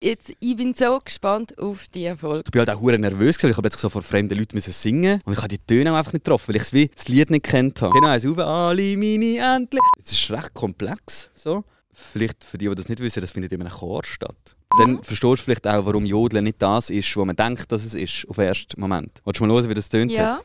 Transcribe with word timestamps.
Jetzt, 0.00 0.32
ich 0.38 0.54
bin 0.54 0.74
so 0.74 1.00
gespannt 1.04 1.58
auf 1.58 1.88
die 1.88 2.14
Folge. 2.14 2.44
Ich 2.46 2.52
bin 2.52 2.60
halt 2.60 2.70
auch 2.70 2.80
hure 2.80 2.96
nervös, 3.00 3.42
weil 3.42 3.50
ich 3.50 3.56
habe 3.56 3.66
jetzt 3.66 3.80
so 3.80 3.88
vor 3.88 4.00
fremden 4.02 4.38
Leuten 4.38 4.54
müssen 4.54 4.72
singen 4.72 5.18
und 5.24 5.32
ich 5.32 5.38
habe 5.38 5.48
die 5.48 5.58
Töne 5.58 5.92
auch 5.92 5.96
einfach 5.96 6.12
nicht 6.12 6.24
getroffen, 6.24 6.54
weil 6.54 6.62
ich 6.62 6.72
wie 6.72 6.86
das 6.86 7.08
Lied 7.08 7.30
nicht 7.30 7.44
kennt 7.44 7.82
habe. 7.82 7.94
Genau, 7.94 8.06
eins 8.06 8.24
auf, 8.24 8.38
alle 8.38 8.96
meine 8.96 9.38
Entchen. 9.38 9.80
Es 9.98 10.12
ist 10.12 10.30
recht 10.30 10.54
komplex, 10.54 11.30
so. 11.34 11.64
Vielleicht 11.92 12.44
für 12.44 12.58
die, 12.58 12.68
die 12.68 12.74
das 12.76 12.88
nicht 12.88 13.00
wissen, 13.00 13.20
das 13.20 13.32
findet 13.32 13.50
in 13.50 13.60
einem 13.60 13.72
Chor 13.72 14.04
statt. 14.04 14.56
Dann 14.78 15.02
verstehst 15.02 15.40
du 15.40 15.44
vielleicht 15.44 15.66
auch, 15.66 15.84
warum 15.84 16.06
Jodeln 16.06 16.44
nicht 16.44 16.62
das 16.62 16.90
ist, 16.90 17.16
was 17.16 17.26
man 17.26 17.34
denkt, 17.34 17.72
dass 17.72 17.84
es 17.84 17.94
ist, 17.94 18.24
auf 18.28 18.36
den 18.36 18.44
ersten 18.46 18.80
Moment. 18.80 19.20
Willst 19.24 19.40
du 19.40 19.46
mal 19.46 19.52
hören, 19.52 19.68
wie 19.68 19.74
das 19.74 19.88
tönt? 19.88 20.12
Ja. 20.12 20.40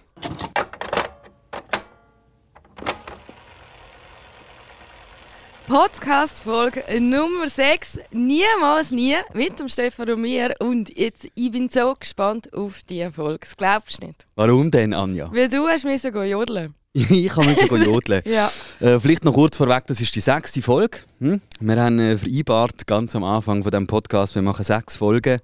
Podcast-Folge 5.67 6.83
Nummer 6.99 7.47
6. 7.47 7.99
Niemals 8.11 8.91
nie 8.91 9.15
mit 9.33 9.59
dem 9.59 9.69
Stefan 9.69 10.09
und 10.09 10.21
mir. 10.21 10.53
Und 10.59 10.95
jetzt, 10.97 11.27
ich 11.35 11.51
bin 11.51 11.69
so 11.69 11.93
gespannt 11.97 12.53
auf 12.53 12.81
diese 12.83 13.11
Folge. 13.11 13.39
Das 13.39 13.55
glaubst 13.55 14.01
du 14.01 14.07
nicht. 14.07 14.25
Warum 14.35 14.69
denn, 14.71 14.93
Anja? 14.93 15.29
Weil 15.33 15.47
du 15.47 15.67
hast 15.67 15.85
müssen 15.85 16.11
gehen 16.11 16.29
jodeln. 16.29 16.73
ich 16.93 17.27
kann 17.29 17.55
sogar 17.55 17.79
jodeln. 17.79 18.21
Ja. 18.25 18.51
Äh, 18.79 18.99
vielleicht 18.99 19.23
noch 19.23 19.33
kurz 19.33 19.57
vorweg, 19.57 19.85
das 19.87 20.01
ist 20.01 20.13
die 20.15 20.19
sechste 20.19 20.61
Folge. 20.61 20.99
Hm? 21.19 21.41
Wir 21.59 21.81
haben 21.81 21.99
äh, 21.99 22.17
vereinbart, 22.17 22.85
ganz 22.85 23.15
am 23.15 23.23
Anfang 23.23 23.63
von 23.63 23.71
diesem 23.71 23.87
Podcast, 23.87 24.35
wir 24.35 24.41
machen 24.41 24.63
sechs 24.63 24.97
Folgen. 24.97 25.39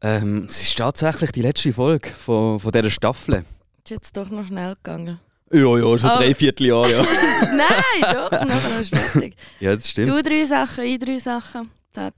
Ähm, 0.00 0.46
es 0.48 0.62
ist 0.62 0.78
tatsächlich 0.78 1.32
die 1.32 1.42
letzte 1.42 1.72
Folge 1.72 2.08
von, 2.10 2.60
von 2.60 2.72
dieser 2.72 2.90
Staffel. 2.90 3.44
Ist 3.84 3.90
jetzt 3.90 4.16
doch 4.16 4.30
noch 4.30 4.46
schnell 4.46 4.76
gegangen. 4.76 5.20
Ja, 5.52 5.76
ja, 5.78 5.98
schon 5.98 6.10
Aber- 6.10 6.24
drei 6.24 6.34
Vierteljahr, 6.34 6.88
ja. 6.90 7.02
Nein, 7.54 8.14
doch, 8.14 8.30
nachher 8.30 8.80
ist 8.80 8.94
fertig. 8.94 9.34
ja, 9.60 9.74
das 9.76 9.88
stimmt. 9.88 10.08
Du 10.10 10.22
drei 10.22 10.44
Sachen, 10.44 10.84
ich 10.84 10.98
drei 10.98 11.18
Sachen. 11.18 11.70
Zack. 11.92 12.14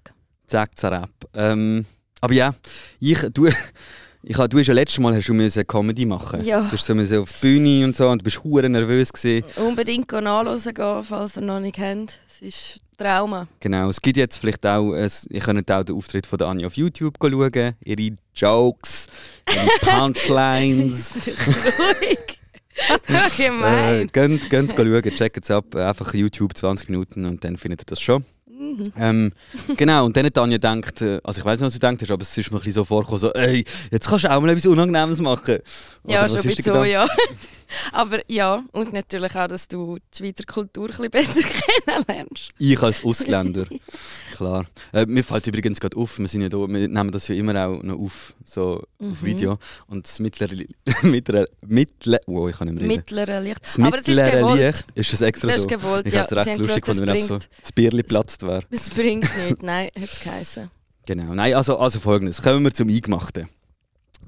Zack, 0.47 0.79
zarab. 0.79 1.11
Ähm, 1.35 1.85
aber 2.21 2.33
ja, 2.35 2.55
ich, 3.01 3.19
du, 3.33 3.47
ich, 4.23 4.37
du 4.37 4.59
hast 4.59 4.67
ja 4.67 4.75
letztes 4.75 5.01
Mal 5.01 5.17
hast 5.17 5.29
du 5.29 5.35
müssen 5.35 5.67
Comedy 5.67 6.07
machen. 6.07 6.45
Ja. 6.45 6.63
Du 6.63 6.71
bist 6.71 6.87
so 6.87 6.95
müssen 6.95 7.19
auf 7.19 7.31
die 7.41 7.47
Bühne 7.47 7.85
und 7.87 7.97
so 7.97 8.09
und 8.09 8.21
du 8.21 8.25
bist 8.25 8.43
hure 8.45 8.69
nervös 8.69 9.13
gewesen. 9.13 9.45
Unbedingt 9.57 10.11
nachhören 10.13 10.75
gehen, 10.75 11.03
falls 11.05 11.37
ihr 11.37 11.43
noch 11.43 11.61
nicht 11.61 11.75
kennt. 11.77 12.19
Es 12.29 12.41
ist 12.43 12.81
Trauma. 12.97 13.49
Genau, 13.59 13.89
es 13.89 14.01
gibt 14.01 14.17
jetzt 14.17 14.37
vielleicht 14.37 14.65
auch, 14.65 14.95
ihr 14.95 15.41
könnt 15.41 15.69
auch 15.73 15.83
den 15.83 15.97
Auftritt 15.97 16.27
von 16.27 16.39
der 16.39 16.47
Anja 16.47 16.69
auf 16.69 16.77
YouTube 16.77 17.17
schauen, 17.21 17.75
ihre 17.83 18.17
Jokes, 18.37 19.09
ihre 19.53 19.67
Punchlines. 19.99 21.11
Ruhig. 21.27 22.34
äh, 23.09 23.37
Gemein. 23.37 24.11
geht, 24.13 24.51
geht 24.51 24.77
schauen, 24.77 25.03
checkt 25.03 25.45
es 25.45 25.51
ab, 25.51 25.75
einfach 25.75 26.13
YouTube 26.15 26.57
20 26.57 26.89
Minuten 26.89 27.25
und 27.25 27.45
dann 27.45 27.57
findet 27.57 27.83
ihr 27.83 27.87
das 27.87 28.01
schon. 28.01 28.25
Mhm. 28.47 28.93
Ähm, 28.99 29.33
genau, 29.77 30.07
und 30.07 30.17
dann 30.17 30.27
hat 30.27 30.39
Anja 30.39 30.59
denkt, 30.59 31.03
äh, 31.03 31.21
also 31.25 31.39
ich 31.41 31.45
weiß 31.45 31.61
nicht, 31.61 31.67
was 31.67 31.73
du 31.73 31.79
denkst, 31.79 32.11
aber 32.11 32.23
es 32.23 32.37
ist 32.37 32.51
mir 32.51 32.59
ein 32.59 32.61
bisschen 32.61 32.73
so 32.73 32.85
vorgekommen, 32.85 33.21
so, 33.21 33.33
ey, 33.33 33.65
jetzt 33.91 34.09
kannst 34.09 34.25
du 34.25 34.31
auch 34.31 34.41
mal 34.41 34.51
etwas 34.51 34.67
Unangenehmes 34.67 35.21
machen. 35.21 35.59
Ja, 36.07 36.21
Oder 36.21 36.29
schon 36.29 36.39
was 36.39 36.45
ein 36.45 36.49
bisschen 36.49 36.75
so, 36.75 36.85
ja. 36.85 37.07
Aber 37.93 38.21
ja, 38.31 38.63
und 38.73 38.93
natürlich 38.93 39.35
auch, 39.37 39.49
dass 39.49 39.69
du 39.69 39.99
die 40.13 40.19
Schweizer 40.19 40.45
Kultur 40.45 40.91
ein 40.99 41.11
besser 41.11 41.43
kennenlernst. 41.87 42.51
Ich 42.59 42.81
als 42.83 43.05
Ausländer, 43.05 43.67
klar. 44.37 44.65
Äh, 44.93 45.07
mir 45.07 45.25
fällt 45.25 45.47
übrigens 45.47 45.81
gerade 45.81 45.97
auf, 45.97 46.19
wir, 46.19 46.27
sind 46.29 46.43
ja 46.43 46.49
da, 46.49 46.59
wir 46.59 46.67
nehmen 46.89 47.11
das 47.11 47.29
ja 47.29 47.35
immer 47.35 47.67
auch 47.67 47.83
noch 47.83 47.99
auf, 47.99 48.35
so 48.45 48.85
auf 48.99 49.23
Mhm. 49.23 49.27
Video. 49.27 49.59
Und 49.87 50.07
das 50.07 50.19
mittlere, 50.19 50.65
mittlere, 51.03 51.47
mittlere, 51.67 52.21
ich 52.49 52.57
kann 52.57 52.69
nicht 52.69 52.75
mehr 52.81 52.85
reden. 52.85 52.87
Mittlere 52.89 53.41
Licht. 53.41 53.63
Das 53.63 53.79
Aber 53.79 53.91
das 53.97 54.01
ist 54.01 54.09
mittlere 54.09 54.39
gewollt. 54.39 54.61
Licht, 54.61 54.85
ist 54.95 55.13
das 55.13 55.21
extra 55.21 55.47
Das 55.49 55.57
ist 55.57 55.63
so? 55.63 55.69
gewollt, 55.69 56.07
Ich 56.07 56.13
ja. 56.15 56.23
hätte 56.23 56.37
es 56.37 56.47
recht 56.47 56.59
lustig 56.59 56.85
gefunden, 56.85 57.01
wenn 57.03 57.09
einfach 57.11 57.27
so 57.29 57.35
das 57.37 57.49
das 57.61 57.73
Bierli 57.73 58.03
geplatzt 58.03 58.43
wäre. 58.43 58.63
Das 58.71 58.91
bringt 58.91 59.29
nichts. 59.45 59.63
Nein, 59.63 59.87
hat 59.95 60.03
es 60.05 60.21
geheißen. 60.23 60.71
Genau. 61.07 61.35
Nein, 61.35 61.55
also, 61.55 61.77
also 61.79 62.01
folgendes. 62.01 62.41
Kommen 62.41 62.65
wir 62.65 62.73
zum 62.73 62.89
Eingemachten. 62.89 63.49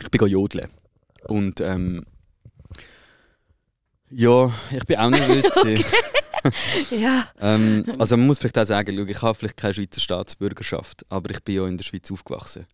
Ich 0.03 0.11
bin 0.11 0.29
jodeln. 0.29 0.69
Und 1.25 1.61
ähm, 1.61 2.05
ja, 4.11 4.53
ich 4.71 4.85
bin 4.87 4.97
auch 4.97 5.11
nervös. 5.11 5.45
gewesen. 5.51 5.85
Ja. 6.93 7.27
ähm, 7.41 7.85
also 7.99 8.17
man 8.17 8.29
muss 8.29 8.39
vielleicht 8.39 8.57
auch 8.57 8.65
sagen, 8.65 9.09
ich 9.09 9.23
habe 9.23 9.35
vielleicht 9.37 9.57
keine 9.57 9.75
Schweizer 9.75 10.01
Staatsbürgerschaft, 10.01 11.05
aber 11.09 11.31
ich 11.33 11.43
bin 11.43 11.57
ja 11.57 11.67
in 11.67 11.77
der 11.77 11.83
Schweiz 11.85 12.09
aufgewachsen. 12.13 12.67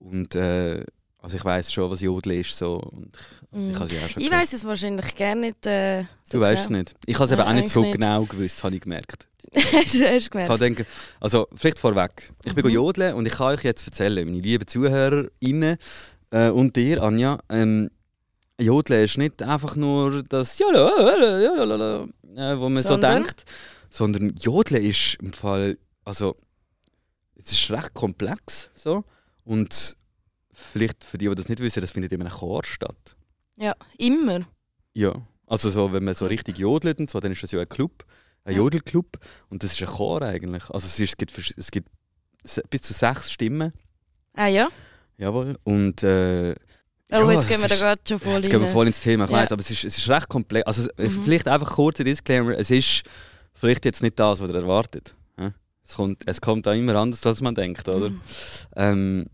Und 0.00 0.34
äh, 0.34 0.84
also 1.22 1.36
ich 1.36 1.44
weiß 1.44 1.72
schon, 1.72 1.88
was 1.92 2.00
Jodeln 2.00 2.40
ist. 2.40 2.56
So, 2.58 2.74
und 2.78 3.16
ich, 3.52 3.56
also 3.56 3.68
ich 3.70 3.78
habe 3.78 3.88
sie 3.88 3.98
auch 4.04 4.08
schon 4.08 4.22
Ich 4.24 4.30
weiß 4.32 4.52
es 4.52 4.64
wahrscheinlich 4.64 5.14
gerne 5.14 5.40
nicht. 5.42 5.64
Äh, 5.64 6.02
so 6.24 6.38
Du 6.38 6.40
weißt 6.40 6.62
es 6.62 6.66
genau. 6.68 6.78
nicht. 6.80 6.94
Ich 7.06 7.14
habe 7.14 7.24
es 7.26 7.30
eben 7.30 7.42
auch 7.42 7.52
nicht 7.52 7.68
so 7.68 7.82
nicht. 7.82 7.92
genau 7.92 8.24
gewusst, 8.24 8.64
habe 8.64 8.74
ich 8.74 8.80
gemerkt. 8.80 9.28
hast, 9.54 9.94
du- 9.94 10.00
hast 10.04 10.16
Ich 10.24 10.30
gemerkt? 10.30 10.50
kann 10.50 10.58
denken, 10.58 10.86
also 11.20 11.46
vielleicht 11.54 11.78
vorweg. 11.78 12.32
Ich 12.44 12.54
bin 12.54 12.64
Mhm. 12.66 12.72
jodeln 12.72 13.14
und 13.14 13.26
ich 13.26 13.34
kann 13.34 13.54
euch 13.54 13.62
jetzt 13.62 13.86
erzählen, 13.86 14.26
meine 14.26 14.40
lieben 14.40 14.66
ZuhörerInnen 14.66 15.76
äh, 16.32 16.48
und 16.48 16.74
dir, 16.74 17.00
Anja, 17.00 17.38
ähm, 17.48 17.90
Jodeln 18.60 19.04
ist 19.04 19.18
nicht 19.18 19.42
einfach 19.42 19.76
nur 19.76 20.22
das 20.22 20.58
Jala, 20.58 20.90
jala, 21.18 21.64
jala, 21.64 22.04
äh, 22.36 22.58
wo 22.58 22.68
man 22.68 22.82
Sondern? 22.82 23.10
so 23.10 23.14
denkt, 23.18 23.44
sondern 23.90 24.34
Jodeln 24.36 24.84
ist 24.84 25.16
im 25.20 25.32
Fall, 25.32 25.78
also 26.04 26.36
es 27.36 27.50
ist 27.50 27.70
recht 27.70 27.94
komplex 27.94 28.70
so 28.74 29.04
und 29.44 29.96
vielleicht 30.52 31.02
für 31.04 31.18
die, 31.18 31.28
die 31.28 31.34
das 31.34 31.48
nicht 31.48 31.60
wissen, 31.60 31.80
das 31.80 31.90
findet 31.90 32.12
in 32.12 32.20
einem 32.20 32.30
Chor 32.30 32.62
statt. 32.64 33.16
Ja, 33.56 33.74
immer. 33.98 34.40
Ja, 34.94 35.14
also 35.46 35.68
so, 35.70 35.92
wenn 35.92 36.04
man 36.04 36.14
so 36.14 36.26
richtig 36.26 36.58
jodelt 36.58 36.98
und 36.98 37.10
so, 37.10 37.18
dann 37.20 37.32
ist 37.32 37.42
das 37.42 37.50
ja 37.52 37.60
ein 37.60 37.68
Club, 37.68 38.04
ein. 38.44 38.56
Jodelclub 38.56 39.18
und 39.48 39.62
das 39.64 39.72
ist 39.72 39.80
ein 39.82 39.88
Chor 39.88 40.22
eigentlich. 40.22 40.70
Also 40.70 40.86
es, 40.86 40.98
ist, 41.00 41.10
es, 41.10 41.16
gibt, 41.16 41.32
es 41.56 41.70
gibt 41.70 41.88
bis 42.70 42.82
zu 42.82 42.92
sechs 42.92 43.30
Stimmen, 43.32 43.72
Ah 44.34 44.46
ja? 44.48 44.68
jawohl. 45.18 45.58
Und 45.64 46.02
äh, 46.02 46.54
Oh, 47.22 47.30
jetzt 47.30 47.48
gehen 47.48 47.60
wir 47.60 47.68
da 47.68 47.76
gerade 47.76 48.00
schon 48.08 48.18
voll 48.18 48.36
Jetzt 48.36 48.50
gehen 48.50 48.60
wir 48.60 48.68
voll 48.68 48.86
ins 48.86 49.00
Thema, 49.00 49.24
ich 49.24 49.30
Ja. 49.30 49.36
weiss, 49.38 49.52
aber 49.52 49.60
es 49.60 49.70
ist, 49.70 49.84
es 49.84 49.98
ist 49.98 50.08
recht 50.08 50.28
komplex. 50.28 50.66
Also 50.66 50.88
äh, 50.96 51.08
Mhm. 51.08 51.22
vielleicht 51.24 51.48
einfach 51.48 51.70
kurzer 51.74 52.04
Disclaimer, 52.04 52.58
es 52.58 52.70
ist 52.70 53.02
vielleicht 53.54 53.84
jetzt 53.84 54.02
nicht 54.02 54.18
das, 54.18 54.40
was 54.40 54.48
ihr 54.50 54.56
erwartet. 54.56 55.14
Es 55.86 55.96
kommt, 55.96 56.22
es 56.26 56.40
kommt 56.40 56.66
auch 56.66 56.72
immer 56.72 56.94
anders, 56.96 57.26
als 57.26 57.42
man 57.42 57.54
denkt, 57.54 57.86
oder? 57.88 58.08
Mhm. 58.08 58.20
Ähm, 58.74 59.26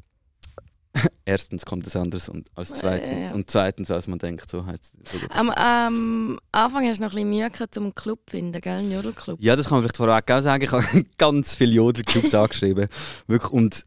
erstens 1.25 1.65
kommt 1.65 1.87
es 1.87 1.95
anders 1.95 2.29
und, 2.29 2.49
als 2.57 2.75
zweitens, 2.75 3.13
Ja, 3.13 3.19
ja. 3.29 3.35
und 3.35 3.49
zweitens, 3.49 3.91
als 3.93 4.09
man 4.09 4.19
denkt, 4.19 4.51
so 4.51 4.67
heißt 4.67 4.83
es. 5.05 5.13
So 5.13 5.19
Am 5.31 5.51
am 5.51 6.41
Anfang 6.51 6.89
hast 6.89 6.97
du 6.99 7.03
noch 7.05 7.11
ein 7.11 7.15
bisschen 7.15 7.31
Mühe 7.31 7.49
gehabt, 7.49 7.77
um 7.79 7.85
einen 7.85 7.95
Club 7.95 8.19
zu 8.27 8.33
finden, 8.37 8.61
gell? 8.61 8.79
Einen 8.79 8.91
Jodelclub. 8.91 9.39
Ja, 9.41 9.55
das 9.55 9.67
kann 9.69 9.77
man 9.77 9.83
vielleicht 9.83 9.97
vorweg 9.99 10.29
auch 10.29 10.41
sagen. 10.41 10.65
Ich 10.65 10.73
habe 10.73 10.85
ganz 11.19 11.55
viele 11.55 11.73
Jodelclubs 11.75 12.35
angeschrieben. 12.35 12.89
Wirklich, 13.29 13.53
und 13.53 13.87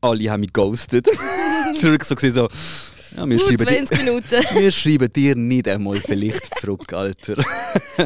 alle 0.00 0.30
haben 0.30 0.40
mich 0.42 0.52
ghostet. 0.52 1.08
Zurück 1.80 2.04
so 2.04 2.14
gesehen 2.14 2.32
so, 2.34 2.48
ja, 3.16 3.28
wir, 3.28 3.36
Uh, 3.36 3.40
schreiben 3.40 3.66
dir, 3.66 3.84
20 3.84 3.98
Minuten. 3.98 4.44
wir 4.54 4.70
schreiben 4.70 5.12
dir 5.12 5.36
nicht 5.36 5.68
einmal 5.68 5.96
vielleicht 5.96 6.58
zurück, 6.58 6.92
Alter. 6.92 7.38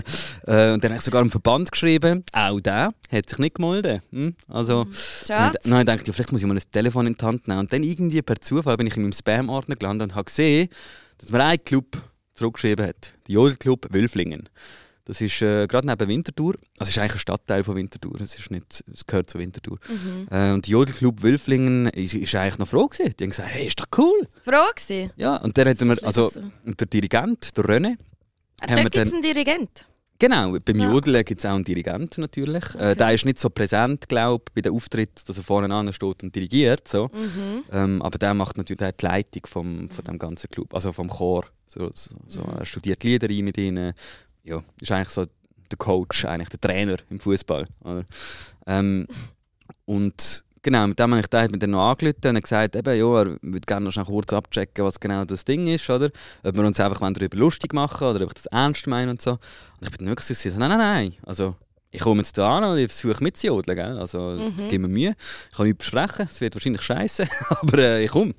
äh, 0.46 0.72
und 0.72 0.84
dann 0.84 0.90
habe 0.90 0.96
ich 0.96 1.02
sogar 1.02 1.20
einen 1.20 1.30
Verband 1.30 1.70
geschrieben. 1.72 2.24
Auch 2.32 2.60
der 2.60 2.92
hat 3.10 3.28
sich 3.28 3.38
nicht 3.38 3.56
gemeldet. 3.56 4.02
Hm? 4.10 4.34
Also, 4.48 4.86
Schade. 5.26 5.58
Dann 5.64 5.86
dachte 5.86 6.02
ich, 6.02 6.06
ja, 6.08 6.12
vielleicht 6.12 6.32
muss 6.32 6.40
ich 6.40 6.46
mal 6.46 6.56
ein 6.56 6.62
Telefon 6.70 7.06
in 7.06 7.14
die 7.14 7.24
Hand 7.24 7.48
nehmen. 7.48 7.60
Und 7.60 7.72
dann 7.72 7.82
irgendwie 7.82 8.22
per 8.22 8.40
Zufall 8.40 8.76
bin 8.76 8.86
ich 8.86 8.96
in 8.96 9.02
meinem 9.02 9.12
Spam-Ordner 9.12 9.76
gelandet 9.76 10.10
und 10.10 10.14
habe 10.14 10.24
gesehen, 10.24 10.68
dass 11.18 11.30
mir 11.30 11.44
ein 11.44 11.64
Club 11.64 12.02
zurückgeschrieben 12.34 12.86
hat. 12.86 13.12
Der 13.26 13.34
Jodelclub 13.34 13.86
Wölflingen. 13.92 14.48
Das 15.08 15.20
ist 15.22 15.40
äh, 15.42 15.66
gerade 15.66 15.86
neben 15.86 16.06
Winterthur. 16.06 16.54
Also 16.78 16.90
es 16.90 16.90
ist 16.90 16.98
eigentlich 16.98 17.14
ein 17.14 17.18
Stadtteil 17.20 17.64
von 17.64 17.74
Winterthur. 17.76 18.20
Es, 18.20 18.38
ist 18.38 18.50
nicht, 18.50 18.84
es 18.92 19.06
gehört 19.06 19.30
zu 19.30 19.38
Winterthur. 19.38 19.78
Mhm. 19.88 20.28
Äh, 20.30 20.52
und 20.52 20.66
der 20.66 20.70
Jodelclub 20.72 21.22
Wölflingen 21.22 21.86
ist, 21.88 22.12
ist 22.14 22.34
eigentlich 22.34 22.58
noch 22.58 22.68
froh 22.68 22.86
gewesen. 22.86 23.14
Die 23.18 23.24
haben 23.24 23.30
gesagt, 23.30 23.48
hey, 23.50 23.66
ist 23.66 23.80
doch 23.80 23.86
cool. 23.96 24.28
Frage 24.44 24.74
gewesen. 24.76 25.10
Ja, 25.16 25.36
und 25.38 25.56
dann 25.56 25.66
hat 25.68 25.80
mir, 25.80 25.96
Das 25.96 25.98
ist 26.00 26.04
also 26.04 26.28
so. 26.28 26.40
und 26.66 26.78
der 26.78 26.86
Dirigent, 26.86 27.56
der 27.56 27.64
René, 27.64 27.96
Ah, 28.60 28.68
wir 28.68 28.76
Da 28.76 28.82
gibt 28.84 28.96
es 28.96 29.12
einen 29.14 29.22
Dirigent. 29.22 29.86
Genau, 30.18 30.58
beim 30.58 30.80
Ja. 30.80 30.90
Jodeln 30.90 31.24
gibt 31.24 31.38
es 31.40 31.46
auch 31.46 31.54
einen 31.54 31.62
Dirigenten 31.64 32.20
natürlich. 32.20 32.74
Okay. 32.74 32.90
Äh, 32.90 32.96
der 32.96 33.14
ist 33.14 33.24
nicht 33.24 33.38
so 33.38 33.48
präsent, 33.50 34.08
glaube 34.08 34.44
ich, 34.48 34.54
bei 34.56 34.60
den 34.62 34.72
Auftritten, 34.72 35.22
dass 35.26 35.36
er 35.36 35.44
vorne 35.44 35.72
an 35.72 35.92
steht 35.92 36.22
und 36.24 36.34
dirigiert. 36.34 36.88
So. 36.88 37.06
Mhm. 37.14 37.62
Ähm, 37.70 38.02
aber 38.02 38.18
der 38.18 38.34
macht 38.34 38.58
natürlich 38.58 38.78
der 38.80 38.92
die 38.92 39.04
Leitung 39.06 39.46
vom, 39.46 39.88
von 39.88 40.04
dem 40.04 40.18
ganzen 40.18 40.50
Club, 40.50 40.74
also 40.74 40.90
vom 40.92 41.08
Chor. 41.08 41.44
So, 41.66 41.90
so, 41.94 42.16
so, 42.26 42.40
Mhm. 42.40 42.56
Er 42.58 42.64
studiert 42.64 43.04
Lieder 43.04 43.28
ein 43.30 43.44
mit 43.44 43.56
ihnen. 43.58 43.92
Ja, 44.48 44.62
ist 44.80 44.90
eigentlich 44.92 45.08
so 45.10 45.26
der 45.70 45.78
Coach, 45.78 46.24
eigentlich 46.24 46.48
der 46.48 46.60
Trainer 46.60 46.96
im 47.10 47.20
Fußball. 47.20 47.66
Ähm, 48.66 49.06
und 49.84 50.44
genau, 50.62 50.86
mit 50.86 50.98
dem 50.98 51.10
habe 51.10 51.20
ich 51.20 51.26
den, 51.26 51.40
hat 51.40 51.50
mir 51.50 51.58
dann 51.58 51.70
noch 51.70 51.90
angerufen 51.90 52.36
und 52.36 52.42
gesagt, 52.42 52.76
eben, 52.76 52.98
ja, 52.98 53.20
er 53.22 53.36
würde 53.42 53.60
gerne 53.66 53.90
noch 53.90 54.06
kurz 54.06 54.32
abchecken, 54.32 54.84
was 54.84 54.98
genau 55.00 55.24
das 55.24 55.44
Ding 55.44 55.66
ist, 55.66 55.88
oder? 55.90 56.10
Ob 56.42 56.56
wir 56.56 56.64
uns 56.64 56.80
einfach 56.80 57.00
darüber 57.12 57.36
lustig 57.36 57.72
machen 57.74 58.06
oder 58.08 58.22
ob 58.24 58.28
ich 58.30 58.34
das 58.34 58.46
ernst 58.46 58.86
meine 58.86 59.10
und 59.10 59.22
so. 59.22 59.32
Und 59.32 59.38
ich 59.82 59.90
bin 59.90 60.06
dann 60.06 60.08
wirklich 60.16 60.38
so, 60.38 60.48
nein, 60.58 60.68
nein, 60.70 60.78
nein. 60.78 61.14
Also, 61.24 61.56
ich 61.90 62.00
komme 62.00 62.20
jetzt 62.20 62.36
da 62.36 62.58
an 62.58 62.64
und 62.64 62.78
ich 62.78 62.92
versuche 62.92 63.22
mitzujodeln, 63.22 63.76
gell? 63.76 63.98
Also, 63.98 64.20
Mhm. 64.20 64.68
gib 64.68 64.80
mir 64.82 64.88
Mühe. 64.88 65.16
Ich 65.50 65.56
kann 65.56 65.66
nichts 65.66 65.86
versprechen, 65.88 66.28
es 66.30 66.40
wird 66.40 66.54
wahrscheinlich 66.54 66.82
scheiße, 66.82 67.26
aber 67.62 67.78
äh, 67.78 68.04
ich 68.04 68.10
komme. 68.10 68.34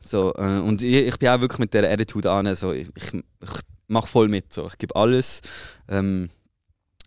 So, 0.00 0.34
äh, 0.34 0.58
und 0.60 0.82
ich, 0.82 1.06
ich 1.06 1.18
bin 1.18 1.28
auch 1.28 1.40
wirklich 1.40 1.58
mit 1.58 1.74
dieser 1.74 1.90
Attitude 1.90 2.30
an, 2.30 2.54
so, 2.54 2.72
ich, 2.72 2.88
ich, 2.94 3.14
ich 3.14 3.50
mache 3.88 4.06
voll 4.08 4.28
mit, 4.28 4.52
so. 4.52 4.66
ich 4.66 4.78
gebe 4.78 4.94
alles. 4.96 5.40
Ähm, 5.88 6.30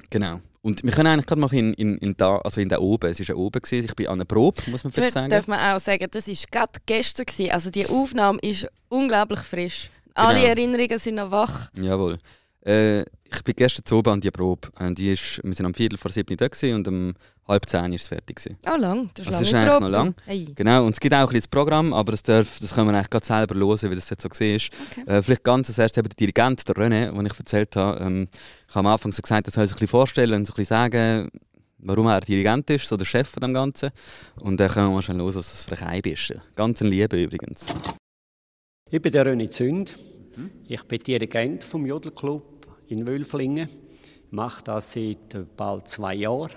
genau. 0.10 0.42
Und 0.62 0.84
wir 0.84 0.92
können 0.92 1.08
eigentlich 1.08 1.26
gerade 1.26 1.40
mal 1.40 1.54
in, 1.54 1.74
in, 1.76 1.98
in 2.00 2.18
da, 2.18 2.38
also 2.40 2.60
in 2.60 2.68
der 2.68 2.82
oben, 2.82 3.10
es 3.10 3.20
war 3.20 3.28
ja 3.28 3.36
oben, 3.36 3.62
gewesen. 3.62 3.86
ich 3.86 3.96
bin 3.96 4.08
an 4.08 4.14
einer 4.16 4.26
Probe, 4.26 4.62
muss 4.68 4.84
man 4.84 4.92
vielleicht 4.92 5.14
sagen. 5.14 5.30
Darf 5.30 5.48
man 5.48 5.60
auch 5.60 5.80
sagen, 5.80 6.08
das 6.12 6.28
war 6.28 6.36
gerade 6.52 6.80
gestern, 6.86 7.26
gewesen. 7.26 7.52
also 7.52 7.70
die 7.70 7.88
Aufnahme 7.88 8.40
ist 8.42 8.68
unglaublich 8.90 9.40
frisch. 9.40 9.90
Alle 10.14 10.40
Genau. 10.40 10.50
Erinnerungen 10.50 11.00
sind 11.00 11.16
noch 11.16 11.32
wach. 11.32 11.70
Jawohl. 11.80 12.18
Äh, 12.70 13.06
ich 13.32 13.44
bin 13.44 13.56
gestern 13.56 13.86
zu 13.86 13.98
oben 13.98 14.14
an 14.14 14.22
die 14.22 14.32
Probe. 14.32 14.70
Und 14.80 14.98
die 14.98 15.12
ist, 15.12 15.40
wir 15.44 15.54
sind 15.54 15.66
am 15.66 15.74
Viertel 15.74 15.98
vor 15.98 16.12
sieben 16.12 16.36
da 16.36 16.48
und 16.76 16.88
um 16.88 17.14
halb 17.48 17.68
zehn 17.68 17.94
ist 17.94 18.04
es 18.04 18.08
fertig. 18.08 18.38
Gewesen. 18.38 18.58
Oh, 18.68 18.78
lang. 18.78 19.10
Das 19.14 19.26
ist, 19.26 19.32
Das 19.32 19.34
lange 19.34 19.46
ist 19.46 19.54
eigentlich 19.54 19.72
Probe, 19.72 19.86
noch 19.86 19.92
lang. 19.92 20.16
Hey. 20.26 20.48
Genau, 20.56 20.86
und 20.86 20.94
es 20.94 21.00
gibt 21.00 21.14
auch 21.14 21.20
ein 21.20 21.26
bisschen 21.26 21.40
das 21.42 21.48
Programm, 21.48 21.94
aber 21.94 22.12
das, 22.12 22.24
darf, 22.24 22.60
das 22.60 22.74
können 22.74 22.88
wir 22.88 22.96
eigentlich 22.96 23.10
gerade 23.10 23.26
selber 23.26 23.56
hören, 23.56 23.92
wie 23.92 23.96
das 23.96 24.10
jetzt 24.10 24.22
so 24.22 24.30
war. 24.30 24.36
Okay. 24.38 25.04
Äh, 25.08 25.22
vielleicht 25.22 25.44
ganz 25.44 25.70
als 25.70 25.78
erstes 25.78 25.98
eben 25.98 26.10
der 26.10 26.16
Dirigent, 26.16 26.68
der 26.68 26.76
René, 26.76 27.12
den 27.12 27.26
ich 27.26 27.40
erzählt 27.40 27.76
habe. 27.76 28.00
Ähm, 28.04 28.28
ich 28.68 28.76
habe 28.76 28.88
am 28.88 28.94
Anfang 28.94 29.12
so 29.12 29.22
gesagt, 29.22 29.48
er 29.48 29.54
soll 29.54 29.66
sich 29.66 29.76
ein 29.76 29.80
bisschen 29.80 29.88
vorstellen 29.88 30.34
und 30.34 30.46
so 30.46 30.54
ein 30.54 30.56
bisschen 30.56 30.76
sagen, 30.76 31.30
warum 31.80 32.08
er 32.08 32.22
Dirigent 32.22 32.70
ist, 32.70 32.88
so 32.88 32.98
der 32.98 33.06
Chef 33.06 33.28
von 33.28 33.42
dem 33.42 33.54
Ganzen. 33.54 33.90
Und 34.40 34.60
dann 34.60 34.70
können 34.70 34.88
wir 34.88 34.96
mal 34.96 35.02
schnell 35.02 35.18
los, 35.18 35.36
was 35.36 35.50
das 35.50 35.66
für 35.66 35.86
ein 35.86 35.92
Hype 35.92 36.08
ist. 36.08 36.34
Ganz 36.56 36.82
ein 36.82 36.88
Liebe 36.88 37.22
übrigens. 37.22 37.66
Ich 38.92 39.02
bin 39.02 39.12
der 39.12 39.26
René 39.26 39.50
Zünd. 39.50 39.98
Ich 40.68 40.84
bin 40.84 41.00
Dirigent 41.00 41.64
vom 41.64 41.86
Jodelclub 41.86 42.59
in 42.90 43.08
Wülflingen. 43.08 43.70
Ich 44.02 44.32
mache 44.32 44.64
das 44.64 44.94
seit 44.94 45.34
äh, 45.34 45.46
bald 45.56 45.88
zwei 45.88 46.16
Jahren. 46.16 46.52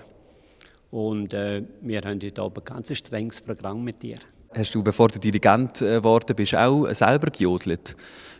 Und 0.91 1.33
äh, 1.33 1.63
wir 1.81 2.01
haben 2.01 2.19
heute 2.21 2.43
oben 2.43 2.59
ein 2.59 2.65
ganz 2.65 2.95
strenges 2.95 3.41
Programm 3.41 3.83
mit 3.83 4.01
dir. 4.01 4.17
Hast 4.53 4.75
du, 4.75 4.83
bevor 4.83 5.07
du 5.07 5.19
Dirigent 5.19 5.81
äh, 5.81 5.95
geworden 5.95 6.35
bist, 6.35 6.55
auch 6.55 6.85
äh, 6.85 6.93
selber 6.93 7.31
gejodelt? 7.31 7.95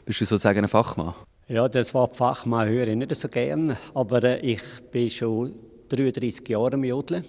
Bist 0.06 0.22
du 0.22 0.25
sozusagen 0.25 0.60
ein 0.60 0.68
Fachmann? 0.68 1.13
Ja, 1.48 1.68
das 1.68 1.94
Wort 1.94 2.16
Fachmann 2.16 2.69
höre 2.69 2.88
ich 2.88 2.95
nicht 2.95 3.16
so 3.16 3.28
gern, 3.28 3.75
aber 3.94 4.44
ich 4.44 4.62
bin 4.92 5.10
schon 5.10 5.54
33 5.90 6.48
Jahre 6.48 6.74
am 6.74 6.84
Jodeln. 6.84 7.25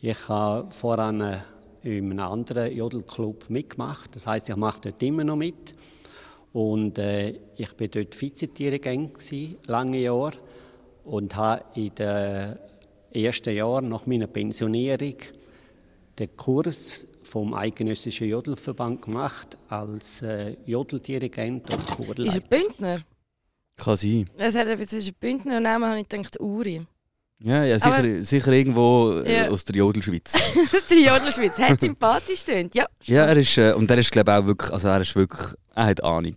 Ich 0.00 0.28
habe 0.28 0.70
voran 0.70 1.38
in 1.82 2.10
einem 2.10 2.20
anderen 2.20 2.74
Jodelclub 2.74 3.50
mitgemacht. 3.50 4.14
Das 4.14 4.26
heißt, 4.26 4.48
ich 4.48 4.56
mache 4.56 4.80
dort 4.82 5.02
immer 5.02 5.24
noch 5.24 5.36
mit. 5.36 5.74
Und 6.52 6.98
äh, 6.98 7.38
ich 7.56 7.72
bin 7.74 7.90
dort 7.90 8.20
Vizedirigent 8.20 9.14
gewesen, 9.14 9.56
lange 9.66 9.98
Jahre 9.98 10.32
und 11.04 11.36
habe 11.36 11.64
in 11.74 11.94
den 11.94 12.56
ersten 13.12 13.54
Jahren 13.54 13.88
nach 13.88 14.06
meiner 14.06 14.26
Pensionierung 14.26 15.16
den 16.18 16.36
Kurs 16.36 17.06
vom 17.22 17.54
Eidgenössischen 17.54 18.28
Jodelverband 18.28 19.02
gemacht 19.02 19.58
als 19.68 20.22
äh, 20.22 20.56
Jodeldirigent 20.66 21.68
Ist 21.70 21.86
Chorleiter. 21.88 22.40
er 22.42 22.58
Bündner? 22.58 23.00
Kann 23.76 23.96
sein. 23.96 24.28
Es 24.36 24.56
hat 24.56 24.66
etwas 24.66 24.88
zwischen 24.88 25.14
Bündner 25.20 25.58
und 25.58 25.62
Namen 25.62 25.88
habe 25.88 26.00
ich 26.00 26.08
gedacht, 26.08 26.40
Uri. 26.40 26.82
Ja, 27.40 27.62
ja 27.64 27.78
sicher, 27.78 27.94
Aber- 27.98 28.22
sicher 28.22 28.52
irgendwo 28.52 29.20
äh, 29.24 29.42
Ja. 29.44 29.48
aus 29.50 29.64
der 29.64 29.76
Jodelschweiz. 29.76 30.34
ist 30.72 30.90
die 30.90 31.04
Jodelschweiz. 31.06 31.56
Hat 31.58 31.78
sympathisch 31.80 32.42
tönt. 32.44 32.74
Ja, 32.74 32.86
ja, 33.04 33.26
er 33.26 33.36
ist, 33.36 33.56
äh, 33.58 33.72
und 33.74 33.88
er 33.90 33.98
ist 33.98 34.10
glaube 34.10 34.32
auch 34.36 34.44
wirklich, 34.46 34.72
also 34.72 34.88
er 34.88 35.00
ist 35.02 35.14
wirklich, 35.14 35.54
er 35.78 35.86
hat 35.86 36.02
Ahnung. 36.02 36.34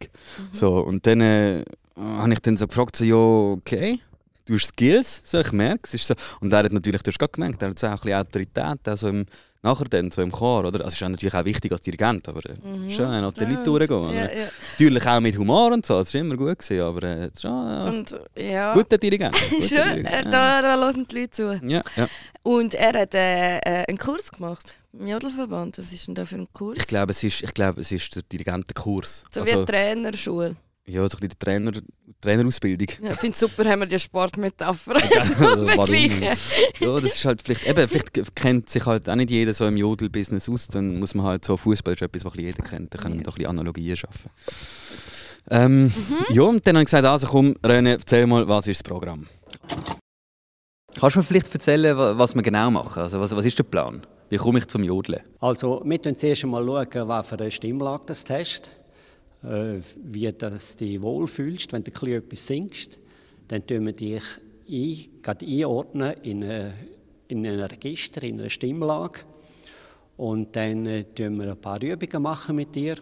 So, 0.51 0.79
und 0.79 1.05
dann 1.07 1.21
äh, 1.21 1.63
habe 1.97 2.33
ich 2.33 2.39
dann 2.39 2.57
so 2.57 2.67
gefragt, 2.67 2.95
so, 2.95 3.03
ja, 3.03 3.15
okay, 3.15 3.99
du 4.45 4.53
hast 4.53 4.67
Skills, 4.67 5.21
so, 5.23 5.39
ich 5.39 5.51
merke 5.51 5.81
es. 5.83 5.93
Ist 5.95 6.07
so. 6.07 6.13
Und 6.39 6.53
er 6.53 6.59
hat 6.59 6.71
natürlich, 6.71 7.01
du 7.01 7.11
hast 7.11 7.19
gerade 7.19 7.31
gemerkt, 7.31 7.61
er 7.61 7.69
hat 7.69 7.79
so 7.79 7.87
auch 7.87 7.91
ein 7.91 7.99
bisschen 7.99 8.19
Autorität, 8.19 8.87
also 8.87 9.07
im, 9.09 9.25
nachher 9.63 9.85
dann, 9.85 10.11
so 10.11 10.21
im 10.21 10.31
Chor, 10.31 10.59
oder? 10.65 10.83
Also 10.83 10.95
ist 10.95 11.03
auch 11.03 11.09
natürlich 11.09 11.33
auch 11.33 11.45
wichtig 11.45 11.71
als 11.71 11.81
Dirigent, 11.81 12.27
aber 12.29 12.41
äh, 12.49 12.91
schon 12.91 13.07
ein 13.07 13.23
Atelier 13.23 13.57
Ja, 13.57 13.63
durchgehen. 13.63 14.13
Ja, 14.13 14.25
ja. 14.25 14.47
Natürlich 14.73 15.07
auch 15.07 15.19
mit 15.19 15.37
Humor 15.37 15.71
und 15.71 15.85
so, 15.85 15.97
das 15.97 16.13
war 16.13 16.21
immer 16.21 16.37
gut, 16.37 16.59
gewesen, 16.59 16.81
aber 16.81 17.03
äh, 17.03 17.29
schon 17.39 17.51
äh, 17.51 17.89
Und 17.89 18.19
ja, 18.37 18.73
guter 18.73 18.97
Dirigent. 18.99 19.35
guter 19.49 19.59
Dirigent, 19.59 20.07
äh, 20.07 20.23
ja. 20.23 20.29
da, 20.29 20.61
da 20.61 20.79
hören 20.79 21.07
die 21.09 21.15
Leute 21.15 21.31
zu. 21.31 21.59
Ja, 21.63 21.81
ja. 21.95 22.07
Und 22.43 22.75
er 22.75 22.93
hat 23.01 23.15
äh, 23.15 23.85
einen 23.87 23.97
Kurs 23.97 24.31
gemacht 24.31 24.80
Jodelverband. 24.93 25.77
Was 25.77 25.91
ist 25.93 26.07
denn 26.07 26.15
da 26.15 26.25
für 26.25 26.35
ein 26.35 26.47
Kurs? 26.51 26.75
Ich 26.77 26.87
glaube, 26.87 27.11
es 27.11 27.23
ist, 27.23 27.41
ich 27.43 27.53
glaube, 27.53 27.81
es 27.81 27.91
ist 27.91 28.15
der 28.15 28.23
Dirigentenkurs. 28.23 29.23
So 29.31 29.45
wie 29.45 29.51
eine 29.51 29.65
Trainerschule. 29.65 30.55
ja, 30.85 30.99
so 31.01 31.03
ein 31.03 31.09
bisschen 31.09 31.29
die 31.29 31.35
Trainer, 31.39 31.71
Trainerausbildung. 32.19 32.87
Ja, 33.01 33.11
ich 33.11 33.17
finde 33.17 33.33
es 33.33 33.39
super, 33.39 33.63
haben 33.69 33.79
wir 33.79 33.85
die 33.87 33.97
Sportmetapher 33.99 34.99
vergleichen. 34.99 36.21
ja, 36.79 36.99
das 36.99 37.15
ist 37.15 37.25
halt 37.25 37.41
vielleicht, 37.41 37.65
eben, 37.65 37.87
vielleicht 37.87 38.35
kennt 38.35 38.69
sich 38.69 38.85
halt 38.85 39.09
auch 39.09 39.15
nicht 39.15 39.31
jeder 39.31 39.53
so 39.53 39.65
im 39.65 39.77
Jodel-Business 39.77 40.49
aus, 40.49 40.67
dann 40.67 40.99
muss 40.99 41.15
man 41.15 41.25
halt 41.25 41.45
so, 41.45 41.55
Fußball 41.57 41.93
ist 41.93 42.01
etwas, 42.01 42.25
was 42.25 42.33
jeder 42.35 42.61
kennt, 42.63 42.93
da 42.93 42.97
können 42.97 43.17
wir 43.17 43.23
doch 43.23 43.33
ein 43.33 43.37
bisschen 43.37 43.49
Analogien 43.49 43.95
schaffen. 43.95 44.29
Ähm, 45.49 45.85
Mhm. 45.85 45.91
Ja, 46.29 46.43
und 46.43 46.67
dann 46.67 46.75
habe 46.75 46.83
ich 46.83 46.87
gesagt, 46.87 47.05
also 47.05 47.25
komm, 47.27 47.53
René, 47.63 47.91
erzähl 47.93 48.27
mal, 48.27 48.47
was 48.47 48.67
ist 48.67 48.81
das 48.81 48.83
Programm? 48.91 49.27
Kannst 50.99 51.15
du 51.15 51.19
mir 51.19 51.23
vielleicht 51.23 51.53
erzählen, 51.53 51.97
wa- 51.97 52.17
was 52.17 52.35
wir 52.35 52.41
genau 52.43 52.69
machen? 52.69 53.01
Also 53.01 53.19
was, 53.19 53.35
was 53.35 53.45
ist 53.45 53.57
der 53.57 53.63
Plan? 53.63 54.05
Wie 54.31 54.37
komme 54.37 54.59
ich 54.59 54.67
zum 54.67 54.81
Jodeln? 54.81 55.19
Also, 55.41 55.81
wir 55.83 55.99
schauen 56.01 56.15
zuerst 56.15 56.45
einmal, 56.45 56.65
was 56.65 57.27
für 57.27 57.37
eine 57.37 57.51
Stimmlage 57.51 58.05
das 58.05 58.23
hast, 58.29 58.71
äh, 59.43 59.79
wie 59.97 60.29
das 60.29 60.77
dich 60.77 61.01
wohlfühlst, 61.01 61.73
wenn 61.73 61.83
du 61.83 61.91
etwas 62.05 62.47
singst. 62.47 62.97
Dann 63.49 63.67
tun 63.67 63.87
wir 63.87 63.91
dich 63.91 64.23
ein, 64.69 65.37
einordnen 65.37 66.13
in, 66.23 66.45
eine, 66.45 66.73
in 67.27 67.45
ein 67.45 67.59
Register, 67.59 68.23
in 68.23 68.39
eine 68.39 68.49
Stimmlage. 68.49 69.19
Und 70.15 70.55
dann 70.55 70.85
äh, 70.85 71.03
tun 71.03 71.37
wir 71.37 71.51
ein 71.51 71.57
paar 71.59 71.83
Übungen 71.83 72.23
machen 72.23 72.55
mit 72.55 72.73
dir. 72.73 72.95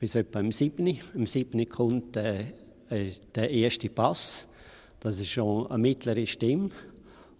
Bis 0.00 0.16
etwa 0.16 0.40
im 0.40 0.50
7. 0.50 0.98
Im 1.14 1.26
7. 1.28 1.68
kommt 1.68 2.16
äh, 2.16 2.46
äh, 2.90 3.12
der 3.32 3.48
erste 3.48 3.88
Pass. 3.90 4.48
Das 4.98 5.20
ist 5.20 5.30
schon 5.30 5.68
eine 5.68 5.78
mittlere 5.78 6.26
Stimme. 6.26 6.70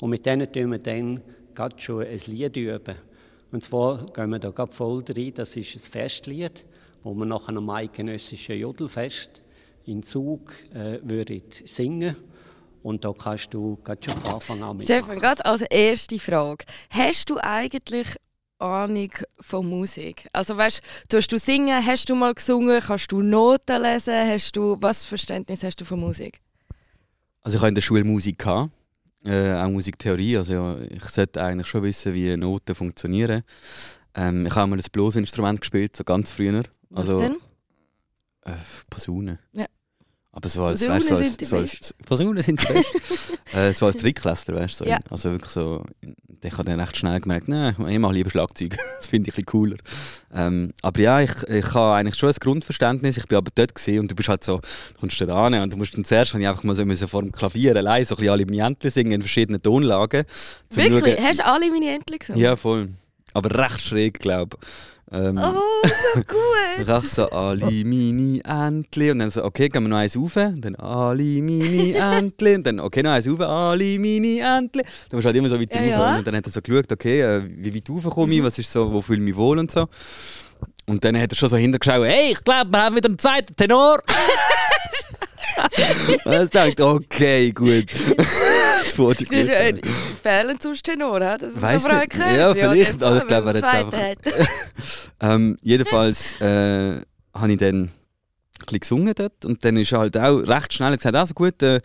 Und 0.00 0.11
mit 0.11 0.25
denen 0.25 0.53
tun 0.53 0.71
wir 0.71 0.79
dann 0.79 1.21
gerade 1.56 1.81
schon 1.81 2.06
ein 2.06 2.20
Lied 2.26 2.56
üben. 2.56 2.94
Und 3.50 3.64
zwar 3.64 4.06
gehen 4.12 4.31
wir 4.31 4.38
da 4.38 4.50
gerade 4.50 4.73
voll 4.73 5.03
rein. 5.08 5.32
Das 5.35 5.56
ist 5.56 5.75
ein 5.75 5.81
Festlied, 5.81 6.64
wo 7.03 7.14
wir 7.14 7.26
nach 7.26 7.49
einem 7.49 7.69
eidgenössischen 7.70 8.58
Jodelfest 8.58 9.43
in 9.87 10.03
Zug 10.03 10.53
äh, 10.75 10.99
würden 11.03 11.43
singen. 11.64 12.17
Und 12.82 13.05
da 13.05 13.12
kannst 13.12 13.53
du 13.53 13.79
gerade 13.82 14.00
schon 14.05 14.20
von 14.20 14.35
Anfang 14.35 14.62
an 14.62 14.76
mitmachen. 14.76 15.03
Stefan, 15.03 15.19
gerade 15.19 15.44
als 15.44 15.62
erste 15.62 16.19
Frage. 16.19 16.64
Hast 16.91 17.31
du 17.31 17.38
eigentlich 17.38 18.06
Ahnung 18.59 19.11
von 19.41 19.67
Musik? 19.69 20.29
Also 20.32 20.56
weißt 20.56 20.81
tust 21.09 21.32
du 21.32 21.38
singen, 21.38 21.85
hast 21.85 22.09
du 22.09 22.14
mal 22.14 22.35
gesungen, 22.35 22.81
kannst 22.81 23.11
du 23.11 23.23
Noten 23.23 23.82
lesen, 23.82 24.14
hast 24.14 24.56
du, 24.56 24.76
was 24.81 25.05
Verständnis 25.05 25.62
hast 25.62 25.81
du 25.81 25.85
von 25.85 26.00
Musik? 26.00 26.41
Also 27.43 27.56
ich 27.56 27.61
habe 27.61 27.69
in 27.69 27.75
der 27.75 27.82
Schule 27.82 28.05
Musik 28.05 28.38
gehabt, 28.38 28.70
äh, 29.24 29.52
auch 29.54 29.68
Musiktheorie. 29.70 30.36
Also 30.36 30.52
ja, 30.52 30.78
ich 30.80 31.04
sollte 31.04 31.42
eigentlich 31.42 31.66
schon 31.66 31.82
wissen, 31.82 32.14
wie 32.14 32.36
Noten 32.36 32.74
funktionieren. 32.74 33.42
Ähm, 34.14 34.46
ich 34.46 34.54
habe 34.54 34.68
mal 34.68 34.78
ein 34.78 34.84
Blosinstrument 34.92 35.60
gespielt, 35.60 35.96
so 35.96 36.04
ganz 36.04 36.30
früher. 36.30 36.62
Was 36.90 37.08
Also, 37.11 37.18
denn? 37.18 37.37
Äh, 38.42 38.52
Posaune. 38.88 39.38
Ja. 39.52 39.66
Aber 40.37 40.50
so 40.50 40.64
als, 40.64 40.81
Posaunen 40.81 41.00
weißt, 41.00 41.09
so 41.09 41.16
als, 41.16 41.49
so 41.49 41.57
als, 41.57 41.95
Posaunen 42.05 42.43
sind 42.43 42.61
die 42.69 43.57
äh, 43.57 43.73
so 43.73 43.87
als 43.87 43.97
Trickklässler, 43.97 44.55
weißt 44.57 44.81
du. 44.81 44.85
So, 44.85 44.90
Ja. 44.90 44.99
Also 45.09 45.31
wirklich 45.31 45.50
so, 45.50 45.83
ich 46.45 46.52
habe 46.52 46.64
dann 46.64 46.78
recht 46.78 46.95
schnell 46.95 47.19
gemerkt, 47.21 47.49
nein, 47.49 47.75
ich 47.88 47.99
mache 47.99 48.12
lieber 48.12 48.28
Schlagzeug. 48.28 48.76
das 48.99 49.07
finde 49.07 49.31
ich 49.31 49.35
ein 49.35 49.37
bisschen 49.37 49.47
cooler. 49.47 49.76
Ähm, 50.35 50.73
aber 50.83 51.00
ja, 51.00 51.21
ich, 51.23 51.31
ich 51.49 51.73
habe 51.73 51.95
eigentlich 51.95 52.16
schon 52.16 52.28
ein 52.28 52.35
Grundverständnis. 52.38 53.16
Ich 53.16 53.26
bin 53.26 53.38
aber 53.38 53.50
dort 53.55 53.75
gewesen 53.75 54.00
und 54.00 54.11
du 54.11 54.14
bist 54.14 54.28
halt 54.28 54.45
so, 54.45 54.59
du 54.59 55.00
kommst 55.00 55.19
da 55.19 55.47
an 55.47 55.55
und 55.55 55.73
du 55.73 55.78
musst 55.78 55.97
dann 55.97 56.05
zuerst 56.05 56.35
habe 56.35 56.43
ich 56.43 56.49
einfach 56.49 56.64
mal 56.64 56.75
so 56.76 56.85
müssen 56.85 57.09
vor 57.09 57.23
dem 57.23 57.33
Klavier 57.33 57.75
allein 57.75 58.05
so 58.05 58.14
ein 58.14 58.19
bisschen 58.19 58.33
alle 58.33 58.45
meine 58.45 58.62
Entchen 58.62 58.90
singen 58.90 59.12
in 59.12 59.23
verschiedenen 59.23 59.62
Tonlagen. 59.62 60.25
Wirklich? 60.71 61.16
schauen- 61.16 61.25
Hast 61.25 61.38
du 61.40 61.47
alle 61.47 61.71
meine 61.71 61.95
Entchen 61.95 62.19
gesungen? 62.19 62.43
Ja, 62.43 62.57
voll. 62.57 62.90
Aber 63.33 63.59
recht 63.59 63.81
schräg, 63.81 64.19
glaube 64.19 64.59
ich. 64.61 64.69
Ähm, 65.12 65.38
Oh, 65.40 65.86
so 66.14 66.20
gut. 66.26 66.90
auch 66.90 67.04
so, 67.04 67.30
alle 67.30 67.84
meine 67.84 68.40
Entli. 68.44 69.10
Und 69.12 69.20
dann 69.20 69.30
so, 69.30 69.44
okay, 69.44 69.68
gehen 69.68 69.82
wir 69.84 69.88
noch 69.88 69.98
eins 69.98 70.16
rauf. 70.16 70.36
Und 70.36 70.64
dann 70.64 70.75
alle 70.76 71.22
meine 71.42 71.94
Entli. 72.18 72.54
Und 72.56 72.66
dann, 72.66 72.80
okay, 72.80 73.02
noch 73.02 73.12
eins 73.12 73.28
rauf, 73.28 73.40
alle 73.40 73.98
meine 73.98 74.40
Entli. 74.40 74.82
Dann 74.82 75.12
musst 75.12 75.25
du 75.25 75.26
halt 75.26 75.36
immer 75.36 75.48
so 75.48 75.60
weiter 75.60 75.80
Ja, 75.80 75.86
ja. 75.86 76.16
Und 76.18 76.26
dann 76.26 76.36
hat 76.36 76.46
er 76.46 76.50
so 76.50 76.60
geschaut, 76.60 76.90
okay, 76.90 77.20
äh, 77.22 77.42
wie 77.46 77.75
weit 77.75 77.88
rauf 77.88 78.04
komme 78.12 78.34
ich, 78.34 78.42
was 78.42 78.58
ist 78.58 78.72
so, 78.72 78.92
wo 78.92 79.00
fühle 79.00 79.18
ich 79.20 79.25
mich 79.25 79.36
wohl 79.36 79.58
und 79.58 79.70
so. 79.70 79.86
Und 80.86 81.04
dann 81.04 81.20
hat 81.20 81.32
er 81.32 81.36
schon 81.36 81.48
so 81.48 81.56
hintergeschaut, 81.56 82.04
hey, 82.04 82.32
ich 82.32 82.42
glaube, 82.44 82.70
wir 82.70 82.82
haben 82.82 82.96
wieder 82.96 83.08
einen 83.08 83.18
zweiten 83.18 83.54
Tenor. 83.56 83.98
und 86.25 86.42
ich 86.44 86.50
dachte, 86.50 86.86
okay, 86.86 87.52
gut. 87.52 87.86
Das 88.87 88.99
wurde 88.99 89.25
ist, 89.25 89.31
gut. 89.31 89.93
fehlen 90.23 90.59
sonst 90.61 90.83
Tenor, 90.85 91.21
das 91.21 91.43
ist 91.43 91.62
Weiss 91.62 91.85
aber 91.85 92.00
nicht. 92.00 92.19
Ja, 92.19 92.55
vielleicht, 92.55 93.00
dem 93.00 93.02
aber 93.02 93.16
ich 93.19 93.26
glaube, 93.26 93.47
er 93.49 93.52
man 93.52 93.62
hat's 93.62 93.64
einen 93.64 93.90
zweiten 93.90 94.31
hat. 94.31 94.49
Ähm, 95.21 95.57
jedenfalls 95.62 96.38
äh, 96.43 97.00
habe 97.35 97.52
ich 97.52 97.59
dann 97.59 97.90
ein 98.59 98.81
bisschen 98.81 98.81
gesungen 98.81 99.14
dort 99.14 99.45
und 99.45 99.64
dann 99.64 99.76
ist 99.76 99.93
halt 99.93 100.16
auch 100.16 100.38
recht 100.38 100.73
schnell 100.73 100.97
gesagt, 100.97 101.14
also 101.14 101.35
gut, 101.35 101.62
äh, 101.62 101.81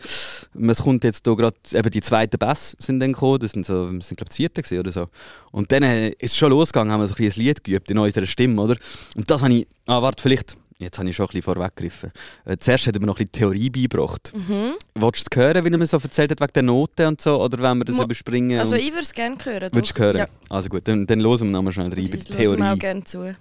es 0.68 0.78
kommt 0.82 1.04
jetzt 1.04 1.26
hier 1.26 1.36
gerade, 1.36 1.56
eben 1.72 1.90
die 1.90 2.00
zweiten 2.00 2.38
Bass 2.38 2.76
sind 2.78 3.00
dann 3.00 3.12
gekommen, 3.12 3.38
das 3.38 3.52
sind 3.52 3.66
so, 3.66 3.90
das 3.90 4.08
sind 4.08 4.16
glaube 4.16 4.30
ich 4.30 4.36
vierte 4.36 4.80
oder 4.80 4.90
so. 4.90 5.08
Und 5.50 5.72
dann 5.72 5.82
äh, 5.82 6.10
ist 6.10 6.32
es 6.32 6.36
schon 6.36 6.50
losgegangen, 6.50 6.92
haben 6.92 7.00
wir 7.00 7.08
so 7.08 7.14
ein, 7.18 7.24
ein 7.24 7.32
Lied 7.36 7.64
geübt 7.64 7.90
in 7.90 7.98
unserer 7.98 8.26
Stimme, 8.26 8.60
oder? 8.60 8.76
Und 9.16 9.30
das 9.30 9.42
habe 9.42 9.52
ich, 9.54 9.66
ah 9.86 10.02
warte, 10.02 10.22
vielleicht, 10.22 10.56
Jetzt 10.82 10.98
habe 10.98 11.08
ich 11.08 11.16
schon 11.16 11.24
ein 11.24 11.28
bisschen 11.28 11.42
vorweggegriffen. 11.42 12.12
Äh, 12.44 12.56
zuerst 12.58 12.86
hat 12.86 12.94
er 12.96 13.00
mir 13.00 13.06
noch 13.06 13.18
ein 13.20 13.26
bisschen 13.28 13.52
Theorie 13.54 13.70
beigebracht. 13.70 14.32
Mhm. 14.34 14.72
Wolltest 14.96 15.26
du 15.34 15.40
es 15.40 15.44
hören, 15.44 15.64
wie 15.64 15.70
er 15.70 15.78
mir 15.78 15.86
so 15.86 15.96
erzählt 15.98 16.30
hat, 16.32 16.40
wegen 16.40 16.52
der 16.52 16.62
Noten 16.62 17.06
und 17.06 17.20
so? 17.20 17.40
Oder 17.42 17.58
wollen 17.58 17.78
wir 17.78 17.84
das 17.84 17.96
Mo- 17.96 18.04
überspringen? 18.04 18.58
Also 18.58 18.76
ich 18.76 18.90
würde 18.90 19.00
es 19.02 19.12
gerne 19.12 19.36
hören. 19.44 19.70
Willst 19.72 19.90
doch. 19.90 19.96
du 19.96 20.02
hören? 20.02 20.16
Ja, 20.16 20.26
Also 20.50 20.68
gut, 20.68 20.86
dann, 20.88 21.06
dann 21.06 21.20
hören 21.22 21.38
wir 21.40 21.44
nochmal 21.46 21.72
schnell 21.72 21.92
rein 21.92 22.04
bei 22.10 22.16
das 22.16 22.24
der 22.24 22.38
hören 22.38 22.58
wir 22.58 22.64
auch 22.64 22.66
Theorie. 22.68 22.78
gerne 22.78 23.04
zu. 23.04 23.36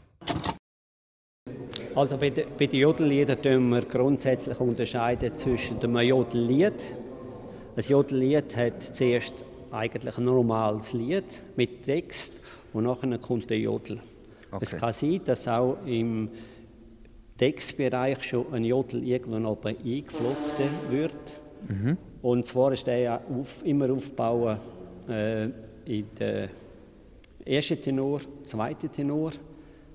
Also 1.95 2.17
bei, 2.17 2.29
de, 2.29 2.45
bei 2.57 2.67
den 2.67 2.79
Jodelliedern 2.79 3.41
tun 3.41 3.69
wir 3.69 3.81
grundsätzlich 3.81 4.59
unterscheiden 4.59 5.35
zwischen 5.35 5.79
dem 5.79 5.97
Jodellied. 5.97 6.73
Ein 7.75 7.83
Jodellied 7.83 8.55
hat 8.55 8.95
zuerst 8.95 9.33
eigentlich 9.71 10.17
ein 10.17 10.25
normales 10.25 10.93
Lied 10.93 11.23
mit 11.55 11.83
Text 11.83 12.33
und 12.73 12.83
nachher 12.83 13.17
kommt 13.17 13.49
der 13.49 13.59
Jodel. 13.59 13.99
Es 14.59 14.75
kann 14.75 14.93
sein, 14.93 15.21
dass 15.25 15.47
auch 15.47 15.77
im 15.85 16.29
Textbereich 17.41 18.23
schon 18.23 18.53
ein 18.53 18.63
Jodel 18.63 19.03
irgendwann 19.03 19.47
oben 19.47 19.75
eingeflochten 19.83 20.69
wird. 20.91 21.11
Und 22.21 22.45
zwar 22.45 22.71
ist 22.73 22.85
der 22.85 22.99
ja 22.99 23.21
auf, 23.35 23.65
immer 23.65 23.89
aufgebaut 23.91 24.59
äh, 25.09 25.45
in 25.85 26.05
der 26.19 26.49
ersten 27.43 27.81
Tenor, 27.81 28.21
zweiten 28.45 28.91
Tenor. 28.91 29.31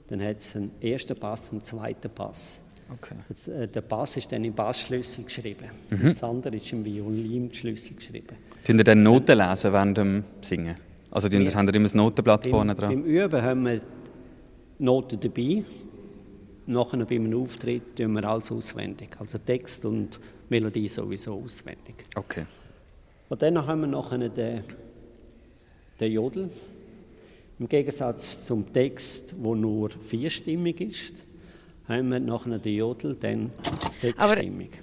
Dann 0.09 0.23
hat 0.25 0.39
es 0.39 0.57
einen 0.57 0.73
ersten 0.81 1.15
Pass 1.17 1.51
und 1.51 1.59
einen 1.59 1.63
zweiten 1.63 2.11
Pass. 2.11 2.59
Okay. 2.93 3.15
Jetzt, 3.29 3.47
äh, 3.47 3.69
der 3.69 3.81
Pass 3.83 4.17
ist 4.17 4.33
dann 4.33 4.43
im 4.43 4.53
Bassschlüssel 4.53 5.23
geschrieben. 5.23 5.67
Das 6.03 6.25
andere 6.25 6.57
ist 6.57 6.73
im 6.73 6.85
Violinschlüssel 6.85 7.95
geschrieben. 7.95 8.37
Tun 8.67 8.79
ihr 8.79 8.83
dann 8.85 9.05
Noten 9.05 9.39
lesen 9.39 9.73
während 9.73 9.99
dem 9.99 10.25
Singen? 10.41 10.75
Also 11.13 11.29
Ja. 11.29 11.39
habt 11.55 11.69
ihr 11.69 11.75
immer 11.77 11.89
ein 11.89 11.97
Notenblatt 11.97 12.49
vorne 12.49 12.75
Beim, 12.75 12.89
dran? 12.89 13.03
beim 13.03 13.05
Üben 13.05 13.43
haben 13.43 13.65
wir 13.67 13.81
Noten 14.81 15.21
dabei. 15.21 15.65
Nachher 16.67 17.05
beim 17.05 17.33
Auftritt 17.35 17.97
tun 17.97 18.13
wir 18.13 18.25
alles 18.25 18.51
auswendig. 18.51 19.11
Also 19.21 19.39
Text 19.39 19.85
und 19.85 20.19
Melodie 20.49 20.89
sowieso 20.89 21.41
auswendig. 21.43 21.95
Okay. 22.15 22.47
Und 23.29 23.43
dann 23.43 23.65
haben 23.67 23.81
wir 23.81 23.87
nachher 23.87 24.29
den, 24.29 24.65
den 26.01 26.13
Jodel. 26.13 26.51
Im 27.59 27.69
Gegensatz 27.69 28.45
zum 28.45 28.73
Text, 28.73 29.35
wo 29.39 29.55
nur 29.55 29.91
vierstimmig 29.91 30.81
ist, 30.81 31.25
haben 31.89 32.11
wir 32.11 32.21
nachher 32.21 32.59
den 32.59 32.75
Jodel 32.75 33.15
dann 33.15 33.51
sechsstimmig. 33.91 34.81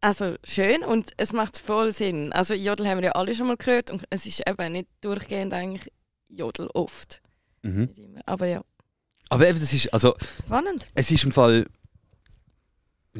Also 0.00 0.36
schön 0.44 0.82
und 0.84 1.10
es 1.16 1.32
macht 1.32 1.58
voll 1.58 1.92
Sinn. 1.92 2.32
Also 2.32 2.54
Jodel 2.54 2.88
haben 2.88 2.98
wir 2.98 3.06
ja 3.06 3.12
alle 3.12 3.34
schon 3.34 3.48
mal 3.48 3.56
gehört 3.56 3.90
und 3.90 4.04
es 4.10 4.26
ist 4.26 4.48
eben 4.48 4.72
nicht 4.72 4.88
durchgehend 5.00 5.52
eigentlich 5.52 5.92
Jodel 6.28 6.68
oft. 6.74 7.20
Mhm. 7.62 7.90
Aber 8.24 8.46
ja, 8.46 8.62
Aber 9.30 9.46
eben, 9.48 9.58
das 9.60 9.72
ist, 9.72 9.92
also, 9.92 10.14
spannend. 10.46 10.88
es 10.94 11.10
ist 11.10 11.24
im 11.24 11.32
Fall... 11.32 11.66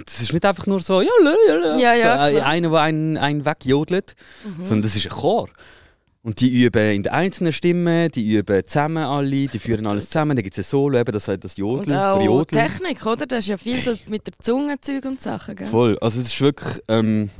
Es 0.07 0.21
ist 0.21 0.33
nicht 0.33 0.45
einfach 0.45 0.67
nur 0.67 0.81
so, 0.81 1.00
ja, 1.00 1.09
ja, 1.49 1.75
ja, 1.77 1.95
Ja, 1.95 2.31
so, 2.31 2.37
äh, 2.37 2.41
einer, 2.43 2.71
der 2.71 2.81
einen, 2.81 3.17
einen 3.17 3.45
wegjodelt, 3.45 4.15
Mhm. 4.45 4.65
sondern 4.65 4.83
das 4.83 4.95
ist 4.95 5.07
ein 5.07 5.11
Chor. 5.11 5.49
Und 6.23 6.41
die 6.41 6.62
üben 6.62 6.95
in 6.95 7.03
den 7.05 7.12
einzelnen 7.12 7.53
Stimmen, 7.53 8.11
die 8.12 8.35
üben 8.35 8.65
zusammen 8.67 9.03
alle, 9.05 9.47
die 9.49 9.59
führen 9.59 9.87
alles 9.87 10.07
zusammen, 10.11 10.37
dann 10.37 10.43
gibt 10.45 10.57
es 10.57 10.67
ein 10.67 10.69
Solo, 10.71 10.99
eben, 10.99 11.11
das, 11.12 11.25
das 11.25 11.57
Jodel, 11.57 11.93
Und 11.95 11.99
auch 11.99 12.23
Jodel. 12.23 12.59
Technik, 12.59 13.05
oder? 13.07 13.27
Das 13.27 13.41
ist 13.41 13.49
ja 13.49 13.57
viel 13.57 13.81
so 13.81 13.95
mit 14.07 14.27
der 14.27 14.35
Zunge 14.41 14.81
Zeug 14.81 15.05
und 15.05 15.21
Sachen, 15.21 15.57
gell? 15.57 15.67
Voll. 15.67 15.99
Also 16.00 16.21
es 16.21 16.27
ist 16.29 16.41
wirklich 16.41 16.81
ähm, 16.88 17.31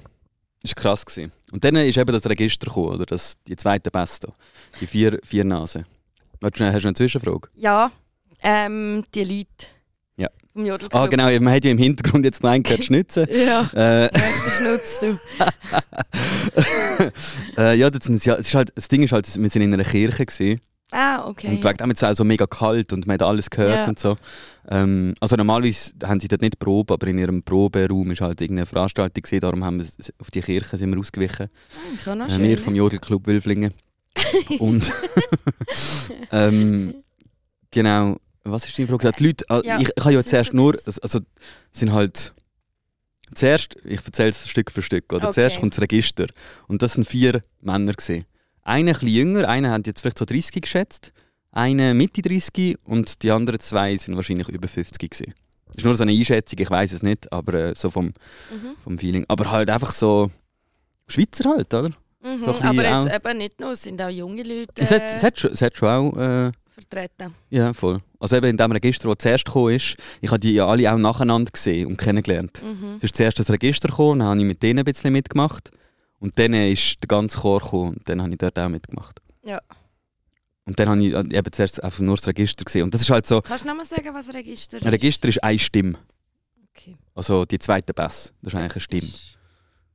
ist 0.63 0.75
krass 0.75 1.05
gewesen. 1.05 1.31
Und 1.53 1.63
dann 1.65 1.77
ist 1.77 1.97
eben 1.99 2.11
das 2.13 2.27
Register 2.27 2.67
gekommen, 2.67 2.95
oder 2.95 3.07
das, 3.07 3.37
die 3.47 3.57
zweite 3.57 3.91
Beste, 3.91 4.33
die 4.81 4.87
vier, 4.87 5.21
vier 5.23 5.45
Nasen. 5.45 5.85
Hast 6.43 6.59
du 6.59 6.65
eine 6.65 6.95
Zwischenfrage? 6.95 7.49
Ja, 7.57 7.91
ähm, 8.43 9.05
die 9.15 9.25
Leute 9.25 9.67
Ja. 10.17 10.29
vom 10.53 10.65
Jodelclub. 10.67 10.95
Ah 11.01 11.07
genau, 11.07 11.25
man 11.41 11.55
hat 11.55 11.65
ja 11.65 11.71
im 11.71 11.79
Hintergrund 11.79 12.25
jetzt 12.25 12.43
noch 12.43 12.51
einen 12.51 12.63
gehört 12.63 12.85
schnitzen. 12.87 13.27
Ja, 13.31 13.69
äh, 13.75 14.05
rechter 14.07 14.51
Schnutz, 14.53 15.01
du. 15.01 15.19
äh, 17.59 17.75
ja, 17.77 17.91
das, 17.91 18.25
ja, 18.25 18.35
es 18.37 18.49
ist 18.49 18.55
halt, 18.55 18.73
das 18.75 18.89
Ding 18.89 19.03
ist 19.03 19.13
halt, 19.13 19.27
wir 19.41 19.49
sind 19.49 19.63
in 19.63 19.73
einer 19.75 19.85
Kirche 19.85 20.27
gewesen, 20.27 20.61
Ah, 20.91 21.29
okay. 21.29 21.49
und 21.49 21.63
wegen 21.63 21.77
dem 21.77 21.91
ist 21.91 22.03
es 22.03 22.09
auch 22.09 22.15
so 22.15 22.25
mega 22.25 22.47
kalt 22.47 22.95
und 22.95 23.07
man 23.07 23.15
hat 23.15 23.23
alles 23.23 23.51
gehört 23.51 23.75
Ja. 23.77 23.87
und 23.89 23.99
so. 23.99 24.17
Ähm, 24.71 25.15
also 25.21 25.37
normalerweise 25.37 25.93
haben 26.03 26.19
sie 26.19 26.29
dort 26.29 26.41
nicht 26.41 26.59
Probe, 26.59 26.95
aber 26.95 27.07
in 27.09 27.19
ihrem 27.19 27.43
Proberaum 27.43 28.11
ist 28.11 28.23
halt 28.23 28.41
irgendeine 28.41 28.65
Veranstaltung 28.67 29.23
gewesen, 29.23 29.41
darum 29.41 29.65
haben 29.65 29.81
wir 29.81 29.87
auf 30.19 30.31
die 30.31 30.41
Kirche 30.41 30.79
sind 30.79 30.91
wir 30.91 30.99
ausgewichen. 30.99 31.49
Ich 31.95 32.05
kann 32.05 32.19
noch 32.19 32.29
Äh, 32.31 32.39
wir 32.43 32.57
vom 32.59 32.75
Jodelclub 32.75 33.27
Wülflingen. 33.27 33.75
und 34.59 34.91
ähm, 36.33 36.95
genau, 37.71 38.17
was 38.51 38.67
ist 38.67 38.79
deine 38.79 38.89
Frage? 38.89 39.11
Die 39.13 39.27
Leute, 39.27 39.45
äh, 39.51 39.67
Ja, 39.67 39.81
ich, 39.81 39.89
ich 39.97 40.05
habe 40.05 40.15
ja 40.15 40.25
zuerst 40.25 40.55
nur, 40.55 40.73
das- 40.75 40.99
also 40.99 41.21
sind 41.73 41.93
halt 41.93 42.33
zuerst, 43.35 43.77
ich 43.85 44.05
erzähle 44.05 44.31
es 44.31 44.49
Stück 44.49 44.71
für 44.71 44.83
Stück, 44.83 45.13
oder? 45.13 45.25
Okay. 45.29 45.35
Zuerst 45.35 45.61
kommt 45.61 45.75
das 45.75 45.81
Register 45.83 46.27
und 46.67 46.83
das 46.83 46.95
sind 46.95 47.07
vier 47.07 47.43
Männer 47.61 47.93
gesehen. 47.93 48.25
Einer 48.63 48.91
ein 48.91 48.95
bisschen 48.95 49.09
jünger, 49.09 49.49
einer 49.49 49.71
hat 49.71 49.87
jetzt 49.87 50.01
vielleicht 50.01 50.19
so 50.19 50.25
30 50.25 50.63
geschätzt, 50.63 51.13
einer 51.53 51.95
Mitte 51.95 52.23
30 52.23 52.77
und 52.85 53.23
die 53.23 53.31
anderen 53.31 53.61
zwei 53.61 53.97
sind 53.97 54.17
wahrscheinlich 54.17 54.49
über 54.49 54.69
50 54.69 55.11
gesehen. 55.11 55.35
Das 55.69 55.77
ist 55.79 55.85
nur 55.85 55.97
so 55.97 56.03
eine 56.03 56.13
Einschätzung, 56.13 56.59
ich 56.59 56.71
weiß 56.71 56.93
es 56.93 57.03
nicht, 57.03 57.31
aber 57.33 57.55
äh, 57.55 57.75
so 57.75 57.91
vom, 57.91 58.07
Mhm. 58.07 58.15
vom 58.83 58.99
Feeling. 58.99 59.25
Aber 59.29 59.51
halt 59.51 59.69
einfach 59.71 59.93
so 59.93 60.31
Schweizer 61.07 61.51
halt, 61.51 61.73
oder? 61.73 61.91
Mhm, 62.23 62.45
So 62.45 62.61
aber 62.61 62.83
jetzt 62.83 62.93
auch- 63.11 63.15
eben 63.15 63.39
nicht 63.39 63.61
nur, 63.61 63.73
es 63.73 63.83
sind 63.83 64.01
auch 64.03 64.09
junge 64.09 64.43
Leute 64.43 64.73
Es, 64.83 64.91
hat, 64.91 65.03
äh, 65.03 65.07
es, 65.17 65.23
hat 65.23 65.39
schon, 65.39 65.53
es 65.53 65.63
hat 65.63 65.77
schon 65.77 65.89
auch. 65.89 66.17
Äh, 66.17 66.53
vertreten. 66.79 67.35
ja, 67.51 67.73
voll. 67.73 68.01
Also 68.21 68.37
eben 68.37 68.47
in 68.47 68.57
dem 68.57 68.73
Register, 68.73 69.09
das 69.09 69.19
zuerst 69.19 69.45
gekommen 69.45 69.75
ist, 69.75 69.97
ich 70.21 70.29
habe 70.31 70.41
die 70.41 70.55
ja 70.55 70.67
alle 70.67 70.93
auch 70.93 70.99
nacheinander 70.99 71.51
gesehen 71.51 71.87
und 71.87 71.97
kennengelernt. 71.97 72.63
Mhm. 72.63 72.97
Es 72.99 73.05
ist 73.05 73.17
zuerst 73.17 73.39
das 73.39 73.51
Register 73.51 73.89
gekommen, 73.89 74.21
dann 74.21 74.29
habe 74.29 74.41
ich 74.41 74.47
mit 74.47 74.63
denen 74.63 74.79
ein 74.81 74.85
bisschen 74.85 75.13
mitgemacht. 75.13 75.71
Und 76.21 76.39
dann 76.39 76.53
ist 76.55 76.97
der 77.03 77.07
ganze 77.09 77.39
Chor 77.39 77.61
gekommen 77.61 77.95
und 77.95 78.09
dann 78.09 78.21
habe 78.21 78.31
ich 78.33 78.39
dort 78.39 78.59
auch 78.59 78.69
mitgemacht. 78.69 79.21
Ja. 79.45 79.61
Und 80.65 80.79
dann 80.79 80.89
habe 80.89 81.03
ich 81.05 81.15
äh, 81.15 81.39
eben 81.39 81.53
zuerst 81.53 81.83
einfach 81.83 82.01
nur 82.01 82.17
das 82.17 82.27
Register 82.27 82.65
gesehen. 82.65 82.83
Und 82.83 82.93
das 82.95 83.03
ist 83.03 83.11
halt 83.11 83.27
so, 83.27 83.41
Kannst 83.41 83.65
du 83.65 83.69
noch 83.69 83.77
mal 83.77 83.85
sagen, 83.85 84.09
was 84.13 84.33
Register 84.35 84.79
ein 84.83 84.89
Register 84.89 85.29
ist 85.29 85.43
eine 85.43 85.59
Stimme. 85.59 85.99
Okay. 86.77 86.97
Also 87.15 87.45
die 87.45 87.59
zweite 87.59 87.95
Bass, 87.95 88.33
das 88.43 88.53
ist 88.53 88.59
eigentlich 88.59 88.73
eine 88.75 88.81
Stimme, 88.81 89.03
Ist 89.07 89.37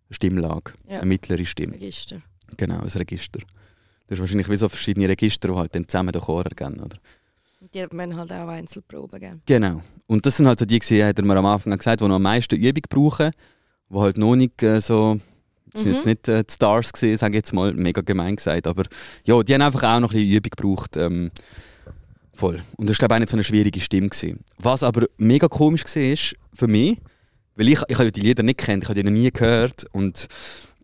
eine 0.10 0.16
Stimmlage, 0.16 0.74
Ja. 0.88 0.98
eine 0.98 1.06
mittlere 1.06 1.46
Stimme. 1.46 1.74
Register. 1.74 2.22
Genau, 2.58 2.80
ein 2.80 2.88
Register. 2.88 3.40
Das 4.08 4.18
ist 4.18 4.20
wahrscheinlich 4.20 4.50
wie 4.50 4.56
so 4.58 4.70
verschiedene 4.70 5.08
Register, 5.10 5.48
die 5.50 5.56
halt 5.56 5.74
dann 5.76 5.88
zusammen 5.88 6.12
den 6.12 6.22
Chor 6.22 6.46
ergeben, 6.46 6.80
oder? 6.82 6.98
Die 7.74 7.82
hat 7.82 7.94
man 7.94 8.16
halt 8.16 8.32
auch 8.32 8.48
Einzelproben 8.50 9.20
gegeben. 9.20 9.42
Genau. 9.46 9.82
Und 10.06 10.26
das 10.26 10.38
sind 10.38 10.48
halt 10.48 10.60
so 10.60 10.66
die, 10.66 10.80
gewesen, 10.80 11.06
hat 11.08 11.18
er 11.18 11.26
mir 11.26 11.38
am 11.38 11.46
Anfang 11.46 11.76
gesagt, 11.78 12.02
die 12.02 12.06
noch 12.08 12.16
am 12.16 12.22
meisten 12.22 12.56
Übung 12.56 12.84
brauchen, 12.90 13.32
die 13.90 13.98
halt 13.98 14.18
noch 14.18 14.36
nicht 14.36 14.62
äh, 14.62 14.82
so, 14.82 15.20
das 15.72 15.84
sind 15.84 15.92
Mhm. 15.92 15.96
jetzt 15.96 16.06
nicht 16.06 16.28
äh, 16.28 16.44
die 16.44 16.54
Stars 16.54 16.92
gesehen, 16.94 17.18
sage 17.18 17.32
ich 17.32 17.38
jetzt 17.38 17.54
mal, 17.54 17.74
mega 17.74 18.02
gemein 18.02 18.36
gesagt, 18.36 18.68
aber 18.68 18.84
ja, 19.26 19.42
die 19.42 19.54
haben 19.54 19.62
einfach 19.62 19.84
auch 19.84 20.00
noch 20.02 20.12
ein 20.12 20.18
bisschen 20.20 20.32
Übung 20.38 20.52
gebraucht. 20.56 20.98
Ähm, 20.98 21.32
voll. 22.34 22.62
Und 22.76 22.90
das 22.90 23.00
war 23.00 23.08
glaube 23.08 23.14
ich 23.14 23.16
auch 23.16 23.20
nicht 23.22 23.30
so 23.30 23.38
eine 23.38 23.44
schwierige 23.44 23.80
Stimme. 23.82 24.10
Gewesen. 24.10 24.40
Was 24.60 24.84
aber 24.84 25.08
mega 25.18 25.48
komisch 25.48 25.84
war, 25.86 26.04
ist 26.04 26.36
für 26.54 26.68
mich, 26.68 26.98
weil 27.56 27.70
ich, 27.70 27.80
ich 27.88 27.98
habe 27.98 28.12
die 28.12 28.22
Lieder 28.22 28.44
nicht 28.44 28.60
kennt, 28.60 28.84
ich 28.84 28.90
habe 28.90 29.02
die 29.02 29.04
noch 29.10 29.18
nie 29.18 29.32
gehört 29.32 29.86
und 29.94 30.28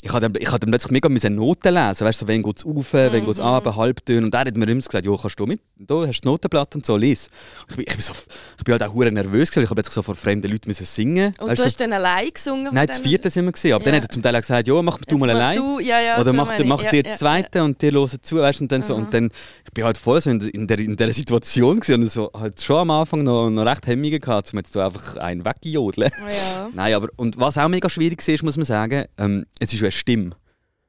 ich 0.02 0.14
habe 0.14 0.30
dann, 0.30 0.42
ich 0.42 0.50
dann 0.50 0.60
plötzlich 0.70 0.92
mega 0.92 1.10
müssen 1.10 1.36
Noten 1.36 1.74
lesen, 1.74 2.06
weißt 2.06 2.22
du, 2.22 2.26
so, 2.26 2.28
wenn 2.28 2.42
geht 2.42 2.58
es 2.58 2.66
rauf, 2.66 2.94
wenn 2.94 3.24
Mhm. 3.24 3.30
runter, 3.30 3.76
Halbtöne 3.76 4.26
und 4.26 4.34
er 4.34 4.40
hat 4.42 4.56
mir 4.58 4.68
immer 4.70 4.82
gesagt, 4.82 5.06
ja, 5.06 5.16
kannst 5.22 5.40
du 5.40 5.46
mit, 5.46 5.60
da 5.78 6.08
hast 6.08 6.22
du 6.22 6.30
Notenblatt 6.30 6.74
und 6.76 6.86
so, 6.86 6.96
lies. 6.96 7.30
Ich 7.70 7.76
bin, 7.76 7.86
ich 7.88 7.94
bin, 7.94 8.02
so, 8.02 8.14
ich 8.58 8.64
bin 8.64 8.72
halt 8.74 8.84
auch 8.84 8.94
hure 8.94 9.12
nervös 9.12 9.50
gewesen, 9.52 9.64
ich 9.64 9.70
habe 9.70 9.76
plötzlich 9.76 9.94
so 9.96 10.02
vor 10.02 10.16
fremden 10.16 10.50
Leuten 10.50 10.70
müssen 10.70 10.86
singen. 10.86 11.34
Und 11.40 11.48
weißt 11.50 11.60
du 11.60 11.64
so- 11.64 11.66
hast 11.66 11.82
dann 11.82 11.94
allein 11.94 12.30
gesungen? 12.34 12.70
Nein, 12.74 12.88
das 12.88 13.00
vierte 13.00 13.30
sind 13.30 13.44
wir 13.46 13.52
gesehen, 13.52 13.74
aber 13.74 13.84
dann 13.84 13.94
Ja. 13.96 13.98
hat 14.02 14.06
er 14.08 14.10
zum 14.14 14.24
Teil 14.24 14.36
auch 14.36 14.40
gesagt, 14.42 14.68
ja, 14.68 14.82
mach 14.82 14.98
du 15.00 15.04
Jetzt 15.10 15.20
mal 15.20 15.28
mach 15.28 15.36
allein. 15.36 15.58
Du, 15.58 15.80
ja, 15.80 16.00
ja, 16.00 16.16
Oder 16.16 16.32
so 16.32 16.34
macht 16.34 16.84
ich. 16.84 16.90
dir 16.92 17.04
das 17.04 17.20
zweite 17.20 17.64
und 17.64 17.82
die 17.82 17.92
hören 17.92 18.10
zu, 18.22 18.36
weißt, 18.38 18.62
und 18.62 18.72
dann 18.72 18.84
so. 18.84 18.94
Aha. 18.94 19.02
Und 19.02 19.14
dann, 19.14 19.32
ich 19.66 19.72
bin 19.74 19.84
halt 19.84 19.98
voll 19.98 20.22
so 20.22 20.30
in, 20.30 20.40
in, 20.42 20.66
der, 20.68 20.80
in 20.80 20.96
der 20.96 21.12
Situation 21.14 21.80
gewesen 21.80 22.02
und 22.04 22.10
so, 22.10 22.32
halt 22.34 22.62
schon 22.62 22.78
am 22.78 22.92
Anfang 22.92 23.24
noch, 23.24 23.50
noch 23.50 23.66
recht 23.66 23.86
Hemmungen 23.86 24.20
gehabt, 24.20 24.52
um 24.54 24.60
jetzt 24.60 24.72
so 24.74 24.80
einfach 24.80 25.18
einen 25.18 25.44
weggejodeln. 25.46 26.12
Ja. 26.30 26.70
Nein, 26.74 26.94
aber 26.94 27.10
und 27.18 27.38
was 27.38 27.58
auch 27.58 27.68
mega 27.68 27.90
schwierig 27.90 28.26
ist, 28.28 28.44
muss 28.44 28.56
man 28.58 28.66
sagen, 28.66 29.06
ähm, 29.18 29.46
es 29.60 29.74
ist 29.74 29.82
ja 29.90 29.94
eine 29.94 30.00
Stimme. 30.00 30.32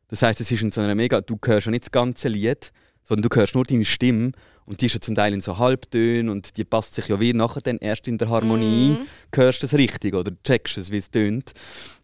Das 0.09 0.23
heißt, 0.23 0.41
es 0.41 0.51
ist 0.51 0.63
in 0.63 0.73
so 0.73 0.81
einer 0.81 0.95
mega, 0.95 1.21
du 1.21 1.39
hörst 1.45 1.67
ja 1.67 1.71
nicht 1.71 1.85
das 1.85 1.91
ganze 1.93 2.29
Lied, 2.29 2.73
sondern 3.05 3.29
du 3.31 3.37
hörst 3.37 3.55
nur 3.55 3.65
deine 3.65 3.85
Stimme 3.85 4.33
und 4.67 4.81
die 4.81 4.87
ist 4.87 4.95
ja 4.95 5.01
zum 5.01 5.15
Teil 5.15 5.33
in 5.33 5.41
so 5.41 5.59
Halbtönen 5.59 6.29
und 6.29 6.57
die 6.57 6.65
passt 6.65 6.95
sich 6.95 7.09
ja 7.09 7.19
wie 7.21 7.33
nachher 7.33 7.61
dann 7.61 7.79
erst 7.79 8.07
in 8.09 8.19
der 8.19 8.29
Harmonie, 8.29 8.97
Mhm. 8.99 9.07
hörst 9.35 9.63
du 9.63 9.67
es 9.67 9.75
richtig 9.75 10.15
oder 10.15 10.33
checkst 10.45 10.79
es, 10.79 10.91
wie 10.91 10.97
es 10.99 11.11
tönt. 11.11 11.53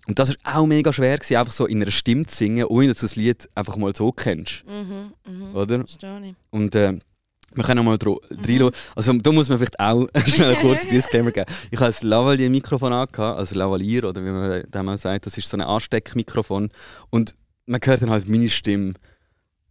Und 0.07 0.19
das 0.21 0.31
ist 0.31 0.39
auch 0.45 0.67
mega 0.67 0.93
schwer 0.93 1.19
gewesen, 1.19 1.37
einfach 1.37 1.53
so 1.53 1.67
in 1.67 1.83
einer 1.83 1.91
Stimme 1.91 2.27
zu 2.27 2.37
singen, 2.37 2.65
ohne 2.67 2.89
dass 2.89 2.99
du 2.99 3.07
das 3.07 3.17
Lied 3.17 3.49
einfach 3.55 3.77
mal 3.77 3.95
so 3.95 4.13
kennst, 4.13 4.65
Mhm, 4.67 5.13
mhm. 5.29 5.55
oder? 5.57 5.79
Verstehe 5.81 6.21
ich. 6.31 6.35
Und 6.51 6.75
äh, 6.77 6.99
wir 7.55 7.65
können 7.65 7.85
mal 7.85 7.97
reinschauen. 7.97 8.73
Also 8.95 9.13
da 9.15 9.33
muss 9.33 9.49
man 9.49 9.59
vielleicht 9.59 9.81
auch 9.81 10.07
schnell 10.27 10.55
einen 10.55 10.61
kurzen 10.61 10.91
Disclaimer 10.91 11.33
geben. 11.33 11.51
Ich 11.71 11.81
habe 11.81 11.93
ein 11.93 12.09
Lavalier-Mikrofon 12.09 12.93
angehabt, 12.93 13.39
also 13.39 13.55
Lavalier 13.55 14.05
oder 14.05 14.23
wie 14.25 14.31
man 14.31 14.63
dem 14.71 14.89
auch 14.89 14.99
sagt, 14.99 15.27
das 15.27 15.39
ist 15.39 15.49
so 15.49 15.57
ein 15.57 15.63
Ansteckmikrofon. 15.63 16.71
Und 17.11 17.35
man 17.67 17.81
hört 17.83 18.03
dann 18.03 18.11
halt 18.11 18.29
meine 18.29 18.51
Stimme 18.51 18.95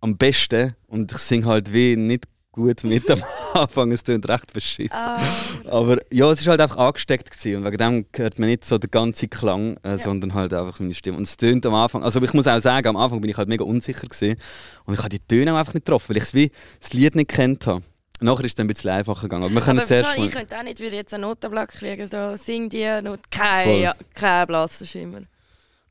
am 0.01 0.17
besten 0.17 0.75
und 0.87 1.11
ich 1.11 1.17
singe 1.17 1.45
halt 1.45 1.73
wie 1.73 1.95
nicht 1.95 2.25
gut 2.55 2.83
mit 2.83 3.09
am 3.11 3.21
Anfang. 3.53 3.91
Es 3.91 4.03
klingt 4.03 4.27
recht 4.27 4.53
beschissen. 4.53 4.95
Ah, 4.97 5.21
Aber 5.69 5.97
ja, 6.11 6.31
es 6.31 6.45
war 6.45 6.51
halt 6.51 6.61
einfach 6.61 6.77
angesteckt 6.77 7.29
gewesen. 7.29 7.57
und 7.57 7.65
wegen 7.65 7.77
dem 7.77 8.05
hört 8.15 8.39
man 8.39 8.49
nicht 8.49 8.65
so 8.65 8.77
den 8.77 8.89
ganzen 8.89 9.29
Klang, 9.29 9.77
äh, 9.83 9.97
sondern 9.97 10.33
halt 10.33 10.53
einfach 10.53 10.79
meine 10.79 10.93
Stimme. 10.93 11.17
Und 11.17 11.23
es 11.23 11.37
tönt 11.37 11.65
am 11.65 11.73
Anfang, 11.75 12.03
also 12.03 12.21
ich 12.21 12.33
muss 12.33 12.47
auch 12.47 12.59
sagen, 12.59 12.87
am 12.87 12.97
Anfang 12.97 13.21
bin 13.21 13.29
ich 13.29 13.37
halt 13.37 13.49
mega 13.49 13.63
unsicher 13.63 14.07
gewesen 14.07 14.39
und 14.85 14.93
ich 14.93 14.99
habe 14.99 15.09
die 15.09 15.19
Töne 15.19 15.53
auch 15.53 15.57
einfach 15.57 15.73
nicht 15.73 15.85
getroffen, 15.85 16.15
weil 16.15 16.21
ich 16.21 16.33
wie 16.33 16.51
das 16.79 16.93
Lied 16.93 17.15
nicht 17.15 17.29
kennt 17.29 17.67
habe. 17.67 17.83
Nachher 18.21 18.45
ist 18.45 18.51
es 18.51 18.55
dann 18.55 18.65
ein 18.65 18.73
bisschen 18.73 18.91
einfacher 18.91 19.23
gegangen. 19.23 19.43
Aber 19.43 19.53
wir 19.53 19.61
können 19.61 19.79
aber 19.79 19.87
zuerst 19.87 20.17
mal... 20.17 20.25
ich 20.25 20.31
könnte 20.31 20.57
auch 20.57 20.63
nicht 20.63 20.79
wieder 20.79 20.95
jetzt 20.95 21.13
einen 21.13 21.21
Notenblock 21.21 21.67
kriegen, 21.69 22.07
so 22.07 22.35
sing 22.37 22.69
die 22.69 23.01
Not, 23.01 23.19
kein, 23.29 23.81
ja, 23.81 23.95
kein 24.13 24.47
Blassenschimmer. 24.47 25.21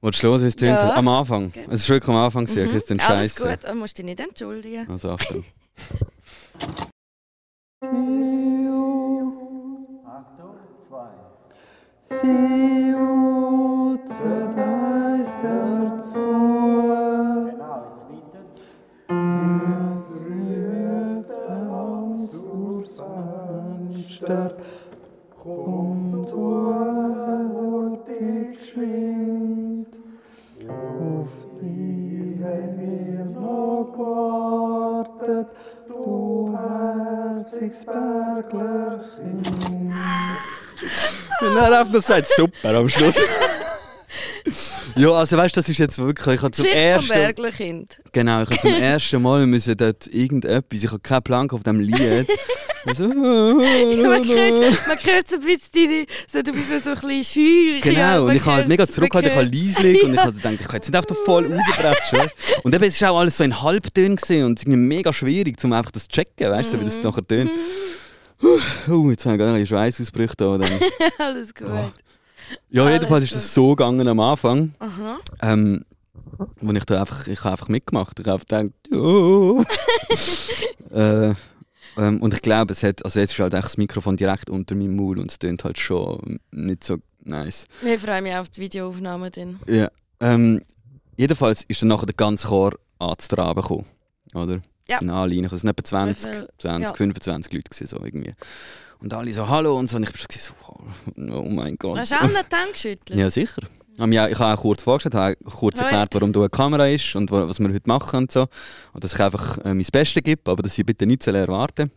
Willst 0.00 0.22
du 0.22 0.40
wie 0.40 0.46
es 0.46 0.56
tönt? 0.56 0.70
Ja. 0.70 0.94
Am 0.94 1.08
Anfang. 1.08 1.46
Okay. 1.46 1.66
Es 1.70 1.80
ist 1.80 1.88
wirklich 1.88 2.08
am 2.08 2.16
Anfang, 2.16 2.44
okay, 2.44 2.68
es 2.74 2.84
tönt 2.84 3.08
Alles 3.08 3.34
scheiße. 3.36 3.48
gut, 3.48 3.70
du 3.70 3.74
musst 3.74 3.96
dich 3.96 4.04
nicht 4.04 4.20
entschuldigen. 4.20 4.88
Also 4.88 5.10
Achtung. 5.10 5.44
Achtung, 10.06 10.56
zwei. 10.88 11.08
Genau, 17.50 17.84
jetzt 17.84 18.08
weiter. 18.08 18.42
Und 19.08 19.98
dann 24.28 24.53
einfach 41.84 41.94
noch 41.94 42.02
sagt, 42.02 42.28
super 42.28 42.74
am 42.74 42.88
Schluss. 42.88 43.14
ja, 44.96 45.10
also 45.10 45.36
weißt 45.36 45.56
du, 45.56 45.60
das 45.60 45.68
ist 45.68 45.78
jetzt 45.78 45.98
wirklich, 45.98 46.36
ich 46.36 46.42
habe 46.42 46.52
zum 46.52 46.66
ersten 46.66 47.08
Berglerkind. 47.08 47.98
Genau, 48.12 48.42
ich 48.42 48.50
habe 48.50 48.60
zum 48.60 48.74
ersten 48.80 49.22
Mal 49.22 49.46
müssen 49.46 49.76
dort 49.76 50.06
irgendetwas, 50.08 50.82
ich 50.82 50.90
habe 50.90 51.00
keinen 51.00 51.22
Plan 51.22 51.50
auf 51.50 51.62
dem 51.62 51.80
Lied. 51.80 52.26
so, 52.94 53.04
man, 53.04 53.60
hört, 53.60 54.86
man 54.86 54.98
hört 54.98 55.28
so 55.28 55.36
ein 55.36 55.40
bisschen 55.40 55.70
deine, 55.72 56.06
so, 56.30 56.42
du 56.42 56.52
bist 56.52 56.84
so 56.84 56.90
ein 56.90 57.00
bisschen 57.00 57.24
scheu. 57.24 57.80
Genau, 57.80 58.26
und 58.26 58.36
ich 58.36 58.44
habe 58.44 58.56
halt 58.56 58.68
mega 58.68 58.86
zurück 58.86 59.12
zurückgehalten, 59.12 59.30
ich 59.30 59.36
habe 59.36 59.56
leislich 59.56 60.04
und 60.04 60.14
ich 60.14 60.20
habe 60.20 60.32
gedacht, 60.32 60.54
ich 60.60 60.66
kann 60.66 60.76
jetzt 60.76 60.88
nicht 60.88 60.96
einfach 60.96 61.16
voll 61.24 61.52
rausbrechen. 61.52 62.30
Und 62.62 62.74
eben, 62.74 62.84
es 62.84 63.00
war 63.00 63.10
auch 63.12 63.20
alles 63.20 63.36
so 63.38 63.44
in 63.44 63.62
Halbtönen 63.62 64.16
gewesen 64.16 64.44
und 64.44 64.58
es 64.58 64.66
ist 64.66 64.68
mega 64.68 65.12
schwierig, 65.12 65.62
um 65.64 65.72
einfach 65.72 65.90
das 65.90 66.04
zu 66.04 66.08
checken, 66.10 66.50
weißt 66.50 66.72
du, 66.72 66.76
so, 66.76 66.80
wie 66.80 66.84
das 66.84 67.02
nachher 67.02 67.26
tönt. 67.26 67.50
Uh, 68.42 69.10
jetzt 69.10 69.24
habe 69.24 69.36
ich 69.36 69.38
gar 69.38 69.52
nicht 69.52 69.68
Schweißausbrüche 69.68 70.34
da. 70.36 70.58
Alles 71.18 71.54
gut. 71.54 71.68
Ja, 72.70 72.82
Alles 72.82 72.94
jedenfalls 72.94 73.24
ist 73.24 73.34
es 73.34 73.54
so 73.54 73.74
gegangen 73.74 74.06
am 74.06 74.20
Anfang. 74.20 74.74
Aha. 74.78 75.18
Ähm, 75.42 75.84
wo 76.60 76.72
ich 76.72 76.84
da 76.84 77.00
einfach, 77.00 77.26
ich 77.26 77.38
habe 77.40 77.52
einfach 77.52 77.68
mitgemacht. 77.68 78.18
Ich 78.18 78.26
habe 78.26 78.44
gedacht, 78.44 78.72
oh. 78.92 79.64
äh, 80.94 81.34
ähm, 81.96 82.20
und 82.20 82.34
ich 82.34 82.42
glaube, 82.42 82.72
es 82.72 82.82
hat, 82.82 83.04
also 83.04 83.20
jetzt 83.20 83.32
ist 83.32 83.38
halt 83.38 83.52
das 83.52 83.76
Mikrofon 83.76 84.16
direkt 84.16 84.50
unter 84.50 84.74
meinem 84.74 84.96
Maul 84.96 85.18
und 85.18 85.30
es 85.30 85.38
tönt 85.38 85.64
halt 85.64 85.78
schon 85.78 86.40
nicht 86.50 86.84
so 86.84 86.98
nice. 87.22 87.66
Wir 87.82 87.98
freuen 87.98 88.24
mich 88.24 88.34
auf 88.34 88.48
die 88.48 88.62
Videoaufnahme 88.62 89.30
dann. 89.30 89.60
Ja. 89.66 89.88
Ähm, 90.20 90.62
jedenfalls 91.16 91.62
ist 91.64 91.82
dann 91.82 91.88
nachher 91.88 92.06
der 92.06 92.14
ganze 92.14 92.48
Chor 92.48 92.72
anzutraben 92.98 93.62
gekommen, 93.62 93.86
oder? 94.34 94.60
Ja. 94.88 94.96
Es 94.96 95.00
sind 95.00 95.10
alle 95.10 95.34
rein. 95.36 95.44
Es 95.44 95.52
waren 95.52 95.68
etwa 95.70 95.84
20, 95.84 96.24
Wie 96.30 96.36
viel? 96.36 96.48
20 96.58 96.88
Ja. 96.90 96.94
25 96.94 97.52
Leute 97.52 97.70
gewesen, 97.70 97.86
so 97.86 98.04
irgendwie. 98.04 98.34
Und 99.00 99.12
alle 99.12 99.32
so 99.32 99.48
«Hallo» 99.48 99.78
und 99.78 99.90
so. 99.90 99.96
Und 99.96 100.04
ich 100.04 100.12
war 100.12 100.26
so 100.30 100.52
«Oh 100.68 101.42
oh 101.42 101.48
mein 101.50 101.76
Gott». 101.76 101.98
Hast 101.98 102.12
du 102.12 102.16
auch 102.16 102.22
nicht 102.22 102.46
dann 102.50 102.72
geschüttelt? 102.72 103.18
Ja, 103.18 103.30
sicher. 103.30 103.62
Ich 103.96 104.00
habe 104.00 104.46
auch 104.46 104.60
kurz 104.60 104.82
vorgestellt, 104.82 105.14
habe 105.14 105.36
kurz 105.44 105.78
ja. 105.78 105.84
erklärt, 105.86 106.14
warum 106.14 106.32
du 106.32 106.40
eine 106.40 106.48
Kamera 106.50 106.88
ist 106.88 107.14
und 107.14 107.30
wa- 107.30 107.46
was 107.48 107.60
wir 107.60 107.68
heute 107.68 107.86
machen 107.88 108.16
und 108.16 108.32
so. 108.32 108.46
Und 108.92 109.04
dass 109.04 109.12
ich 109.12 109.20
einfach 109.20 109.58
äh, 109.58 109.72
mein 109.72 109.86
Bestes 109.92 110.22
gebe, 110.22 110.50
aber 110.50 110.62
dass 110.64 110.74
sie 110.74 110.82
bitte 110.82 111.06
nichts 111.06 111.26
erwarten 111.28 111.92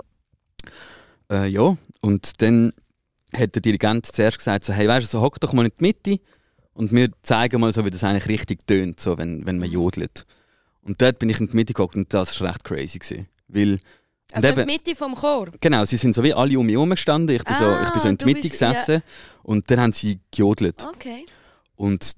äh, 1.31 1.47
Ja, 1.47 1.75
und 2.01 2.41
dann 2.41 2.71
hat 3.35 3.55
der 3.55 3.61
Dirigent 3.61 4.05
zuerst 4.05 4.37
gesagt, 4.37 4.63
so, 4.65 4.73
hey, 4.73 4.87
weißt 4.87 5.07
du, 5.07 5.17
so, 5.17 5.21
hock 5.21 5.39
doch 5.39 5.53
mal 5.53 5.65
in 5.65 5.71
die 5.79 5.83
Mitte 5.83 6.19
und 6.73 6.91
wir 6.91 7.09
zeigen 7.23 7.59
mal 7.59 7.73
so, 7.73 7.83
wie 7.83 7.89
das 7.89 8.03
eigentlich 8.03 8.27
richtig 8.27 8.67
tönt, 8.67 8.99
so, 8.99 9.17
wenn, 9.17 9.45
wenn 9.45 9.57
man 9.57 9.69
jodelt. 9.69 10.25
Und 10.87 11.01
dort 11.01 11.19
bin 11.19 11.29
ich 11.29 11.39
in 11.39 11.47
die 11.49 11.55
Mitte 11.55 11.73
gehockt 11.73 11.95
und 11.95 12.13
das 12.13 12.39
war 12.41 12.49
recht 12.49 12.63
crazy. 12.63 12.97
Gewesen. 12.99 13.27
Weil, 13.49 13.77
Also 14.31 14.47
und 14.47 14.53
in 14.53 14.59
eben- 14.61 14.67
der 14.67 14.77
Mitte 14.77 14.95
vom 14.95 15.15
Chor? 15.15 15.49
Genau, 15.59 15.83
sie 15.85 15.97
sind 15.97 16.15
so 16.15 16.23
wie 16.23 16.33
alle 16.33 16.57
um 16.57 16.65
mich 16.65 16.73
herum 16.75 16.89
gestanden. 16.89 17.35
Ich 17.35 17.43
bin, 17.43 17.55
so, 17.55 17.65
ich 17.83 17.89
bin 17.91 18.01
so 18.01 18.07
in 18.07 18.13
Ah, 18.15 18.17
die 18.17 18.25
Mitte 18.25 18.41
bist- 18.41 18.61
ja. 18.61 18.69
gesessen 18.71 19.03
und 19.43 19.69
dann 19.69 19.79
haben 19.81 19.91
sie 19.93 20.19
gejodelt. 20.31 20.83
Okay. 20.85 21.25
Und 21.75 22.13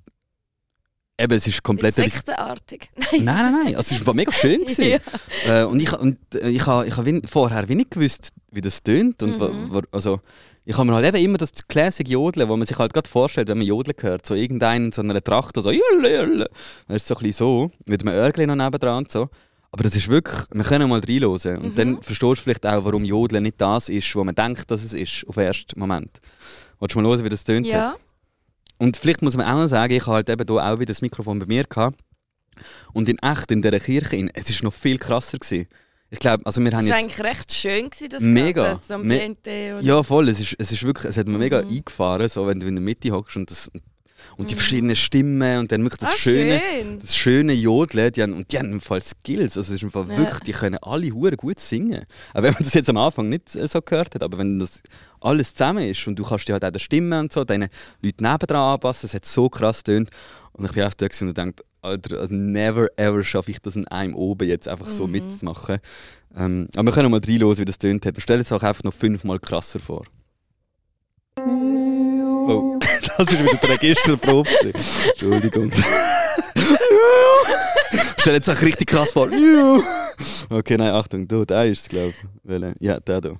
eben, 1.17 1.33
es 1.33 1.47
ist 1.47 1.63
komplett... 1.63 1.95
Sektenartig. 1.95 2.89
Nein, 3.11 3.23
nein, 3.25 3.55
nein. 3.65 3.75
Also, 3.75 3.95
es 3.95 4.05
war 4.05 4.13
mega 4.13 4.31
schön. 4.31 4.61
gewesen. 4.65 4.99
Ja. 5.45 5.61
äh, 5.61 5.65
und 5.65 5.79
ich, 5.81 5.91
und, 5.93 6.17
äh, 6.35 6.49
ich 6.49 6.65
habe 6.65 6.87
ich 6.87 6.95
ha 6.95 7.03
win- 7.05 7.25
vorher 7.27 7.67
wenig 7.67 7.89
gewusst, 7.89 8.31
wie 8.51 8.61
das 8.61 8.81
tönt. 8.83 9.21
Und 9.23 9.37
Mhm. 9.39 9.81
also, 9.91 10.21
ich 10.69 10.77
habe 10.77 10.85
mir 10.85 10.93
halt 10.93 11.05
eben 11.07 11.17
immer 11.25 11.39
das 11.39 11.49
Classic 11.67 12.07
Jodeln, 12.07 12.47
wo 12.47 12.55
man 12.55 12.67
sich 12.67 12.77
halt 12.77 12.93
gerade 12.93 13.09
vorstellt, 13.09 13.47
wenn 13.47 13.57
man 13.57 13.65
Jodeln 13.65 13.95
hört. 14.01 14.27
So 14.27 14.35
irgendeinen 14.35 14.85
in 14.85 14.91
so 14.91 15.01
einer 15.01 15.23
Tracht, 15.23 15.55
so 15.55 15.71
«Jelle, 15.71 16.09
jelle». 16.11 16.49
Das 16.87 16.97
ist 16.97 17.07
so 17.07 17.15
ein 17.15 17.23
bisschen 17.23 17.33
so, 17.33 17.71
mit 17.87 18.01
einem 18.05 18.13
Örgli 18.13 18.45
noch 18.45 18.55
nebendran 18.55 18.99
und 18.99 19.11
so. 19.11 19.29
Aber 19.71 19.81
das 19.81 19.95
ist 19.95 20.07
wirklich, 20.09 20.37
wir 20.51 20.63
können 20.63 20.87
mal 20.87 20.99
reinhören. 20.99 21.57
Und 21.57 21.71
Mhm. 21.71 21.75
dann 21.75 22.01
verstehst 22.03 22.37
du 22.39 22.43
vielleicht 22.43 22.67
auch, 22.67 22.85
warum 22.85 23.03
Jodeln 23.03 23.41
nicht 23.41 23.59
das 23.59 23.89
ist, 23.89 24.15
was 24.15 24.23
man 24.23 24.35
denkt, 24.35 24.69
dass 24.69 24.83
es 24.83 24.93
ist, 24.93 25.25
auf 25.27 25.35
den 25.35 25.45
ersten 25.45 25.79
Moment. 25.79 26.19
Willst 26.79 26.93
du 26.93 27.01
mal 27.01 27.09
hören, 27.09 27.25
wie 27.25 27.29
das 27.29 27.43
tönt? 27.43 27.65
hat? 27.65 27.73
Ja. 27.73 27.95
Und 28.77 28.95
vielleicht 28.95 29.23
muss 29.23 29.35
man 29.35 29.47
auch 29.47 29.57
noch 29.57 29.67
sagen, 29.67 29.93
ich 29.93 30.05
habe 30.05 30.17
halt 30.17 30.29
eben 30.29 30.45
hier 30.47 30.63
auch 30.63 30.75
wieder 30.79 30.85
das 30.93 31.01
Mikrofon 31.01 31.39
bei 31.39 31.47
mir 31.47 31.63
gehabt. 31.63 31.99
Und 32.93 33.09
in 33.09 33.17
echt, 33.19 33.49
in 33.49 33.63
dieser 33.63 33.79
Kirche, 33.79 34.29
es 34.35 34.49
war 34.61 34.65
noch 34.69 34.73
viel 34.73 34.99
krasser. 34.99 35.39
Gewesen. 35.39 35.67
Ich 36.11 36.19
glaube, 36.19 36.43
also 36.45 36.59
wir 36.63 36.71
haben 36.71 36.81
Das 36.81 36.89
war 36.89 36.97
jetzt... 36.99 37.19
eigentlich 37.19 37.23
recht 37.37 37.53
schön, 37.53 37.89
gewesen, 37.89 38.09
das 38.09 38.23
Mega. 38.23 38.63
Ganze, 38.63 38.81
das 38.87 38.91
Ambiente. 38.91 39.77
und- 39.77 39.85
Ja, 39.85 40.01
voll. 40.01 40.27
Es 40.29 40.39
ist, 40.39 40.55
es 40.57 40.71
ist 40.71 40.83
wirklich, 40.83 41.05
es 41.09 41.17
hat 41.17 41.27
mir 41.27 41.37
mega 41.37 41.61
Mhm. 41.61 41.69
eingefahren, 41.69 42.27
so, 42.29 42.47
wenn 42.47 42.59
du 42.59 42.67
in 42.67 42.75
der 42.75 42.83
Mitte 42.83 43.11
hockst 43.11 43.37
und, 43.37 43.51
das, 43.51 43.69
und 44.37 44.49
die 44.49 44.55
Mhm. 44.55 44.59
verschiedenen 44.59 44.95
Stimmen 44.95 45.59
und 45.59 45.71
dann 45.71 45.83
wirklich 45.83 45.99
das 45.99 46.09
ah, 46.09 46.17
schöne... 46.17 46.59
schön. 46.81 46.99
Das 46.99 47.15
schöne 47.15 47.53
Jodeln, 47.53 48.11
die 48.11 48.23
haben, 48.23 48.33
und 48.33 48.51
die 48.51 48.57
haben 48.57 48.71
im 48.71 48.81
Fall 48.81 49.03
Skills, 49.03 49.55
also 49.55 49.61
es 49.71 49.77
ist 49.77 49.83
im 49.83 49.91
Fall 49.91 50.07
Ja. 50.09 50.17
wirklich, 50.17 50.39
die 50.39 50.51
können 50.53 50.79
alle 50.81 51.11
hure 51.11 51.37
gut 51.37 51.59
singen. 51.59 52.03
Auch 52.33 52.41
wenn 52.41 52.53
man 52.53 52.63
das 52.63 52.73
jetzt 52.73 52.89
am 52.89 52.97
Anfang 52.97 53.29
nicht 53.29 53.55
äh, 53.55 53.67
so 53.67 53.79
gehört 53.79 54.15
hat, 54.15 54.23
aber 54.23 54.39
wenn 54.39 54.57
das 54.57 54.81
alles 55.21 55.53
zusammen 55.53 55.83
ist 55.87 56.07
und 56.07 56.15
du 56.17 56.23
kannst 56.23 56.47
dir 56.47 56.53
halt 56.53 56.65
auch 56.65 56.71
die 56.71 56.79
Stimme 56.79 57.19
und 57.19 57.31
so, 57.31 57.43
deine 57.43 57.69
Leute 58.01 58.23
nebendran 58.23 58.73
anpassen, 58.73 59.05
es 59.05 59.13
hat 59.13 59.25
so 59.25 59.47
krass 59.47 59.83
tönt. 59.83 60.09
Und 60.53 60.65
ich 60.65 60.71
bin 60.71 60.81
einfach 60.83 60.95
da 60.97 61.05
und 61.21 61.37
dachte, 61.37 61.63
Alter, 61.81 62.19
also 62.19 62.33
never 62.33 62.87
ever 62.97 63.23
schaffe 63.23 63.51
ich 63.51 63.61
das 63.61 63.75
in 63.75 63.87
einem 63.87 64.15
oben 64.15 64.47
jetzt 64.47 64.67
einfach 64.67 64.89
so 64.89 65.05
Mhm. 65.07 65.11
mitzumachen. 65.13 65.77
Ähm, 66.37 66.67
aber 66.75 66.87
wir 66.87 66.93
können 66.93 67.09
mal 67.11 67.21
reinhören, 67.25 67.57
wie 67.57 67.65
das 67.65 67.79
tönt 67.79 68.05
hat. 68.05 68.15
Wir 68.15 68.21
stellen 68.21 68.41
es 68.41 68.51
auch 68.51 68.61
einfach 68.63 68.83
noch 68.83 68.93
fünfmal 68.93 69.39
krasser 69.39 69.79
vor. 69.79 70.05
Oh, 71.37 72.77
das 73.17 73.33
ist 73.33 73.43
wieder 73.43 73.53
die 73.55 73.65
Registerprobe. 73.67 74.49
Entschuldigung. 75.11 75.71
Stell 78.17 78.33
jetzt 78.33 78.49
auch 78.49 78.61
richtig 78.61 78.87
krass 78.89 79.11
vor. 79.11 79.29
Okay, 80.49 80.75
nein, 80.75 80.91
Achtung, 80.91 81.25
da, 81.29 81.45
der 81.45 81.65
ist 81.67 81.79
es, 81.83 81.87
glaube 81.87 82.13
ich. 82.43 82.75
Ja, 82.81 82.99
der 82.99 83.21
da. 83.21 83.37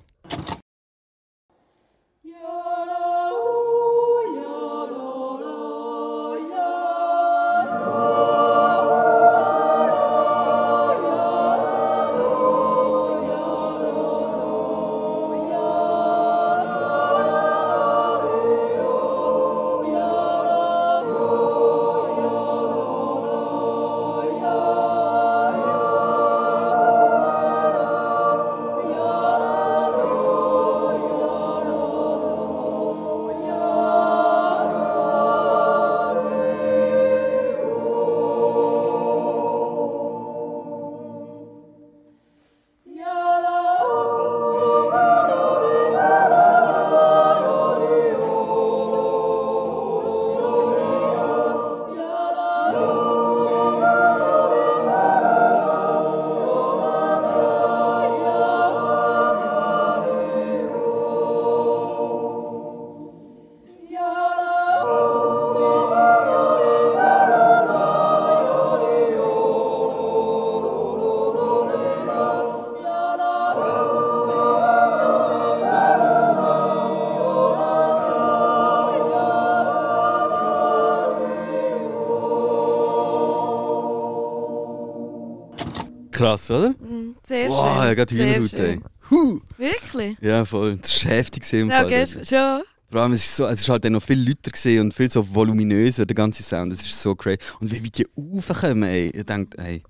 Krass, 86.20 86.50
oder? 86.50 86.70
Mhm, 86.70 87.16
Sehr 87.22 87.48
Wow, 87.48 87.74
schön. 87.76 87.82
er 87.88 87.96
geht 87.96 88.10
sehr 88.10 88.26
Hühnerhaut, 88.26 88.52
ey. 88.54 88.80
Huh. 89.10 89.40
Wirklich? 89.56 90.16
Ja, 90.20 90.44
voll. 90.44 90.76
Das 90.76 91.04
war 91.04 91.12
heftig 91.12 91.52
im 91.52 91.68
Ja, 91.70 91.82
Fall. 91.88 92.06
schon. 92.06 92.62
Vor 92.90 93.00
allem, 93.02 93.12
es 93.12 93.24
ist, 93.24 93.36
so, 93.36 93.46
es 93.46 93.60
ist 93.60 93.68
halt 93.68 93.84
dann 93.84 93.92
noch 93.92 94.02
viel 94.02 94.18
lauter 94.28 94.80
und 94.80 94.92
viel 94.94 95.10
so 95.10 95.24
voluminöser, 95.34 96.06
der 96.06 96.14
ganze 96.14 96.42
Sound. 96.42 96.72
Das 96.72 96.80
ist 96.80 97.00
so 97.00 97.14
crazy. 97.14 97.38
Und 97.60 97.70
wie, 97.72 97.82
wie 97.84 97.90
die 97.90 98.06
raufkommen, 98.18 98.82
ey. 98.82 99.10
Ich 99.14 99.24
denke, 99.24 99.62
hey, 99.62 99.82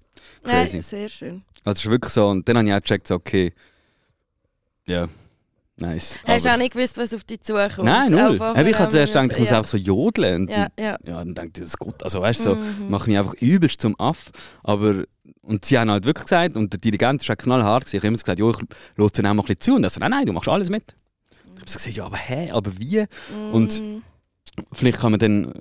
crazy. 0.43 0.77
Nein, 0.77 0.83
sehr 0.83 1.09
schön. 1.09 1.43
Also 1.65 1.79
es 1.79 1.85
ist 1.87 1.91
wirklich 1.91 2.13
so. 2.13 2.29
Und 2.29 2.47
dann 2.49 2.59
habe 2.59 2.69
ich 2.69 2.75
auch 2.75 2.81
gecheckt, 2.81 3.09
so, 3.09 3.15
okay, 3.15 3.53
ja, 4.87 5.09
nice. 5.81 6.19
Hast 6.27 6.45
du 6.47 6.53
auch 6.53 6.57
nicht 6.57 6.73
gewusst, 6.75 6.97
was 6.99 7.13
auf 7.15 7.25
dich 7.25 7.41
zukommt? 7.43 7.79
Nein, 7.85 8.11
null. 8.11 8.35
Eben, 8.57 8.67
ich 8.69 8.79
habe 8.79 8.91
zuerst 8.91 9.13
gedacht, 9.13 9.33
ich 9.33 9.39
muss 9.39 9.51
ja. 9.51 9.59
einfach 9.59 9.71
so 9.71 9.77
jodeln. 9.77 10.43
Und 10.43 10.51
Ja, 10.51 10.69
ja. 10.79 10.99
ja, 11.05 11.19
dann 11.25 11.35
denke 11.35 11.47
ich, 11.55 11.61
das 11.61 11.67
ist 11.69 11.79
gut. 11.79 12.03
Also 12.03 12.21
weißt 12.21 12.41
du, 12.41 12.45
so, 12.45 12.55
Mhm. 12.57 12.89
mache 12.91 13.09
mich 13.11 13.19
einfach 13.19 13.35
übelst 13.35 13.81
zum 13.81 13.99
Aff. 13.99 14.31
Aber, 14.63 15.05
und 15.43 15.65
sie 15.65 15.79
haben 15.79 15.91
halt 15.91 16.05
wirklich 16.05 16.25
gesagt, 16.25 16.57
und 16.57 16.73
der 16.73 16.81
Dirigent 16.81 17.29
war 17.29 17.37
knallhart, 17.37 17.87
ich 17.89 17.95
habe 18.01 18.07
immer 18.09 18.19
gesagt, 18.19 18.39
jo, 18.39 18.51
ich 18.51 18.57
lasse 18.97 19.13
dir 19.23 19.29
auch 19.29 19.35
mal 19.35 19.43
ein 19.43 19.47
bisschen 19.47 19.61
zu. 19.61 19.75
Und 19.75 19.85
er 19.85 19.91
so, 19.91 20.01
nein, 20.01 20.11
nein, 20.11 20.27
du 20.27 20.33
machst 20.33 20.49
alles 20.49 20.71
mit. 20.71 20.95
Ich 21.33 21.61
habe 21.61 21.71
so 21.71 21.77
gesagt, 21.79 21.97
ja, 21.97 22.05
aber 22.07 22.17
hä, 22.17 22.51
aber 22.53 22.71
wie? 22.79 23.05
Und 23.53 23.81
Mhm. 23.81 24.03
vielleicht 24.73 25.01
kann 25.01 25.13
man 25.13 25.21
dann, 25.21 25.53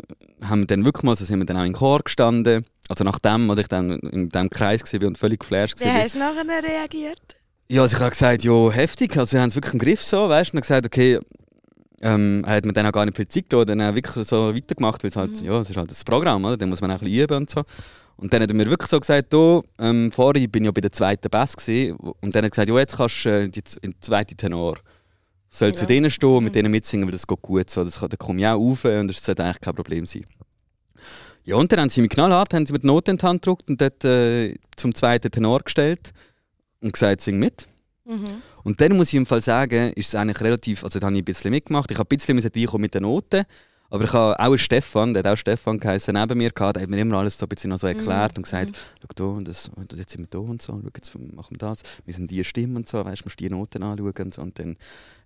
haben 0.42 0.62
wir 0.62 0.68
dann 0.68 0.86
wirklich 0.86 1.04
mal, 1.04 1.16
so 1.16 1.26
sind 1.26 1.40
wir 1.40 1.46
dann 1.46 1.58
auch 1.58 1.64
in 1.66 1.74
Chor 1.74 2.00
gestanden. 2.04 2.66
Also 2.88 3.04
nachdem, 3.04 3.50
als 3.52 3.60
ich 3.60 3.68
dann 3.68 3.92
in 4.00 4.30
diesem 4.30 4.50
Kreis 4.50 4.82
war 4.82 5.08
und 5.08 5.18
völlig 5.18 5.42
geflasht 5.42 5.80
Wie 5.80 5.86
war. 5.86 5.94
hast 5.94 6.16
du 6.16 6.20
nachher 6.20 6.44
reagiert? 6.64 7.36
Ja, 7.72 7.82
also 7.84 7.96
ich 7.96 8.02
habe 8.02 8.10
gesagt, 8.12 8.44
ja, 8.44 8.72
heftig. 8.72 9.16
Also 9.18 9.34
wir 9.34 9.42
haben 9.42 9.50
es 9.50 9.56
wirklich 9.56 9.74
im 9.74 9.80
Griff 9.80 10.02
so, 10.04 10.28
weißt 10.28 10.52
du. 10.54 10.58
Und 10.58 10.58
dann 10.58 10.62
gesagt, 10.62 10.86
okay, 10.88 11.20
ähm, 12.02 12.44
er 12.46 12.56
hat 12.56 12.66
mir 12.66 12.74
dann 12.74 12.86
auch 12.88 12.92
gar 12.92 13.06
nicht 13.06 13.16
viel 13.16 13.28
Zeit 13.28 13.50
gegeben, 13.50 13.66
dann 13.78 13.82
auch 13.92 13.96
wirklich 13.96 14.28
so 14.28 14.56
weitergemacht, 14.56 15.04
weil 15.04 15.10
es 15.10 15.16
halt, 15.16 15.40
Mhm. 15.42 15.48
ja, 15.48 15.60
es 15.60 15.70
ist 15.70 15.78
halt 15.78 15.92
das 15.92 16.04
Programm, 16.04 16.46
oder? 16.46 16.58
Dann 16.58 16.70
muss 16.70 16.82
man 16.82 16.90
auch 16.92 16.96
ein 16.96 17.06
bisschen 17.06 17.24
üben 17.24 17.38
und 17.38 17.50
so. 17.50 17.64
Und 18.18 18.34
dann 18.34 18.42
hat 18.42 18.50
er 18.50 18.56
mir 18.56 18.66
wirklich 18.70 18.90
so 18.90 19.00
gesagt, 19.00 19.32
du, 19.32 19.64
ähm, 19.78 20.12
vorher 20.12 20.48
bin 20.48 20.64
ich 20.64 20.66
ja 20.68 20.72
bei 20.72 20.82
der 20.82 20.92
zweiten 20.92 21.30
Bass 21.30 21.56
gewesen, 21.56 21.96
und 21.96 22.36
dann 22.36 22.44
hat 22.44 22.46
er 22.46 22.50
gesagt, 22.50 22.70
ja, 22.70 22.78
jetzt 22.80 22.98
kannst 22.98 23.26
du 23.26 23.30
äh, 23.30 23.48
die, 23.50 23.62
in 23.82 23.92
den 23.92 24.02
zweiten 24.02 24.36
Tenor. 24.36 24.78
Soll 25.52 25.74
zu 25.74 25.82
Ja. 25.84 25.88
denen 25.88 26.10
stehen 26.12 26.30
und 26.30 26.44
mit 26.46 26.54
Mhm. 26.54 26.58
denen 26.58 26.72
mitsingen, 26.72 27.06
weil 27.08 27.12
das 27.14 27.26
geht 27.28 27.42
gut 27.42 27.70
so. 27.70 27.84
Das, 27.84 28.00
kann- 28.00 28.10
da 28.10 28.18
komme 28.18 28.40
ich 28.40 28.48
auch 28.48 28.56
rauf 28.60 28.86
und 28.86 29.08
das 29.08 29.24
sollte 29.24 29.44
eigentlich 29.44 29.62
kein 29.62 29.76
Problem 29.76 30.06
sein. 30.06 30.26
Ja, 31.44 31.56
und 31.56 31.72
dann 31.72 31.80
haben 31.82 31.90
sie 31.90 32.02
mich 32.02 32.10
knallhart, 32.12 32.54
haben 32.54 32.66
sie 32.66 32.74
mir 32.74 32.80
die 32.80 32.88
Note 32.88 33.12
in 33.12 33.18
die 33.18 33.26
Hand 33.26 33.42
gedruckt 33.42 33.70
und 33.70 33.80
dort 33.82 34.04
äh, 34.06 34.56
zum 34.76 34.94
zweiten 34.94 35.32
Tenor 35.32 35.62
gestellt 35.62 36.12
und 36.82 36.94
gesagt, 36.94 37.22
sing 37.22 37.40
mit. 37.40 37.68
Mhm. 38.06 38.42
Und 38.64 38.82
dann 38.82 38.96
muss 38.98 39.10
ich 39.10 39.16
im 39.16 39.26
Fall 39.26 39.42
sagen, 39.42 39.94
ist 39.94 40.10
es 40.10 40.16
eigentlich 40.16 40.42
relativ, 40.42 40.84
also 40.84 41.00
da 41.00 41.08
habe 41.08 41.16
ich 41.16 41.22
ein 41.22 41.26
bisschen 41.26 41.52
mitgemacht. 41.52 41.92
Ich 41.92 41.98
habe 41.98 42.08
ein 42.14 42.18
bisschen 42.18 42.38
reinkommen 42.40 42.82
mit 42.82 42.94
den 42.94 43.04
Noten. 43.04 43.46
Aber 43.92 44.04
ich 44.04 44.14
habe 44.14 44.40
auch 44.40 44.56
Stefan, 44.58 45.16
der 45.16 45.24
hat 45.24 45.34
auch 45.34 45.38
Stefan 45.38 45.80
geheißen, 45.80 46.14
neben 46.14 46.38
mir 46.38 46.52
gehabt, 46.52 46.76
der 46.76 46.84
hat 46.84 46.90
mir 46.92 47.00
immer 47.00 47.18
alles 47.18 47.40
so 47.40 47.48
ein 47.48 47.50
bisschen 47.50 47.72
noch 47.72 47.80
so 47.80 47.88
erklärt 47.88 48.38
und 48.38 48.44
gesagt, 48.44 48.78
schau 49.02 49.08
da, 49.16 49.24
und 49.24 49.48
das, 49.48 49.72
und 49.76 49.92
jetzt 49.94 50.12
sind 50.12 50.22
wir 50.22 50.28
da 50.30 50.38
und 50.38 50.62
so, 50.62 50.74
schau, 50.74 50.90
jetzt 50.96 51.16
machen 51.16 51.56
wir 51.56 51.58
das, 51.58 51.82
wir 52.06 52.14
sind 52.14 52.30
die 52.30 52.44
Stimmen 52.44 52.76
und 52.76 52.88
so, 52.88 53.04
weißt 53.04 53.26
musst 53.26 53.40
die 53.40 53.50
Noten 53.50 53.82
anschauen 53.82 54.14
und 54.20 54.34
so. 54.36 54.42
Und 54.44 54.60
dann 54.60 54.78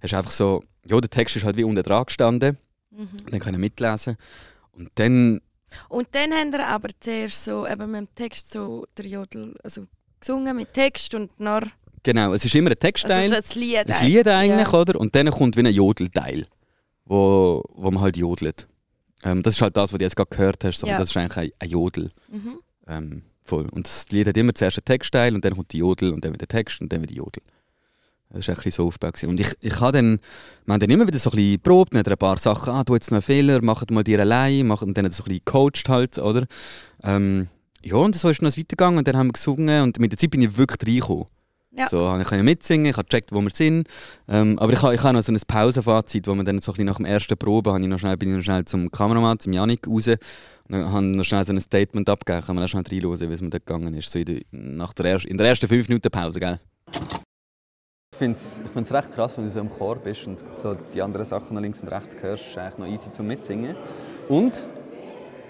hast 0.01 0.13
du 0.13 0.17
einfach 0.17 0.31
so, 0.31 0.63
ja, 0.85 0.99
der 1.01 1.09
Text 1.09 1.35
ist 1.35 1.43
halt 1.43 1.57
wie 1.57 1.65
unten 1.65 1.83
dran 1.83 2.05
gestanden, 2.05 2.57
Mhm. 2.91 3.25
dann 3.31 3.39
können 3.39 3.59
mitlesen. 3.59 4.17
Und 4.71 4.91
dann, 4.95 5.41
Und 5.89 6.07
dann 6.11 6.31
haben 6.31 6.51
wir 6.51 6.65
aber 6.67 6.89
zuerst 6.99 7.43
so 7.43 7.67
eben 7.67 7.91
mit 7.91 8.01
dem 8.01 8.15
Text 8.15 8.51
so 8.51 8.85
der 8.97 9.07
Jodel, 9.07 9.55
also 9.63 9.87
gesungen 10.25 10.55
mit 10.55 10.73
Text 10.73 11.13
und 11.15 11.31
dann 11.39 11.71
genau, 12.03 12.33
es 12.33 12.43
ist 12.45 12.55
immer 12.55 12.71
ein 12.71 12.79
Textteil. 12.79 13.23
also 13.31 13.36
das 13.36 13.55
Lied. 13.55 13.83
Das 13.89 14.01
Lied 14.03 14.27
eigentlich, 14.27 14.71
Ja. 14.71 14.79
oder? 14.79 14.99
Und 14.99 15.13
dann 15.15 15.29
kommt 15.29 15.55
wie 15.57 15.62
ein 15.62 15.73
Jodelteil, 15.73 16.47
wo, 17.05 17.63
wo 17.73 17.91
man 17.91 18.01
halt 18.01 18.17
jodelt. 18.17 18.67
Ähm, 19.23 19.41
das 19.43 19.55
ist 19.55 19.62
halt 19.62 19.77
das, 19.77 19.93
was 19.93 19.97
du 19.99 20.03
jetzt 20.03 20.15
gerade 20.15 20.29
gehört 20.29 20.63
hast, 20.63 20.79
sondern 20.79 20.95
Ja. 20.95 20.99
das 20.99 21.09
ist 21.12 21.17
eigentlich 21.17 21.38
ein, 21.38 21.51
ein 21.59 21.69
Jodel. 21.69 22.12
Mhm. 22.29 22.59
Ähm, 22.88 23.21
voll. 23.45 23.67
Und 23.69 23.88
das 23.88 24.09
Lied 24.09 24.27
hat 24.27 24.38
immer 24.38 24.53
zuerst 24.53 24.77
einen 24.79 24.86
Textteil 24.86 25.33
und 25.36 25.45
dann 25.45 25.55
kommt 25.55 25.71
die 25.71 25.77
Jodel 25.77 26.12
und 26.13 26.23
dann 26.25 26.33
wieder 26.33 26.45
der 26.45 26.57
Text 26.59 26.81
und 26.81 26.91
dann 26.91 27.01
wieder 27.01 27.12
die 27.13 27.17
Jodel. 27.19 27.41
Das 28.29 28.47
war 28.47 28.53
ein 28.53 28.55
bisschen 28.55 28.71
so 28.71 28.88
aufgebaut. 28.88 29.23
Und 29.25 29.39
ich, 29.39 29.55
ich 29.62 29.79
habe 29.79 29.91
dann, 29.91 30.19
wir 30.65 30.73
haben 30.73 30.79
dann 30.79 30.89
immer 30.89 31.05
wieder 31.05 31.19
so 31.19 31.29
ein 31.29 31.36
bisschen 31.36 31.59
er 31.95 32.12
ein 32.12 32.17
paar 32.17 32.38
Sachen, 32.38 32.73
ah, 32.73 32.83
du 32.83 32.95
jetzt 32.95 33.12
noch 33.12 33.17
einen 33.17 33.21
Fehler, 33.21 33.59
mach 33.62 33.83
mal 33.91 34.03
dir 34.03 34.19
allein, 34.19 34.65
mach, 34.65 34.81
und 34.81 34.97
dann 34.97 35.09
so 35.12 35.23
ein 35.23 35.25
bisschen 35.25 35.41
gecoacht 35.45 35.88
halt, 35.88 36.17
oder? 36.17 36.45
Ähm, 37.03 37.47
ja, 37.84 37.96
und 37.96 38.15
so 38.15 38.30
ist 38.30 38.41
noch 38.41 38.50
weitergegangen 38.50 38.98
und 38.98 39.08
dann 39.08 39.17
haben 39.17 39.28
wir 39.28 39.34
gesungen 39.34 39.84
und 39.84 40.00
mit 40.00 40.12
der 40.12 40.17
Zeit 40.17 40.32
bin 40.32 40.41
ich 40.41 40.58
wirklich 40.58 40.88
reingekommen. 40.88 41.26
Ja. 41.76 41.89
So, 41.89 42.17
ich 42.17 42.28
konnte 42.28 42.43
mitsingen, 42.43 42.86
ich 42.86 42.98
habe 42.98 43.08
gecheckt, 43.08 43.32
wo 43.32 43.41
wir 43.41 43.50
sind. 43.50 43.88
Ähm, 44.28 44.60
aber 44.60 44.74
ich 44.74 44.82
habe, 44.84 44.93
ich 44.93 45.02
habe 45.02 45.13
noch 45.13 45.24
so 45.24 45.34
ein 45.34 45.39
Pausenfazit, 45.48 46.28
wo 46.28 46.36
man 46.36 46.46
dann 46.46 46.60
so 46.60 46.72
ein 46.72 46.76
bisschen 46.76 46.86
nach 46.86 46.98
dem 46.98 47.06
ersten 47.06 47.36
Probe, 47.36 47.74
habe 47.74 47.82
ich 47.82 47.88
noch 47.88 47.98
schnell, 47.98 48.15
bin 48.15 48.30
ich 48.30 48.36
noch 48.38 48.43
schnell 48.43 48.63
zum 48.65 48.91
Kameramann, 48.91 49.39
zum 49.39 49.54
Janik, 49.54 49.88
raus 49.88 50.08
und 50.08 50.19
dann 50.69 50.91
habe 50.91 51.10
ich 51.10 51.17
noch 51.17 51.24
schnell 51.24 51.43
so 51.43 51.52
ein 51.52 51.60
Statement 51.60 52.10
abgegeben, 52.10 52.46
kann 52.46 52.56
man 52.56 52.63
noch 52.63 52.69
schnell 52.69 52.84
reinhören, 52.89 53.30
wie 53.30 53.34
es 53.34 53.41
mir 53.41 53.50
dort 53.50 53.65
gegangen 53.65 53.93
ist, 53.96 54.10
so 54.10 54.19
in 54.19 54.26
der, 54.26 54.41
nach 54.52 54.93
der 54.93 55.06
ersten, 55.08 55.28
in 55.30 55.38
der 55.38 55.48
ersten 55.48 55.67
fünf 55.67 55.89
Minuten 55.89 56.12
Pause, 56.12 56.39
gell? 56.39 56.60
Ich 58.12 58.17
finde 58.17 58.38
es 58.38 58.93
recht 58.93 59.12
krass, 59.12 59.38
wenn 59.38 59.46
du 59.46 59.52
so 59.52 59.60
im 59.60 59.69
Chor 59.69 59.96
bist 59.96 60.28
und 60.28 60.43
so 60.62 60.78
die 60.93 61.02
anderen 61.02 61.26
Sachen 61.26 61.56
noch 61.56 61.62
links 61.62 61.82
und 61.82 61.88
rechts 61.88 62.15
hörst, 62.22 62.46
ist 62.46 62.58
eigentlich 62.58 62.78
noch 62.78 62.88
easy 62.88 63.12
zum 63.12 63.26
Mitsingen. 63.28 63.76
Und, 64.30 64.67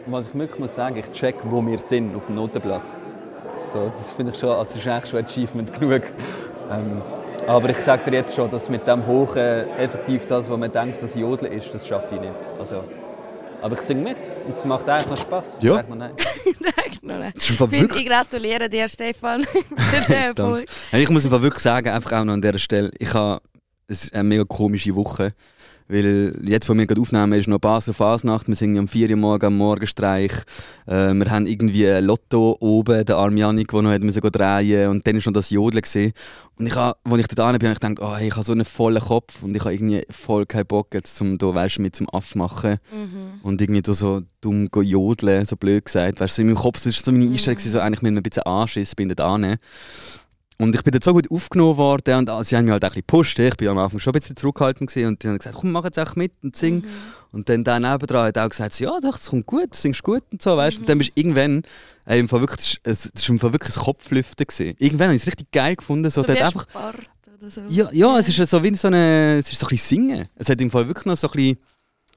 was 0.05 0.27
ich 0.27 0.35
wirklich 0.35 0.59
muss 0.59 0.75
sagen, 0.75 0.97
ich 0.97 1.11
check, 1.11 1.35
wo 1.43 1.65
wir 1.65 1.79
sind 1.79 2.15
auf 2.15 2.25
dem 2.27 2.35
Notenblatt. 2.35 2.83
So, 3.71 3.91
das 3.95 4.13
finde 4.13 4.31
ich 4.33 4.39
schon, 4.39 4.49
also 4.49 4.65
das 4.65 4.75
ist 4.75 4.87
eigentlich 4.87 5.09
schon 5.09 5.25
Achievement 5.25 5.73
genug. 5.79 6.03
Ähm, 6.71 7.01
aber 7.47 7.69
ich 7.69 7.77
sage 7.77 8.09
dir 8.09 8.17
jetzt 8.17 8.35
schon, 8.35 8.49
dass 8.49 8.69
mit 8.69 8.87
dem 8.87 9.05
Hohen 9.05 9.37
effektiv 9.77 10.25
das, 10.25 10.49
was 10.49 10.57
man 10.57 10.71
denkt, 10.71 11.01
dass 11.01 11.15
Jodel 11.15 11.51
ist, 11.51 11.73
das 11.73 11.87
schaffe 11.87 12.15
ich 12.15 12.21
nicht. 12.21 12.33
Also, 12.59 12.83
aber 13.61 13.73
ich 13.75 13.81
singe 13.81 14.01
mit 14.01 14.17
und 14.45 14.55
es 14.55 14.65
macht 14.65 14.87
eigentlich 14.87 15.09
noch 15.09 15.17
Spass. 15.17 15.57
Ja. 15.61 15.83
Nein, 15.89 16.13
noch 17.01 17.17
nicht. 17.17 17.35
Das 17.35 17.43
ist 17.43 17.51
einfach 17.51 17.69
Find, 17.69 17.95
ich 17.95 18.05
gratuliere 18.05 18.69
dir, 18.69 18.87
Stefan, 18.87 19.43
für 19.75 20.11
den 20.11 20.37
Erfolg. 20.37 20.65
Hey, 20.91 21.03
Ich 21.03 21.09
muss 21.09 21.25
einfach 21.25 21.41
wirklich 21.41 21.63
sagen, 21.63 21.89
einfach 21.89 22.13
auch 22.13 22.23
noch 22.23 22.33
an 22.33 22.41
dieser 22.41 22.59
Stelle, 22.59 22.91
ich 22.97 23.13
habe, 23.13 23.41
es 23.87 24.05
ist 24.05 24.13
eine 24.13 24.23
mega 24.23 24.43
komische 24.45 24.95
Woche. 24.95 25.33
Weil 25.87 26.39
jetzt, 26.43 26.69
wo 26.69 26.73
wir 26.73 26.87
gerade 26.87 27.01
aufnehmen, 27.01 27.33
ist 27.33 27.47
noch 27.47 27.59
Basel 27.59 27.93
Fasnacht. 27.93 28.47
Wir 28.47 28.55
singen 28.55 28.77
am 28.77 28.87
4 28.87 29.11
Uhr 29.11 29.15
morgen 29.17 29.45
am 29.45 29.57
Morgenstreich. 29.57 30.31
Äh, 30.87 31.13
wir 31.13 31.29
haben 31.29 31.45
irgendwie 31.45 31.87
ein 31.87 32.05
Lotto 32.05 32.55
oben, 32.59 33.05
der 33.05 33.17
arme 33.17 33.39
Janik, 33.39 33.67
der 33.69 33.81
noch 33.81 33.91
hat 33.91 34.01
müssen 34.01 34.21
drehen 34.21 34.89
Und 34.89 35.05
dann 35.05 35.15
war 35.15 35.21
noch 35.25 35.33
das 35.33 35.49
Jodeln. 35.49 35.81
Gewesen. 35.81 36.13
Und 36.57 36.67
ich 36.67 36.75
habe, 36.75 36.97
als 37.03 37.21
ich 37.21 37.27
hin 37.27 37.35
bin, 37.35 37.45
habe 37.45 37.57
ich 37.57 37.79
gedacht, 37.79 37.99
oh, 37.99 38.15
ich 38.19 38.33
habe 38.33 38.45
so 38.45 38.53
einen 38.53 38.65
vollen 38.65 39.01
Kopf 39.01 39.43
und 39.43 39.55
ich 39.55 39.61
habe 39.63 39.73
irgendwie 39.73 40.05
voll 40.09 40.45
keinen 40.45 40.67
Bock, 40.67 40.93
jetzt 40.93 41.17
zum, 41.17 41.37
da, 41.37 41.53
weißt, 41.53 41.79
mit 41.79 41.95
zum 41.95 42.07
Aff 42.11 42.35
machen. 42.35 42.77
Mhm. 42.91 43.39
Und 43.41 43.59
irgendwie 43.59 43.81
da 43.81 43.93
so 43.93 44.21
dumm 44.39 44.69
jodeln, 44.73 45.45
so 45.45 45.57
blöd 45.57 45.85
gesagt. 45.85 46.19
Weißt, 46.19 46.35
so 46.35 46.41
in 46.43 46.49
meinem 46.49 46.57
Kopf 46.57 46.85
war 46.85 46.91
so 46.91 47.11
meine 47.11 47.25
Einstellung, 47.25 47.59
so 47.59 47.79
eigentlich 47.79 48.01
mit 48.03 48.15
ein 48.15 48.23
bisschen 48.23 48.43
Anschiss 48.43 48.95
bin 48.95 49.09
ich 49.09 49.15
da. 49.15 49.37
Und 50.63 50.75
ich 50.75 50.81
bin 50.83 50.91
dort 50.91 51.03
so 51.03 51.13
gut 51.13 51.29
aufgenommen 51.31 51.77
worden 51.77 52.27
und 52.29 52.45
sie 52.45 52.55
haben 52.57 52.65
mich 52.65 52.71
halt 52.71 52.83
auch 52.83 52.87
ein 52.89 52.93
bisschen 52.93 53.01
gepusht. 53.07 53.39
Ich 53.39 53.55
bin 53.57 53.67
am 53.67 53.77
Anfang 53.77 53.99
schon 53.99 54.13
ein 54.13 54.19
bisschen 54.19 54.35
zurückhaltend 54.35 54.89
gewesen 54.89 55.07
und 55.07 55.23
die 55.23 55.27
haben 55.27 55.37
gesagt, 55.37 55.55
komm, 55.57 55.71
mach 55.71 55.83
jetzt 55.85 55.99
auch 55.99 56.15
mit 56.15 56.31
und 56.43 56.55
sing. 56.55 56.77
Mhm. 56.77 56.83
Und 57.31 57.49
dann 57.49 57.63
der 57.63 57.79
nebendran 57.79 58.27
hat 58.27 58.37
auch 58.37 58.49
gesagt, 58.49 58.79
ja 58.79 58.91
doch, 59.01 59.13
das 59.17 59.29
kommt 59.29 59.45
gut, 59.45 59.73
du 59.73 59.77
singst 59.77 60.03
gut 60.03 60.23
und 60.31 60.41
so, 60.41 60.55
weißt 60.57 60.77
Mhm. 60.77 60.81
Und 60.83 60.89
dann 60.89 60.97
bist 60.99 61.11
du 61.15 61.19
irgendwann, 61.19 61.63
ey, 62.05 62.19
im 62.19 62.29
Fall 62.29 62.41
wirklich, 62.41 62.79
es 62.83 63.11
das 63.13 63.27
war 63.27 63.33
im 63.33 63.39
Fall 63.39 63.53
wirklich 63.53 63.75
ein 63.75 63.83
Kopflüften 63.83 64.45
gewesen. 64.45 64.75
Irgendwann 64.79 65.07
habe 65.07 65.15
ich 65.15 65.21
es 65.21 65.27
richtig 65.27 65.51
geil 65.51 65.75
gefunden, 65.75 66.09
so, 66.09 66.21
So 66.21 66.27
dort 66.27 66.41
einfach, 66.41 66.69
Sport 66.69 66.95
oder 67.39 67.49
so. 67.51 67.61
ja, 67.69 67.89
ja, 67.91 68.17
es 68.19 68.29
ist 68.29 68.49
so 68.49 68.63
wie 68.63 68.75
so 68.75 68.87
eine, 68.87 69.37
es 69.39 69.51
ist 69.51 69.59
so 69.59 69.65
ein 69.65 69.69
bisschen 69.69 69.97
Singen. 70.09 70.27
Es 70.35 70.49
hat 70.49 70.61
im 70.61 70.69
Fall 70.69 70.87
wirklich 70.87 71.05
noch 71.05 71.17
so 71.17 71.27
ein 71.27 71.31
bisschen, 71.33 71.57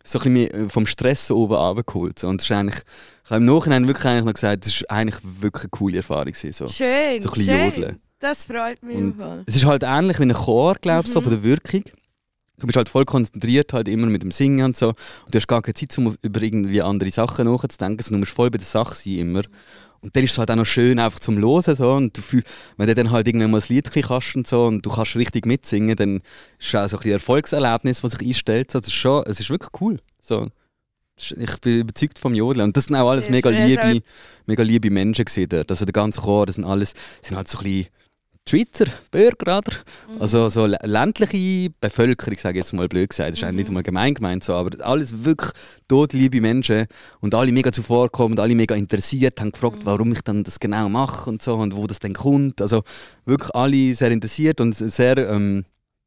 so 0.04 0.20
ein 0.20 0.34
bisschen 0.34 0.66
äh, 0.66 0.68
vom 0.68 0.86
Stress 0.86 1.26
so 1.26 1.36
oben 1.38 1.54
runtergeholt. 1.54 2.22
Und 2.24 2.40
ist 2.42 2.50
eigentlich, 2.52 2.82
ich 3.24 3.30
habe 3.30 3.38
im 3.38 3.44
Nachhinein 3.46 3.86
wirklich 3.88 4.06
eigentlich 4.06 4.24
noch 4.24 4.34
gesagt, 4.34 4.66
das 4.66 4.82
war 4.82 4.96
eigentlich 4.98 5.18
wirklich 5.40 5.64
eine 5.64 5.70
coole 5.70 5.96
Erfahrung. 5.96 6.32
So. 6.34 6.68
Schön, 6.68 6.68
So 6.68 7.30
ein 7.30 7.34
bisschen 7.34 7.44
schön. 7.44 7.64
jodeln. 7.64 8.00
Das 8.26 8.46
freut 8.46 8.82
mich 8.82 8.96
Und-. 8.96 9.44
Es 9.46 9.54
ist 9.54 9.64
halt 9.64 9.84
ähnlich 9.84 10.18
wie 10.18 10.24
ein 10.24 10.32
Chor, 10.32 10.74
glaube 10.80 11.06
ich, 11.06 11.12
so 11.12 11.20
Mhm. 11.20 11.24
von 11.24 11.32
der 11.32 11.42
Wirkung. 11.44 11.84
Du 12.58 12.66
bist 12.66 12.76
halt 12.76 12.88
voll 12.88 13.04
konzentriert, 13.04 13.72
halt 13.72 13.86
immer 13.86 14.06
mit 14.06 14.22
dem 14.22 14.32
Singen 14.32 14.64
und 14.64 14.76
so. 14.76 14.88
Und 14.88 15.32
du 15.34 15.36
hast 15.36 15.46
gar 15.46 15.62
keine 15.62 15.74
Zeit, 15.74 15.96
um 15.98 16.16
über 16.22 16.42
irgendwie 16.42 16.82
andere 16.82 17.10
Sachen 17.10 17.44
nachzudenken, 17.44 18.02
sondern 18.02 18.20
du 18.20 18.24
musst 18.24 18.32
voll 18.34 18.50
bei 18.50 18.58
der 18.58 18.66
Sache 18.66 18.94
sein 18.96 19.18
immer. 19.18 19.42
Und 20.00 20.16
dann 20.16 20.24
ist 20.24 20.32
es 20.32 20.38
halt 20.38 20.50
auch 20.50 20.56
noch 20.56 20.66
schön, 20.66 20.98
einfach 20.98 21.20
zum 21.20 21.38
Hören. 21.38 21.76
So. 21.76 21.92
Und 21.92 22.16
du 22.16 22.22
fühl, 22.22 22.42
wenn 22.76 22.86
du 22.88 22.94
dann 22.94 23.10
halt 23.12 23.28
irgendwann 23.28 23.50
mal 23.52 23.60
ein 23.60 23.64
Lied 23.68 23.90
kannst 23.92 24.34
und, 24.34 24.48
so, 24.48 24.66
und 24.66 24.84
du 24.84 24.90
kannst 24.90 25.14
richtig 25.14 25.46
mitsingen, 25.46 25.94
dann 25.94 26.16
ist 26.58 26.74
es 26.74 26.74
auch 26.74 26.88
so 26.88 26.98
ein 26.98 27.10
Erfolgserlebnis, 27.12 28.00
das 28.00 28.12
sich 28.12 28.26
einstellt. 28.26 28.70
So. 28.72 28.78
Ist 28.78 28.92
schon, 28.92 29.22
es 29.26 29.38
ist 29.38 29.50
wirklich 29.50 29.70
cool. 29.80 30.00
So. 30.20 30.48
Ich 31.18 31.60
bin 31.60 31.80
überzeugt 31.80 32.18
vom 32.18 32.34
Jodeln. 32.34 32.64
Und 32.64 32.76
das 32.76 32.86
sind 32.86 32.96
auch 32.96 33.08
alles 33.10 33.30
mega 33.30 33.50
liebe, 33.50 34.02
mega 34.46 34.62
liebe 34.62 34.90
Menschen 34.90 35.24
dort. 35.48 35.70
Also 35.70 35.84
der 35.84 35.92
ganze 35.92 36.20
Chor, 36.22 36.46
das 36.46 36.56
sind 36.56 36.64
alles, 36.64 36.94
sind 37.22 37.36
halt 37.36 37.48
so 37.48 37.58
ein 37.58 37.64
bisschen 37.64 37.86
die 38.46 38.50
Schweizer 38.50 38.86
Bürger, 39.10 39.58
oder? 39.58 39.72
Mhm. 40.14 40.22
Also 40.22 40.48
so 40.48 40.64
lä- 40.64 40.84
ländliche 40.86 41.70
Bevölkerung, 41.80 42.38
sage 42.38 42.58
ich 42.58 42.64
jetzt 42.64 42.72
mal 42.72 42.88
blöd 42.88 43.10
gesagt. 43.10 43.30
Das 43.30 43.38
ist 43.38 43.44
eigentlich 43.44 43.56
nicht 43.56 43.64
Mhm. 43.68 43.70
einmal 43.72 43.82
gemein 43.82 44.14
gemeint 44.14 44.44
so, 44.44 44.54
aber 44.54 44.84
alles 44.84 45.24
wirklich 45.24 45.50
todliebe 45.88 46.40
Menschen 46.40 46.86
und 47.20 47.34
alle 47.34 47.52
mega 47.52 47.72
zuvorkommend, 47.72 48.38
alle 48.40 48.54
mega 48.54 48.74
interessiert, 48.74 49.40
haben 49.40 49.52
gefragt, 49.52 49.80
Mhm. 49.80 49.86
warum 49.86 50.12
ich 50.12 50.20
dann 50.22 50.44
das 50.44 50.60
genau 50.60 50.88
mache 50.88 51.28
und 51.30 51.42
so 51.42 51.54
und 51.54 51.74
wo 51.74 51.86
das 51.86 51.98
dann 51.98 52.14
kommt. 52.14 52.60
Also 52.62 52.82
wirklich 53.24 53.54
alle 53.54 53.94
sehr 53.94 54.10
interessiert 54.10 54.60
und 54.60 54.72
sehr 54.74 55.16
ähm, 55.18 55.64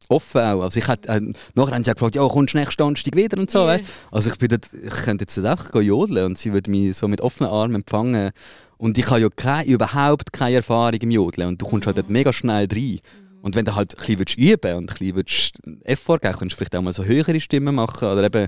offen 0.08 0.42
auch. 0.42 0.64
Also 0.64 0.80
ich 0.80 0.88
hätte, 0.88 1.08
äh, 1.10 1.22
nachher 1.56 1.76
haben 1.76 1.84
sie 1.84 1.92
auch 1.92 1.96
gefragt, 1.96 2.16
ja, 2.16 2.28
kommst 2.28 2.54
du 2.54 2.58
nächsten 2.58 2.78
Donnerstag 2.82 3.16
wieder 3.16 3.38
und 3.38 3.52
so. 3.52 3.68
Äh? 3.68 3.84
Also 4.12 4.30
ich, 4.32 4.38
bin 4.40 4.50
dort, 4.50 4.70
ich 4.74 4.90
könnte 5.04 5.24
jetzt 5.24 5.38
einfach 5.38 5.72
gehen 5.72 5.84
jodeln 5.84 6.26
und 6.26 6.38
sie 6.38 6.52
würde 6.54 6.72
mich 6.72 6.98
so 6.98 7.08
mit 7.08 7.22
offenen 7.22 7.52
Armen 7.52 7.76
empfangen 7.76 8.32
Und 8.80 8.98
ich 8.98 9.10
habe 9.10 9.20
ja 9.20 9.30
keine, 9.30 9.70
überhaupt 9.70 10.32
keine 10.32 10.56
Erfahrung 10.56 11.00
im 11.02 11.12
Jodeln 11.12 11.50
und 11.50 11.62
du 11.62 11.66
kommst 11.66 11.86
halt 11.86 11.98
dort 11.98 12.10
mega 12.10 12.32
schnell 12.32 12.66
rein. 12.72 13.00
Und 13.42 13.56
wenn 13.56 13.66
du 13.66 13.76
halt 13.76 13.94
ein 14.00 14.16
bisschen 14.16 14.42
üben 14.42 14.76
und 14.76 15.02
ein 15.02 15.14
bisschen 15.14 15.82
Effort 15.84 16.20
geben 16.20 16.36
kannst 16.40 16.54
du 16.54 16.58
vielleicht 16.58 16.76
auch 16.78 16.82
mal 16.82 16.94
so 16.94 17.04
höhere 17.04 17.40
Stimmen 17.42 17.76
machen 17.76 18.08
oder 18.08 18.24
eben, 18.24 18.48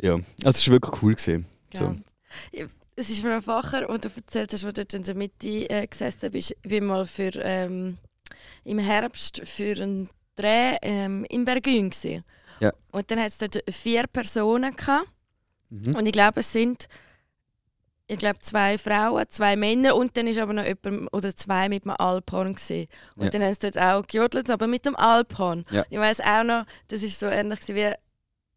ja, 0.00 0.14
also 0.14 0.24
es 0.44 0.66
war 0.66 0.72
wirklich 0.72 1.02
cool. 1.02 1.14
Gewesen. 1.14 1.46
So. 1.72 1.96
Ja. 2.52 2.66
Es 2.96 3.08
ist 3.08 3.22
mir 3.22 3.34
ein 3.34 3.42
Facher, 3.42 3.88
und 3.88 4.04
du 4.04 4.08
erzählt 4.16 4.52
hast, 4.52 4.64
wo 4.64 4.68
du 4.68 4.74
dort 4.74 4.94
in 4.94 5.02
der 5.02 5.14
Mitte 5.14 5.70
äh, 5.70 5.86
gesessen 5.86 6.30
bist. 6.32 6.56
Ich 6.62 6.68
bin 6.68 6.86
mal 6.86 7.06
für, 7.06 7.30
ähm, 7.36 7.98
im 8.64 8.78
Herbst 8.78 9.42
für 9.44 9.80
einen 9.80 10.08
Dreh 10.34 10.76
ähm, 10.82 11.24
in 11.28 11.44
Bergün. 11.44 11.90
Gewesen. 11.90 12.24
Ja. 12.58 12.72
Und 12.90 13.10
dann 13.10 13.20
hat 13.20 13.28
es 13.28 13.38
dort 13.38 13.62
vier 13.70 14.06
Personen. 14.06 14.74
Gehabt. 14.74 15.08
Mhm. 15.70 15.94
Und 15.94 16.06
ich 16.06 16.12
glaube, 16.12 16.40
es 16.40 16.52
sind 16.52 16.88
ich 18.08 18.18
glaube, 18.18 18.38
zwei 18.40 18.78
Frauen, 18.78 19.24
zwei 19.28 19.56
Männer 19.56 19.96
und 19.96 20.16
dann 20.16 20.26
ist 20.26 20.38
aber 20.38 20.52
noch 20.52 20.64
jemand 20.64 21.12
oder 21.12 21.34
zwei 21.34 21.68
mit 21.68 21.84
einem 21.84 21.96
Alphorn 21.98 22.54
gesehen. 22.54 22.88
Und 23.16 23.24
Ja. 23.24 23.30
dann 23.30 23.42
haben 23.42 23.54
sie 23.54 23.70
dort 23.70 23.78
auch 23.78 24.06
gejodelt, 24.06 24.48
aber 24.50 24.66
mit 24.68 24.86
dem 24.86 24.94
Alphorn. 24.96 25.64
Ja. 25.70 25.84
Ich 25.90 25.98
weiß 25.98 26.20
auch 26.20 26.44
noch, 26.44 26.66
das 26.88 27.02
ist 27.02 27.18
so 27.18 27.26
ähnlich 27.26 27.60
wie 27.68 27.92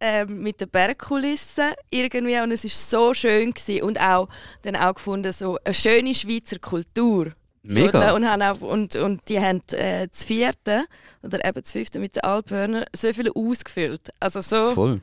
ähm, 0.02 0.44
mit 0.44 0.62
der 0.62 0.68
Bergkulisse 0.68 1.74
irgendwie 1.92 2.40
und 2.40 2.52
es 2.52 2.64
ist 2.64 2.90
so 2.90 3.14
schön 3.14 3.52
gewesen. 3.52 3.84
und 3.84 4.00
auch 4.00 4.30
dann 4.62 4.76
auch 4.76 4.94
gefunden 4.94 5.34
so 5.34 5.58
eine 5.66 5.74
schöne 5.74 6.14
Schweizer 6.16 6.60
Kultur. 6.60 7.32
Mega. 7.64 8.14
Und, 8.14 8.26
haben 8.28 8.42
auch, 8.42 8.62
und, 8.62 8.96
und 8.96 9.28
die 9.28 9.40
haben 9.40 9.62
äh, 9.72 10.08
das 10.08 10.24
vierte 10.24 10.86
oder 11.22 11.44
eben 11.44 11.62
das 11.62 11.72
fünfte 11.74 12.00
mit 12.00 12.16
den 12.16 12.24
Alphörnern 12.24 12.86
so 12.96 13.12
viel 13.12 13.30
ausgefüllt. 13.32 14.10
Also 14.20 14.40
so. 14.40 14.72
Voll. 14.74 15.02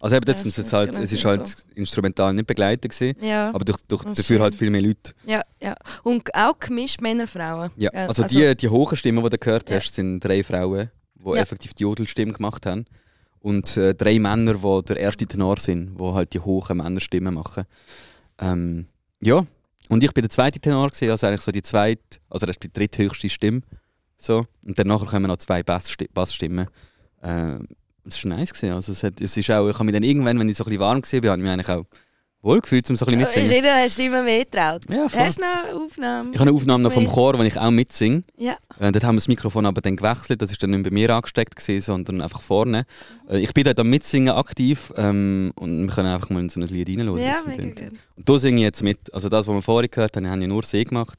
Also 0.00 0.16
eben, 0.16 0.26
Ja, 0.26 0.32
jetzt, 0.34 0.44
jetzt 0.44 0.52
stimmt, 0.54 0.72
halt, 0.72 0.90
genau, 0.92 1.02
es 1.04 1.12
ist 1.12 1.22
genau 1.22 1.30
halt 1.38 1.64
instrumental 1.74 2.34
nicht 2.34 2.46
begleitet 2.46 2.92
gewesen, 2.92 3.16
Ja. 3.24 3.50
aber 3.54 3.64
durch, 3.64 3.78
durch, 3.88 4.02
dafür 4.04 4.40
halt 4.40 4.54
stimmt. 4.54 4.58
viel 4.58 4.70
mehr 4.70 4.82
Leute. 4.82 5.12
Ja, 5.26 5.42
ja. 5.60 5.74
Und 6.02 6.34
auch 6.34 6.58
gemischt 6.58 7.00
Männer, 7.00 7.26
Frauen. 7.26 7.70
Ja, 7.76 7.90
Ja, 7.94 8.06
also, 8.08 8.22
also- 8.22 8.38
die, 8.38 8.54
die 8.56 8.68
hohen 8.68 8.96
Stimmen, 8.96 9.22
die 9.24 9.30
du 9.30 9.38
gehört 9.38 9.70
Ja. 9.70 9.76
hast, 9.76 9.94
sind 9.94 10.20
drei 10.20 10.42
Frauen, 10.42 10.90
die 11.14 11.28
Ja. 11.30 11.36
effektiv 11.36 11.72
die 11.74 11.82
Jodelstimme 11.84 12.32
gemacht 12.32 12.66
haben. 12.66 12.84
Und 13.40 13.76
äh, 13.76 13.94
drei 13.94 14.18
Männer, 14.18 14.54
die 14.54 14.84
der 14.86 14.96
erste 14.98 15.26
Tenor 15.26 15.58
sind, 15.58 15.98
die 15.98 16.02
halt 16.12 16.32
die 16.34 16.40
hohen 16.40 16.76
Männerstimmen 16.78 17.34
machen. 17.34 17.64
Ähm, 18.38 18.86
ja, 19.22 19.46
und 19.88 20.02
ich 20.02 20.12
bin 20.12 20.22
der 20.22 20.30
zweite 20.30 20.58
Tenor, 20.60 20.88
gewesen, 20.88 21.10
also 21.10 21.26
eigentlich 21.26 21.40
so 21.42 21.52
die 21.52 21.62
zweite, 21.62 22.00
also 22.30 22.46
das 22.46 22.56
ist 22.56 22.62
die 22.62 22.72
dritthöchste 22.72 23.28
Stimme. 23.28 23.60
So. 24.16 24.46
Und 24.62 24.78
dann 24.78 24.86
nachher 24.86 25.06
kommen 25.06 25.26
noch 25.26 25.36
zwei 25.36 25.60
Basssti- 25.60 26.08
Bassstimmen. 26.12 26.68
Ähm, 27.22 27.68
es 28.06 28.24
war 28.24 28.36
nice. 28.36 28.52
Gewesen. 28.52 28.74
Also 28.74 28.92
es, 28.92 29.02
hat, 29.02 29.20
es 29.20 29.36
ist 29.36 29.50
auch, 29.50 29.68
ich 29.68 29.74
habe 29.74 29.84
mich 29.84 29.94
dann 29.94 30.02
irgendwann, 30.02 30.38
wenn 30.38 30.48
ich 30.48 30.56
so 30.56 30.64
ein 30.64 30.70
bisschen 30.70 30.80
warm 30.80 31.02
war, 31.02 31.30
habe 31.30 31.38
ich 31.38 31.42
mich 31.42 31.50
eigentlich 31.50 31.68
auch 31.68 31.84
wohl 32.44 32.60
gefühlt, 32.60 32.88
um 32.90 32.96
so 32.96 33.06
ein 33.06 33.18
bisschen 33.18 33.20
mitzusingen. 33.20 33.52
jeder 33.52 33.74
hast 33.82 33.98
du 33.98 34.02
immer 34.02 34.22
mehr 34.22 34.44
getraut. 34.44 34.82
Ja, 34.88 35.08
voll. 35.08 35.20
Hast 35.20 35.38
du 35.38 35.44
noch 35.44 35.64
eine 35.64 35.74
Aufnahme? 35.74 36.30
Ich 36.32 36.38
habe 36.38 36.50
eine 36.50 36.56
Aufnahme 36.56 36.84
noch 36.84 36.92
vom 36.92 37.06
Chor, 37.06 37.38
wo 37.38 37.42
ich 37.42 37.58
auch 37.58 37.70
mitsinge. 37.70 38.22
Ja. 38.36 38.58
Äh, 38.78 38.92
dort 38.92 39.04
haben 39.04 39.14
wir 39.14 39.20
das 39.20 39.28
Mikrofon 39.28 39.66
aber 39.66 39.80
dann 39.80 39.96
gewechselt. 39.96 40.42
Das 40.42 40.50
ist 40.52 40.62
dann 40.62 40.70
nicht 40.70 40.84
bei 40.84 40.90
mir 40.90 41.10
angesteckt, 41.10 41.56
gewesen, 41.56 41.80
sondern 41.80 42.20
einfach 42.20 42.42
vorne. 42.42 42.84
Äh, 43.28 43.38
ich 43.38 43.54
bin 43.54 43.64
dort 43.64 43.80
am 43.80 43.88
Mitsingen 43.88 44.34
aktiv 44.34 44.92
ähm, 44.96 45.52
und 45.56 45.86
wir 45.86 45.94
können 45.94 46.08
einfach 46.08 46.30
mal 46.30 46.40
in 46.40 46.48
so 46.50 46.60
ein 46.60 46.66
Lied 46.66 46.88
reinhören. 46.88 47.18
Ja, 47.18 47.42
mega. 47.46 47.86
Und 48.16 48.28
da 48.28 48.38
singe 48.38 48.58
ich 48.58 48.64
jetzt 48.64 48.82
mit. 48.82 49.12
Also 49.12 49.28
das, 49.28 49.48
was 49.48 49.54
wir 49.54 49.62
vorher 49.62 49.88
gehört 49.88 50.16
haben, 50.16 50.28
haben 50.28 50.42
ja 50.42 50.48
nur 50.48 50.64
sie 50.64 50.84
gemacht. 50.84 51.18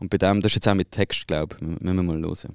Und 0.00 0.10
bei 0.10 0.18
dem, 0.18 0.40
das 0.40 0.50
ist 0.50 0.56
jetzt 0.56 0.68
auch 0.68 0.74
mit 0.74 0.90
Text, 0.90 1.26
glaube 1.28 1.56
ich. 1.56 1.62
Müssen 1.62 1.96
wir 1.96 2.02
mal 2.02 2.20
hören. 2.20 2.54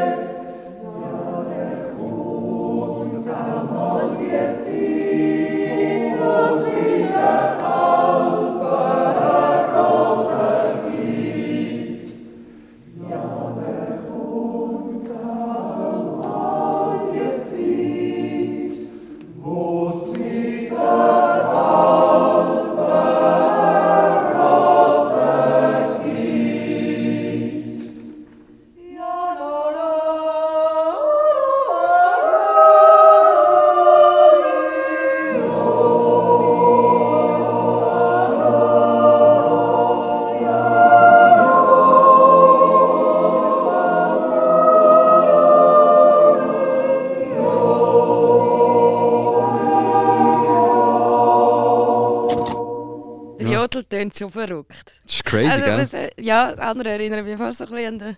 tönt 54.01 54.17
schon 54.17 54.29
verrückt. 54.29 54.93
Das 55.05 55.13
ist 55.15 55.25
crazy, 55.25 55.49
also, 55.49 55.65
gell? 55.65 55.77
was, 55.77 55.93
äh, 55.93 56.09
ja, 56.19 56.53
andere 56.55 56.89
erinnern 56.89 57.25
mich 57.25 57.37
fast 57.37 57.59
so 57.59 57.65
ein 57.65 57.69
bisschen 57.71 57.87
an 57.87 57.99
den 57.99 58.17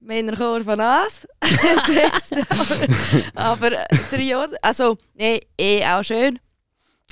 Männerchor 0.00 0.60
von 0.62 0.80
As. 0.80 1.26
aber, 1.40 2.88
aber 3.34 3.72
äh, 3.72 3.86
der 4.10 4.20
Jodel, 4.20 4.58
also, 4.62 4.98
nee, 5.14 5.40
eh 5.58 5.84
auch 5.84 6.02
schön. 6.02 6.38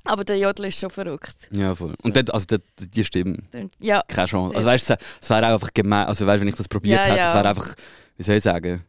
Aber 0.04 0.24
der 0.24 0.36
Jodel 0.36 0.66
ist 0.66 0.80
schon 0.80 0.90
verrückt. 0.90 1.48
Ja, 1.52 1.74
voll. 1.76 1.94
Und 2.02 2.16
dort, 2.16 2.34
also 2.34 2.44
dort, 2.48 2.62
die 2.76 3.04
Stimme, 3.04 3.38
Tönt- 3.52 3.72
Ja, 3.78 4.02
keine 4.08 4.26
Chance. 4.26 4.56
Also 4.56 4.66
weißt 4.66 4.90
du, 4.90 4.96
es 5.20 5.30
wäre 5.30 5.46
auch 5.46 5.52
einfach 5.52 5.72
gemein, 5.72 6.06
also 6.06 6.26
weißt, 6.26 6.40
wenn 6.40 6.48
ich 6.48 6.56
das 6.56 6.66
probiert 6.68 6.98
Ja, 6.98 7.04
hätte, 7.04 7.16
ja. 7.18 7.28
es 7.28 7.34
wäre 7.34 7.48
einfach, 7.48 7.74
wie 8.16 8.22
soll 8.24 8.34
ich 8.36 8.42
sagen, 8.42 8.84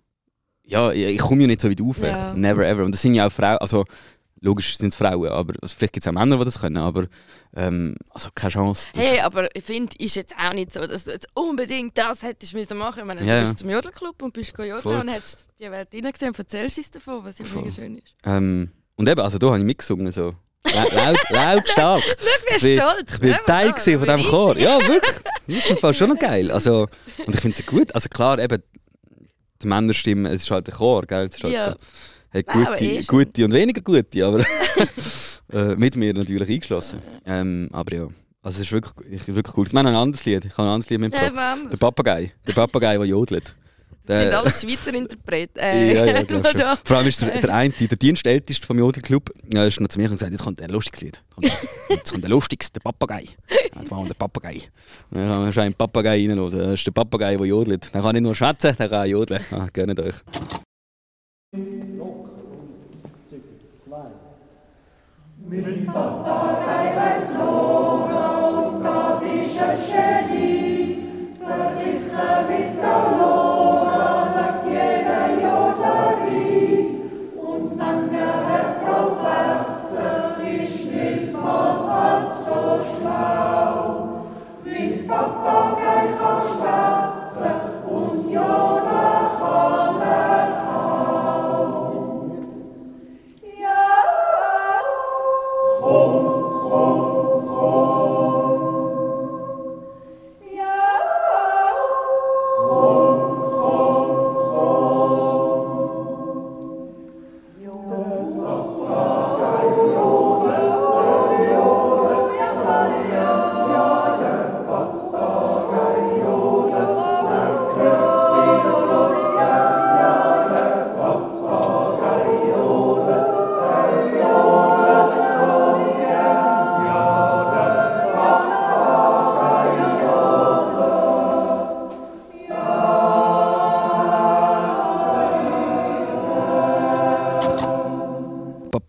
ja, 0.64 0.92
ich, 0.92 1.20
komme 1.20 1.42
ja 1.42 1.48
nicht 1.48 1.62
so 1.62 1.70
weit 1.70 1.80
rauf. 1.82 1.98
Ja. 2.02 2.34
Never 2.34 2.66
ever. 2.66 2.84
Und 2.84 2.94
das 2.94 3.02
sind 3.02 3.14
ja 3.14 3.28
auch 3.28 3.32
Frauen, 3.32 3.58
also 3.60 3.86
logisch 4.44 4.78
sind 4.78 4.90
es 4.90 4.96
Frauen, 4.96 5.30
aber 5.30 5.54
also, 5.62 5.74
vielleicht 5.76 5.94
gibt 5.94 6.06
es 6.06 6.08
auch 6.08 6.12
Männer, 6.14 6.38
die 6.38 6.46
das 6.46 6.60
können, 6.60 6.78
aber 6.78 7.08
ähm, 7.56 7.96
also 8.10 8.30
keine 8.36 8.52
Chance. 8.52 8.90
Hey, 8.94 9.20
aber 9.22 9.48
ich 9.56 9.64
finde, 9.64 9.96
ist 9.98 10.16
jetzt 10.16 10.36
auch 10.38 10.54
nicht 10.54 10.74
so, 10.74 10.86
dass 10.86 11.06
du 11.06 11.12
jetzt 11.12 11.28
unbedingt 11.34 11.98
das 11.98 12.22
hättest 12.24 12.54
müssen 12.54 12.78
machen. 12.78 13.00
Ich 13.00 13.06
meine, 13.06 13.22
Ja, 13.22 13.26
du 13.26 13.34
ja. 13.34 13.42
bist 13.42 13.60
zum 13.60 13.70
Jodelclub 13.70 14.22
und 14.22 14.34
bist 14.34 14.56
Voll. 14.56 14.68
jodeln 14.68 15.02
und 15.02 15.10
hast 15.12 15.48
die 15.60 15.72
Welt 15.72 15.88
reingesehen 15.94 16.30
und 16.32 16.40
erzählst 16.40 16.78
uns 16.78 16.92
davon, 16.92 17.24
was 17.24 17.40
ja 17.40 17.46
mega 17.56 17.72
schön 17.72 17.96
ist. 17.98 18.14
Ähm, 18.26 18.70
und 18.96 19.08
eben, 19.10 19.22
also 19.22 19.38
da 19.38 19.48
habe 19.48 19.60
ich 19.60 19.64
mitgesungen, 19.64 20.12
so. 20.12 20.36
La- 20.74 20.84
Laut, 21.12 21.30
laut 21.30 21.68
stark. 21.68 22.04
Ich 22.56 22.62
bin 22.64 22.78
stolz. 22.78 23.14
ich 23.14 23.20
bin 23.20 23.30
Ja, 23.32 23.38
Teil 23.40 23.68
ja, 23.68 23.74
von 23.98 24.02
diesem. 24.18 24.24
Chor. 24.30 24.58
Ja, 24.58 24.80
wirklich. 24.88 25.16
Das 25.48 25.58
ist 25.58 25.70
im 25.72 25.78
Fall 25.78 25.94
schon 25.94 26.10
noch 26.10 26.20
geil. 26.20 26.52
Also, 26.52 26.88
und 27.26 27.34
ich 27.36 27.42
finde 27.42 27.58
es 27.60 27.66
gut. 27.66 27.94
Also 27.96 28.08
klar, 28.10 28.40
eben, 28.40 28.62
die 29.62 29.68
Männerstimme, 29.68 30.30
es 30.30 30.44
ist 30.44 30.52
halt 30.52 30.68
ein 30.70 30.74
Chor, 30.76 31.02
gell? 31.06 31.28
Es 31.28 31.36
ist 31.36 31.44
halt 31.44 31.54
Ja. 31.54 31.72
so, 31.72 31.78
Ja, 32.34 32.42
aber 32.48 32.72
gute, 32.72 32.84
eh 32.86 33.02
gute 33.04 33.46
und 33.46 33.54
weniger 33.54 33.82
gute, 33.82 34.26
aber 34.26 34.40
äh, 35.54 35.76
mit 35.76 35.96
mir 35.96 36.14
natürlich 36.14 36.50
eingeschlossen. 36.50 37.00
Ähm, 37.26 37.70
aber 37.72 37.96
ja, 37.96 38.08
also 38.42 38.58
es 38.58 38.66
ist 38.66 38.72
wirklich, 38.72 38.94
ich, 39.10 39.28
wirklich 39.28 39.56
cool. 39.56 39.66
Ich 39.66 39.74
meine, 39.74 39.90
ein 39.90 39.96
anderes 39.96 40.26
Lied. 40.26 40.44
Ich 40.46 40.52
habe 40.58 40.64
ein 40.64 40.74
anderes 40.74 40.90
Lied 40.90 41.00
Ja, 41.00 41.06
mitgebracht. 41.06 41.34
Mann. 41.34 41.70
Der 41.70 41.78
Papagei. 41.78 42.34
Der 42.46 42.54
Papagei, 42.54 42.98
der 42.98 43.06
jodelt. 43.06 43.56
Das 44.06 44.22
sind 44.22 44.34
alles 44.34 44.62
Schweizer 44.62 44.94
Interpreten. 44.94 45.60
Äh, 45.64 45.94
ja, 45.94 46.06
ja, 46.06 46.78
Vor 46.84 46.98
allem 46.98 47.08
ist 47.08 47.22
der, 47.22 47.40
der 47.40 47.54
eine, 47.54 47.74
der 47.74 47.98
Dienstälteste 47.98 48.68
vom 48.68 48.78
Jodelclub, 48.78 49.30
äh, 49.54 49.68
ist 49.68 49.80
noch 49.80 49.88
zu 49.88 49.98
mir 49.98 50.06
und 50.06 50.16
gesagt, 50.16 50.32
jetzt 50.32 50.44
kommt 50.44 50.62
ein 50.62 50.70
lustiges 50.72 51.02
Lied. 51.02 51.22
Jetzt 51.90 52.12
kommt 52.12 52.24
der 52.24 52.30
lustigste, 52.30 52.80
der 52.80 52.92
Papagei. 52.92 53.26
Ja, 53.50 53.80
Jetzt 53.80 53.92
machen 53.92 54.04
wir 54.04 54.14
den 54.14 54.18
Papagei. 54.18 54.62
Dann 55.12 55.28
kann 55.30 55.40
man 55.42 55.54
schon 55.54 55.64
einen 55.64 55.74
Papagei 55.76 56.28
reinhören. 56.28 56.52
Das 56.52 56.74
ist 56.74 56.86
der 56.86 56.92
Papagei, 56.92 57.38
der 57.38 57.46
jodelt. 57.46 57.94
Der 57.94 58.02
kann 58.02 58.14
nicht 58.14 58.24
nur 58.24 58.36
schwätzen, 58.36 58.76
der 58.78 58.90
kann 58.90 59.08
jodeln. 59.08 59.42
Ah, 59.52 59.68
gönnt 59.72 60.00
euch. 60.00 60.16
Locker 61.54 62.32
und 62.50 63.30
Zügel. 63.30 63.60
Zwei. 63.86 64.10
Mit 65.48 65.86
Papa 65.86 66.58
reines 66.66 67.36
Lora 67.36 68.48
und 68.48 68.84
das 68.84 69.22
ist 69.22 69.60
ein 69.60 70.30
Genie. 70.32 70.73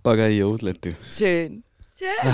Papagei 0.04 0.32
jodeln. 0.36 0.76
Du. 0.82 0.94
Schön. 1.10 1.64
Schön. 1.98 2.32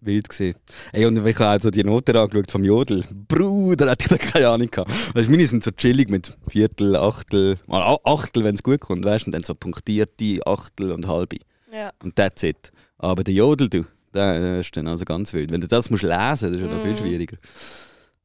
Wild 0.00 0.30
gesehen. 0.30 0.54
Ey, 0.92 1.04
und 1.04 1.24
ich 1.26 1.38
habe 1.38 1.58
auch 1.60 1.62
so 1.62 1.70
die 1.70 1.84
Noten 1.84 2.16
angeschaut 2.16 2.50
vom 2.50 2.64
Jodel. 2.64 3.04
Bruder, 3.28 3.90
hätte 3.90 4.04
ich 4.04 4.08
da 4.08 4.16
keine 4.16 4.48
Ahnung 4.48 4.70
gehabt. 4.70 4.90
Weißt, 5.14 5.28
meine 5.28 5.46
sind 5.46 5.62
so 5.62 5.70
chillig 5.72 6.08
mit 6.08 6.38
Viertel, 6.48 6.96
Achtel, 6.96 7.58
mal 7.66 7.98
Achtel, 8.04 8.44
wenn 8.44 8.54
es 8.54 8.62
gut 8.62 8.80
kommt, 8.80 9.04
weißt 9.04 9.26
du, 9.26 9.28
und 9.28 9.32
dann 9.32 9.44
so 9.44 9.54
punktierte 9.54 10.40
Achtel 10.46 10.90
und 10.90 11.06
halbe. 11.06 11.36
Ja. 11.70 11.92
Und 12.02 12.16
that's 12.16 12.42
it. 12.44 12.72
Aber 12.96 13.22
der 13.24 13.34
Jodel, 13.34 13.68
du, 13.68 13.84
der 14.14 14.60
ist 14.60 14.74
dann 14.74 14.88
also 14.88 15.04
ganz 15.04 15.34
wild. 15.34 15.52
Wenn 15.52 15.60
du 15.60 15.68
das 15.68 15.90
musst 15.90 16.02
lesen, 16.04 16.16
das 16.16 16.40
ist 16.40 16.60
ja 16.60 16.66
noch 16.66 16.80
viel 16.82 16.92
Mhm. 16.92 16.96
schwieriger. 16.96 17.36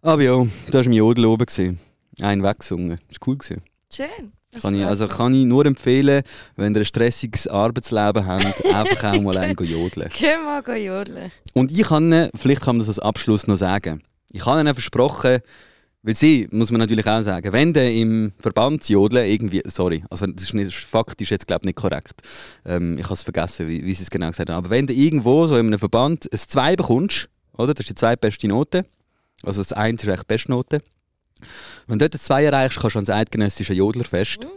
Aber 0.02 0.22
ja, 0.24 0.48
da 0.72 0.74
war 0.80 0.86
im 0.86 0.94
Jodel 0.94 1.26
oben. 1.26 1.46
Gewesen. 1.46 1.80
Ein 2.22 2.42
weggesungen. 2.42 3.00
Das 3.10 3.18
war 3.20 3.28
cool. 3.28 3.38
Gewesen. 3.38 3.62
Schön. 3.92 4.32
Kann 4.62 4.76
ich, 4.76 4.86
also 4.86 5.08
kann 5.08 5.34
ich 5.34 5.46
nur 5.46 5.66
empfehlen, 5.66 6.24
wenn 6.56 6.74
ihr 6.74 6.82
ein 6.82 6.86
stressiges 6.86 7.48
Arbeitsleben 7.48 8.26
habt, 8.26 8.66
einfach 8.74 9.14
auch 9.14 9.22
mal 9.22 9.38
ein 9.38 9.56
jodeln. 9.60 10.10
Geh 10.18 10.38
mal 10.38 10.64
jodeln. 10.78 11.32
Und 11.54 11.72
ich 11.72 11.88
kann 11.88 12.30
vielleicht 12.36 12.62
kann 12.62 12.78
man 12.78 12.86
das 12.86 12.98
als 12.98 13.00
Abschluss 13.00 13.48
noch 13.48 13.58
sagen, 13.58 14.02
ich 14.32 14.46
habe 14.46 14.60
ihnen 14.60 14.74
versprochen, 14.74 15.40
weil 16.04 16.16
sie, 16.16 16.48
muss 16.52 16.72
man 16.72 16.80
natürlich 16.80 17.06
auch 17.08 17.22
sagen, 17.22 17.52
wenn 17.52 17.74
du 17.74 17.92
im 17.92 18.32
Verband 18.40 18.88
jodeln 18.88 19.30
irgendwie, 19.30 19.62
sorry, 19.66 20.04
also 20.10 20.26
das 20.28 20.44
ist, 20.44 20.54
nicht, 20.54 20.74
faktisch 20.74 21.32
jetzt 21.32 21.48
glaube 21.48 21.64
ich 21.64 21.66
nicht 21.68 21.78
korrekt, 21.78 22.22
ähm, 22.66 22.98
ich 22.98 23.04
habe 23.06 23.16
es 23.16 23.24
vergessen, 23.24 23.68
wie, 23.68 23.84
wie 23.84 23.94
sie 23.94 24.04
es 24.04 24.10
genau 24.10 24.30
gesagt 24.30 24.50
haben, 24.50 24.58
aber 24.58 24.70
wenn 24.70 24.88
du 24.88 24.94
irgendwo 24.94 25.48
so 25.48 25.58
in 25.58 25.68
einem 25.68 25.80
Verband 25.80 26.30
ein 26.32 26.38
2 26.38 26.76
bekommst, 26.76 27.30
oder, 27.54 27.74
das 27.74 27.86
ist 27.86 27.90
die 27.90 27.96
zweitbeste 27.96 28.48
Note, 28.48 28.86
also 29.44 29.62
das 29.62 29.74
1 29.74 30.02
ist 30.02 30.08
eigentlich 30.08 30.22
die 30.22 30.28
beste 30.28 30.52
Note, 30.52 30.82
wenn 31.88 32.00
du 32.00 32.10
dort 32.10 32.22
2 32.22 32.46
erreichst, 32.46 32.80
kannst 32.80 32.96
du 32.96 33.00
ans 33.00 33.10
eidgenössische 33.10 33.74
Jodlerfest 33.74 34.48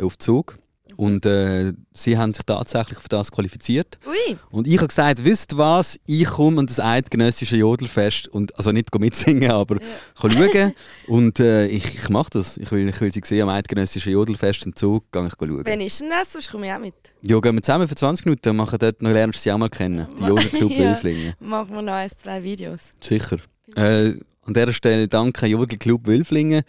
auf 0.00 0.18
Zug 0.18 0.58
und 0.96 1.26
äh, 1.26 1.72
sie 1.92 2.16
haben 2.16 2.32
sich 2.32 2.44
tatsächlich 2.46 2.98
für 2.98 3.08
das 3.08 3.30
qualifiziert. 3.30 3.98
Ui, 4.06 4.36
Und 4.50 4.66
ich 4.66 4.76
habe 4.78 4.88
gesagt, 4.88 5.24
wisst 5.24 5.56
was, 5.58 5.98
ich 6.06 6.24
komme 6.24 6.60
an 6.60 6.66
das 6.66 6.80
eidgenössische 6.80 7.56
Jodelfest 7.56 8.28
und 8.28 8.56
also 8.56 8.72
nicht 8.72 8.94
mitsingen, 8.98 9.50
aber 9.50 9.76
kann 10.20 10.30
schauen. 10.30 10.72
und 11.06 11.38
äh, 11.40 11.66
ich, 11.66 11.94
ich 11.94 12.08
mache 12.08 12.30
das. 12.30 12.56
Ich 12.56 12.70
will, 12.72 12.88
ich 12.88 12.98
will 13.00 13.12
sie 13.12 13.20
sehen 13.24 13.42
am 13.42 13.48
eidgenössischen 13.50 14.12
Jodelfest 14.12 14.64
im 14.64 14.74
Zug, 14.74 15.10
gehe 15.12 15.26
ich 15.26 15.32
schauen. 15.38 15.66
wenn 15.66 15.80
ist 15.80 16.00
denn 16.00 16.10
das? 16.10 16.32
Sonst 16.32 16.50
komme 16.50 16.66
ich 16.66 16.72
auch 16.72 16.78
mit. 16.78 16.94
Ja, 17.20 17.40
gehen 17.40 17.54
wir 17.56 17.62
zusammen 17.62 17.88
für 17.88 17.94
20 17.96 18.24
Minuten, 18.24 18.56
machen 18.56 18.78
dort 18.78 19.02
noch 19.02 19.10
lernst 19.10 19.40
du 19.40 19.42
sie 19.42 19.52
auch 19.52 19.58
mal 19.58 19.68
kennen. 19.68 20.06
Die 20.18 20.24
Jodelclub 20.24 20.70
Ja. 20.76 20.90
Wülflingen. 20.90 21.34
Machen 21.40 21.74
wir 21.74 21.82
noch 21.82 21.92
ein, 21.94 22.08
zwei 22.10 22.42
Videos. 22.42 22.94
Sicher. 23.02 23.38
Äh, 23.74 24.14
an 24.46 24.54
dieser 24.54 24.72
Stelle 24.72 25.08
danke 25.08 25.46
Jodelclub 25.46 26.06
Wülflingen. 26.06 26.62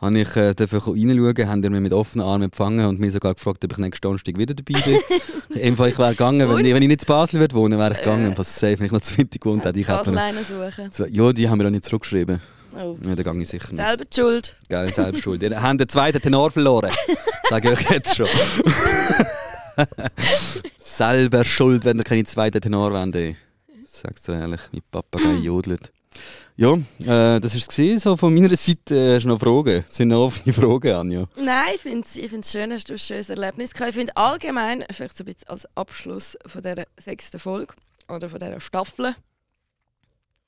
Habe 0.00 0.20
ich 0.20 0.36
äh, 0.36 0.54
reinschauen, 0.56 1.48
haben 1.48 1.60
mich 1.60 1.80
mit 1.80 1.92
offenen 1.92 2.24
Armen 2.24 2.44
empfangen 2.44 2.86
und 2.86 3.00
mich 3.00 3.12
sogar 3.12 3.34
gefragt, 3.34 3.64
ob 3.64 3.72
ich 3.72 3.78
nächsten 3.78 4.00
Donnerstag 4.02 4.38
wieder 4.38 4.54
dabei 4.54 4.80
bin. 4.80 4.98
Im 5.60 5.76
Fall, 5.76 5.88
ich 5.88 5.98
wäre 5.98 6.10
gegangen, 6.10 6.48
wenn 6.48 6.64
ich, 6.64 6.72
wenn 6.72 6.82
ich 6.82 6.88
nicht 6.88 7.02
in 7.02 7.06
Basel 7.06 7.40
würde 7.40 7.54
wohnen 7.56 7.78
wäre 7.80 7.92
ich 7.94 7.98
gegangen. 7.98 8.32
Was 8.36 8.54
safe, 8.54 8.78
wenn 8.78 8.86
ich 8.86 8.92
noch 8.92 9.00
zu 9.00 9.18
Winter 9.18 9.38
gewohnt 9.40 9.64
hätte. 9.64 9.80
Ich 9.80 9.88
hätte 9.88 10.12
noch, 10.12 10.32
suchen. 10.44 10.92
Zwei- 10.92 11.08
ja, 11.08 11.32
die 11.32 11.48
haben 11.48 11.58
mir 11.58 11.66
auch 11.66 11.70
nicht 11.70 11.84
zurückgeschrieben. 11.84 12.40
Oh. 12.76 12.96
Ja, 13.08 13.16
da 13.16 13.22
gehe 13.32 13.42
ich 13.42 13.48
sicher 13.48 13.72
nicht. 13.72 13.84
Selber 13.84 14.04
die 14.04 14.14
Schuld. 14.20 14.56
Geil, 14.68 14.92
selbst 14.94 15.22
schuld. 15.24 15.42
Ihr 15.42 15.60
habt 15.60 15.80
den 15.80 15.88
zweiten 15.88 16.20
Tenor 16.22 16.52
verloren. 16.52 16.92
Sage 17.50 17.72
ich 17.72 17.78
euch 17.80 17.90
jetzt 17.90 18.14
schon. 18.14 18.28
Selber 20.78 21.44
schuld, 21.44 21.84
wenn 21.84 21.98
ihr 21.98 22.04
keine 22.04 22.24
zweiten 22.24 22.60
Tenor 22.60 22.92
wollt. 22.92 23.16
ey. 23.16 23.36
Sag's 23.84 24.22
dir 24.22 24.34
ehrlich, 24.38 24.60
mein 24.72 24.82
Papagei 24.92 25.34
jodelt. 25.42 25.92
Ja, 26.56 26.74
äh, 26.74 27.40
das 27.40 27.54
war 27.54 27.84
es 27.94 28.02
so 28.02 28.16
von 28.16 28.34
meiner 28.34 28.54
Seite. 28.56 28.94
Äh, 28.94 29.14
hast 29.14 29.22
du 29.22 29.28
noch 29.28 29.38
Fragen? 29.38 29.84
Sind 29.88 30.08
noch 30.08 30.26
offene 30.26 30.52
Fragen, 30.52 30.92
Anja? 30.92 31.28
Nein, 31.36 31.74
ich 31.76 31.80
finde 31.80 32.04
es 32.04 32.16
ich 32.16 32.50
schön, 32.50 32.72
hast 32.72 32.88
du 32.88 32.94
ein 32.94 32.98
schönes 32.98 33.30
Erlebnis 33.30 33.72
gehabt. 33.72 33.90
Ich 33.90 33.94
finde 33.94 34.16
allgemein, 34.16 34.84
vielleicht 34.90 35.16
so 35.16 35.22
ein 35.22 35.26
bisschen 35.26 35.48
als 35.48 35.68
Abschluss 35.76 36.36
von 36.46 36.62
dieser 36.62 36.84
sechsten 36.98 37.38
Folge 37.38 37.74
oder 38.08 38.28
von 38.28 38.40
dieser 38.40 38.60
Staffel, 38.60 39.14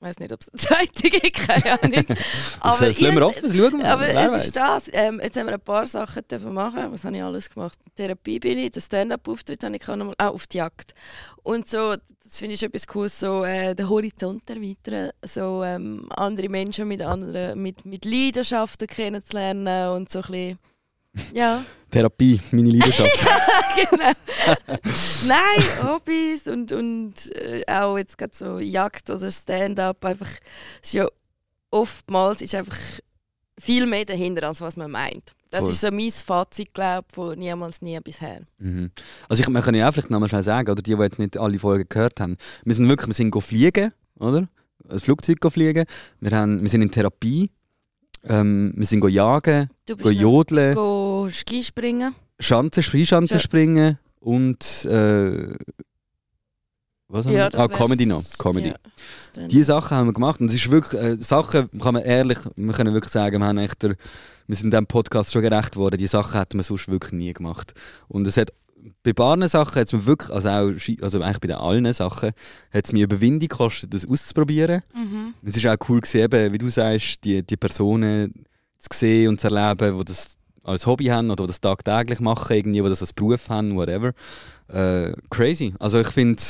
ich 0.01 0.07
weiß 0.07 0.17
nicht, 0.17 0.33
ob 0.33 0.41
es 0.41 0.49
eine 0.49 0.57
zweite 0.57 1.09
gibt, 1.11 1.47
keine 1.47 1.79
Ahnung. 1.79 2.05
Aber 2.59 2.87
das 2.87 2.99
lassen 2.99 3.15
wir 3.15 3.27
offen, 3.27 3.41
das 3.43 3.55
schauen 3.55 3.77
wir. 3.77 3.85
Aber 3.85 4.01
Wer 4.01 4.25
es 4.25 4.31
weiß. 4.31 4.43
ist 4.45 4.55
das. 4.55 4.89
Ähm, 4.93 5.21
jetzt 5.23 5.37
haben 5.37 5.45
wir 5.45 5.53
ein 5.53 5.61
paar 5.61 5.85
Sachen 5.85 6.27
dürfen 6.27 6.53
machen. 6.55 6.91
Was 6.91 7.03
habe 7.03 7.15
ich 7.15 7.23
alles 7.23 7.49
gemacht? 7.51 7.77
Therapie 7.95 8.39
bin 8.39 8.57
ich, 8.57 8.71
den 8.71 8.81
Stand-up-Auftritt 8.81 9.63
habe 9.63 9.75
ich 9.75 9.87
auch 9.87 9.95
noch 9.95 10.05
mal, 10.07 10.15
auch 10.17 10.33
auf 10.33 10.47
die 10.47 10.57
Jagd. 10.57 10.95
Und 11.43 11.67
so, 11.67 11.93
das 12.23 12.39
finde 12.39 12.55
ich 12.55 12.63
etwas 12.63 12.87
cool, 12.95 13.09
so 13.09 13.43
äh, 13.43 13.75
den 13.75 13.89
Horizont 13.89 14.49
erweitern, 14.49 15.11
so 15.23 15.63
ähm, 15.63 16.07
andere 16.15 16.49
Menschen 16.49 16.87
mit 16.87 17.03
anderen, 17.03 17.61
mit, 17.61 17.85
mit 17.85 18.03
Leidenschaften 18.05 18.87
kennenzulernen 18.87 19.89
und 19.91 20.09
so 20.09 20.19
ein 20.19 20.31
bisschen, 20.31 20.59
ja, 21.33 21.63
Therapie, 21.91 22.39
meine 22.51 22.69
Leidenschaft. 22.69 23.27
genau. 23.89 24.11
Nein, 25.27 25.83
Hobbys 25.83 26.47
und, 26.47 26.71
und 26.71 27.35
äh, 27.35 27.63
auch 27.67 27.97
jetzt 27.97 28.17
gerade 28.17 28.33
so 28.33 28.59
Jagd 28.59 29.09
oder 29.09 29.29
Stand-up, 29.29 30.03
einfach, 30.05 30.29
ist 30.81 30.93
ja 30.93 31.07
oftmals 31.69 32.41
ist 32.41 32.55
einfach 32.55 32.77
viel 33.59 33.85
mehr 33.85 34.05
dahinter, 34.05 34.47
als 34.47 34.61
was 34.61 34.77
man 34.77 34.91
meint. 34.91 35.33
Das 35.49 35.61
Voll. 35.61 35.71
ist 35.71 35.81
so 35.81 35.91
mein 35.91 36.11
Fazit, 36.11 36.73
glaube 36.73 37.05
ich, 37.09 37.15
von 37.15 37.37
niemals 37.37 37.81
nie 37.81 37.99
bisher. 37.99 38.41
Mhm. 38.57 38.91
Also 39.27 39.43
ich, 39.43 39.49
man 39.49 39.61
kann 39.61 39.75
ja 39.75 39.87
auch 39.87 39.93
vielleicht 39.93 40.09
noch 40.09 40.19
mal 40.19 40.29
schnell 40.29 40.43
sagen, 40.43 40.69
oder 40.69 40.81
die, 40.81 40.95
die 40.95 41.01
jetzt 41.01 41.19
nicht 41.19 41.37
alle 41.37 41.59
Folgen 41.59 41.87
gehört 41.89 42.19
haben, 42.19 42.37
wir 42.63 42.73
sind 42.73 42.87
wirklich, 42.87 43.07
wir 43.07 43.13
sind 43.13 43.41
fliegen, 43.41 43.91
oder? 44.17 44.47
Ein 44.89 44.99
Flugzeug 44.99 45.39
fliegen. 45.51 45.85
Wir, 46.19 46.31
haben, 46.31 46.61
wir 46.61 46.69
sind 46.69 46.81
in 46.81 46.91
Therapie. 46.91 47.51
Ähm, 48.23 48.73
wir 48.75 48.85
sind 48.85 49.03
jagen, 49.09 49.69
Du 49.87 49.97
go 49.97 50.09
jodeln, 50.09 50.75
go 50.75 51.00
Skispringen. 51.29 52.15
Schanzen, 52.39 52.83
Freischanzen 52.83 53.35
Ja. 53.37 53.39
springen 53.39 53.99
und 54.19 54.85
äh, 54.85 55.53
was 57.07 57.25
haben 57.25 57.33
wir? 57.33 57.49
das 57.49 57.61
Ah. 57.61 57.67
Comedy 57.67 58.05
noch. 58.05 58.23
Comedy. 58.37 58.69
Ja, 58.69 58.75
Stand-up. 59.29 59.49
Die 59.49 59.63
Sachen 59.63 59.97
haben 59.97 60.07
wir 60.07 60.13
gemacht 60.13 60.39
und 60.39 60.47
es 60.47 60.55
ist 60.55 60.71
wirklich, 60.71 61.01
äh, 61.01 61.17
Sachen 61.19 61.69
kann 61.79 61.93
man 61.93 62.03
ehrlich, 62.03 62.37
wir 62.55 62.73
können 62.73 62.93
wirklich 62.93 63.11
sagen, 63.11 63.39
wir, 63.39 63.45
haben 63.47 63.57
echt 63.57 63.83
der, 63.83 63.95
wir 64.47 64.55
sind 64.55 64.71
dem 64.73 64.87
Podcast 64.87 65.33
schon 65.33 65.41
gerecht 65.41 65.75
worden, 65.75 65.97
die 65.97 66.07
Sachen 66.07 66.39
hätten 66.39 66.57
wir 66.57 66.63
sonst 66.63 66.87
wirklich 66.87 67.11
nie 67.11 67.33
gemacht. 67.33 67.73
Und 68.07 68.25
es 68.27 68.37
hat, 68.37 68.51
bei 69.03 69.11
paar 69.13 69.37
Sachen 69.49 69.75
hat 69.79 69.87
es 69.87 69.93
mir 69.93 70.05
wirklich, 70.05 70.31
also 70.31 70.47
auch, 70.49 70.71
also 71.03 71.21
eigentlich 71.21 71.39
bei 71.41 71.47
den 71.47 71.57
allen 71.57 71.93
Sachen, 71.93 72.31
hat 72.73 72.85
es 72.85 72.91
mir 72.93 73.03
Überwindung 73.03 73.49
gekostet, 73.49 73.93
das 73.93 74.07
auszuprobieren. 74.07 74.81
Mhm. 74.95 75.33
Es 75.43 75.57
ist 75.57 75.67
auch 75.67 75.75
cool 75.89 75.99
gewesen, 75.99 76.21
eben, 76.21 76.53
wie 76.53 76.57
du 76.57 76.69
sagst, 76.69 77.23
die, 77.25 77.43
die 77.45 77.57
Personen 77.57 78.45
zu 78.79 78.87
sehen 78.97 79.29
und 79.29 79.41
zu 79.41 79.53
erleben, 79.53 79.97
die 79.99 80.05
das 80.05 80.35
als 80.63 80.85
Hobby 80.85 81.05
haben 81.05 81.31
oder 81.31 81.47
das 81.47 81.61
tagtäglich 81.61 82.19
machen, 82.19 82.55
irgendwie, 82.55 82.81
die 82.81 82.89
das 82.89 83.01
als 83.01 83.13
Beruf 83.13 83.49
haben, 83.49 83.75
whatever. 83.75 84.13
Äh, 84.67 85.13
crazy. 85.29 85.73
Also 85.79 85.99
ich 85.99 86.07
finde, 86.07 86.41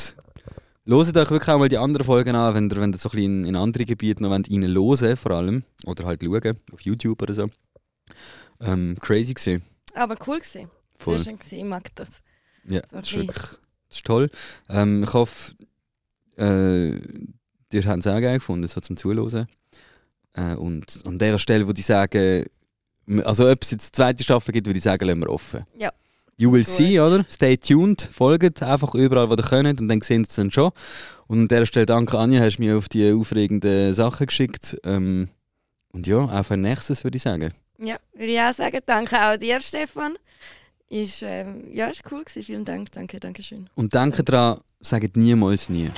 Loset 0.84 1.16
euch 1.16 1.30
wirklich 1.30 1.48
auch 1.48 1.58
mal 1.58 1.68
die 1.68 1.78
anderen 1.78 2.04
Folgen 2.04 2.34
an, 2.34 2.54
wenn 2.54 2.68
ihr, 2.68 2.76
wenn 2.76 2.92
ihr 2.92 2.98
so 2.98 3.08
ein 3.08 3.12
bisschen 3.12 3.44
in, 3.44 3.54
andere 3.56 3.84
Gebiete 3.84 4.22
noch 4.22 4.30
wollt, 4.30 4.50
rein 4.50 4.74
hören 4.74 5.16
vor 5.16 5.30
allem. 5.30 5.62
Oder 5.86 6.04
halt 6.04 6.22
schauen, 6.22 6.56
auf 6.72 6.80
YouTube 6.80 7.22
oder 7.22 7.34
so. 7.34 7.48
Ähm, 8.60 8.96
crazy 9.00 9.34
gesehen. 9.34 9.62
Aber 9.94 10.16
cool 10.26 10.38
gewesen. 10.38 10.70
Voll. 10.96 11.18
Sehr 11.18 11.30
schön 11.30 11.38
gewesen. 11.38 11.58
Ich 11.58 11.64
mag 11.64 11.94
das. 11.94 12.08
Ja, 12.64 12.80
So 12.90 12.96
das 12.96 13.06
ist 13.06 13.16
wirklich 13.16 13.38
das 13.88 13.98
ist 13.98 14.06
toll. 14.06 14.30
Ähm, 14.70 15.04
ich 15.04 15.12
hoffe, 15.12 15.54
äh, 16.38 16.92
ihr 16.94 17.84
habt 17.84 18.00
es 18.00 18.06
auch 18.06 18.20
geil 18.20 18.38
gefunden, 18.38 18.66
so 18.66 18.80
zum 18.80 18.96
Zuhören. 18.96 19.48
Äh, 20.32 20.54
und 20.54 21.00
an 21.04 21.18
der 21.18 21.38
Stelle, 21.38 21.68
wo 21.68 21.72
die 21.72 21.82
sagen, 21.82 22.46
also 23.24 23.50
ob 23.50 23.62
es 23.62 23.70
jetzt 23.70 23.84
eine 23.84 23.92
zweite 23.92 24.24
Staffel 24.24 24.52
gibt, 24.52 24.66
würde 24.66 24.78
ich 24.78 24.84
sagen, 24.84 25.04
lassen 25.06 25.20
wir 25.20 25.30
offen. 25.30 25.64
Ja. 25.76 25.90
You 26.36 26.50
will 26.50 26.64
Gut. 26.64 26.72
see, 26.72 26.98
oder? 26.98 27.24
Stay 27.30 27.56
tuned, 27.56 28.02
folgt 28.02 28.62
einfach 28.62 28.94
überall, 28.94 29.28
wo 29.28 29.34
ihr 29.34 29.42
könnt 29.42 29.80
und 29.80 29.88
dann 29.88 30.00
sehen 30.00 30.24
sie 30.24 30.30
es 30.30 30.36
dann 30.36 30.50
schon. 30.50 30.72
Und 31.26 31.40
an 31.40 31.48
der 31.48 31.66
Stelle 31.66 31.86
danke 31.86 32.18
Anja, 32.18 32.40
hast 32.40 32.58
mich 32.58 32.72
auf 32.72 32.88
die 32.88 33.12
aufregenden 33.12 33.94
Sachen 33.94 34.26
geschickt. 34.26 34.76
Ähm, 34.84 35.28
und 35.92 36.06
ja, 36.06 36.18
auf 36.18 36.50
ein 36.50 36.62
nächstes 36.62 37.04
würde 37.04 37.16
ich 37.16 37.22
sagen. 37.22 37.52
Ja, 37.78 37.96
würde 38.14 38.32
ich 38.32 38.40
auch 38.40 38.52
sagen. 38.52 38.80
Danke 38.86 39.16
auch 39.16 39.36
dir, 39.36 39.60
Stefan. 39.60 40.16
Ist, 40.88 41.22
ähm, 41.22 41.64
ja, 41.72 41.86
ist 41.86 42.02
cool 42.10 42.24
gewesen. 42.24 42.42
Vielen 42.42 42.64
Dank. 42.64 42.92
Danke, 42.92 43.18
danke 43.20 43.42
schön. 43.42 43.68
Und 43.74 43.94
denke 43.94 44.24
daran, 44.24 44.60
sagt 44.80 45.16
niemals 45.16 45.68
nie. 45.68 45.90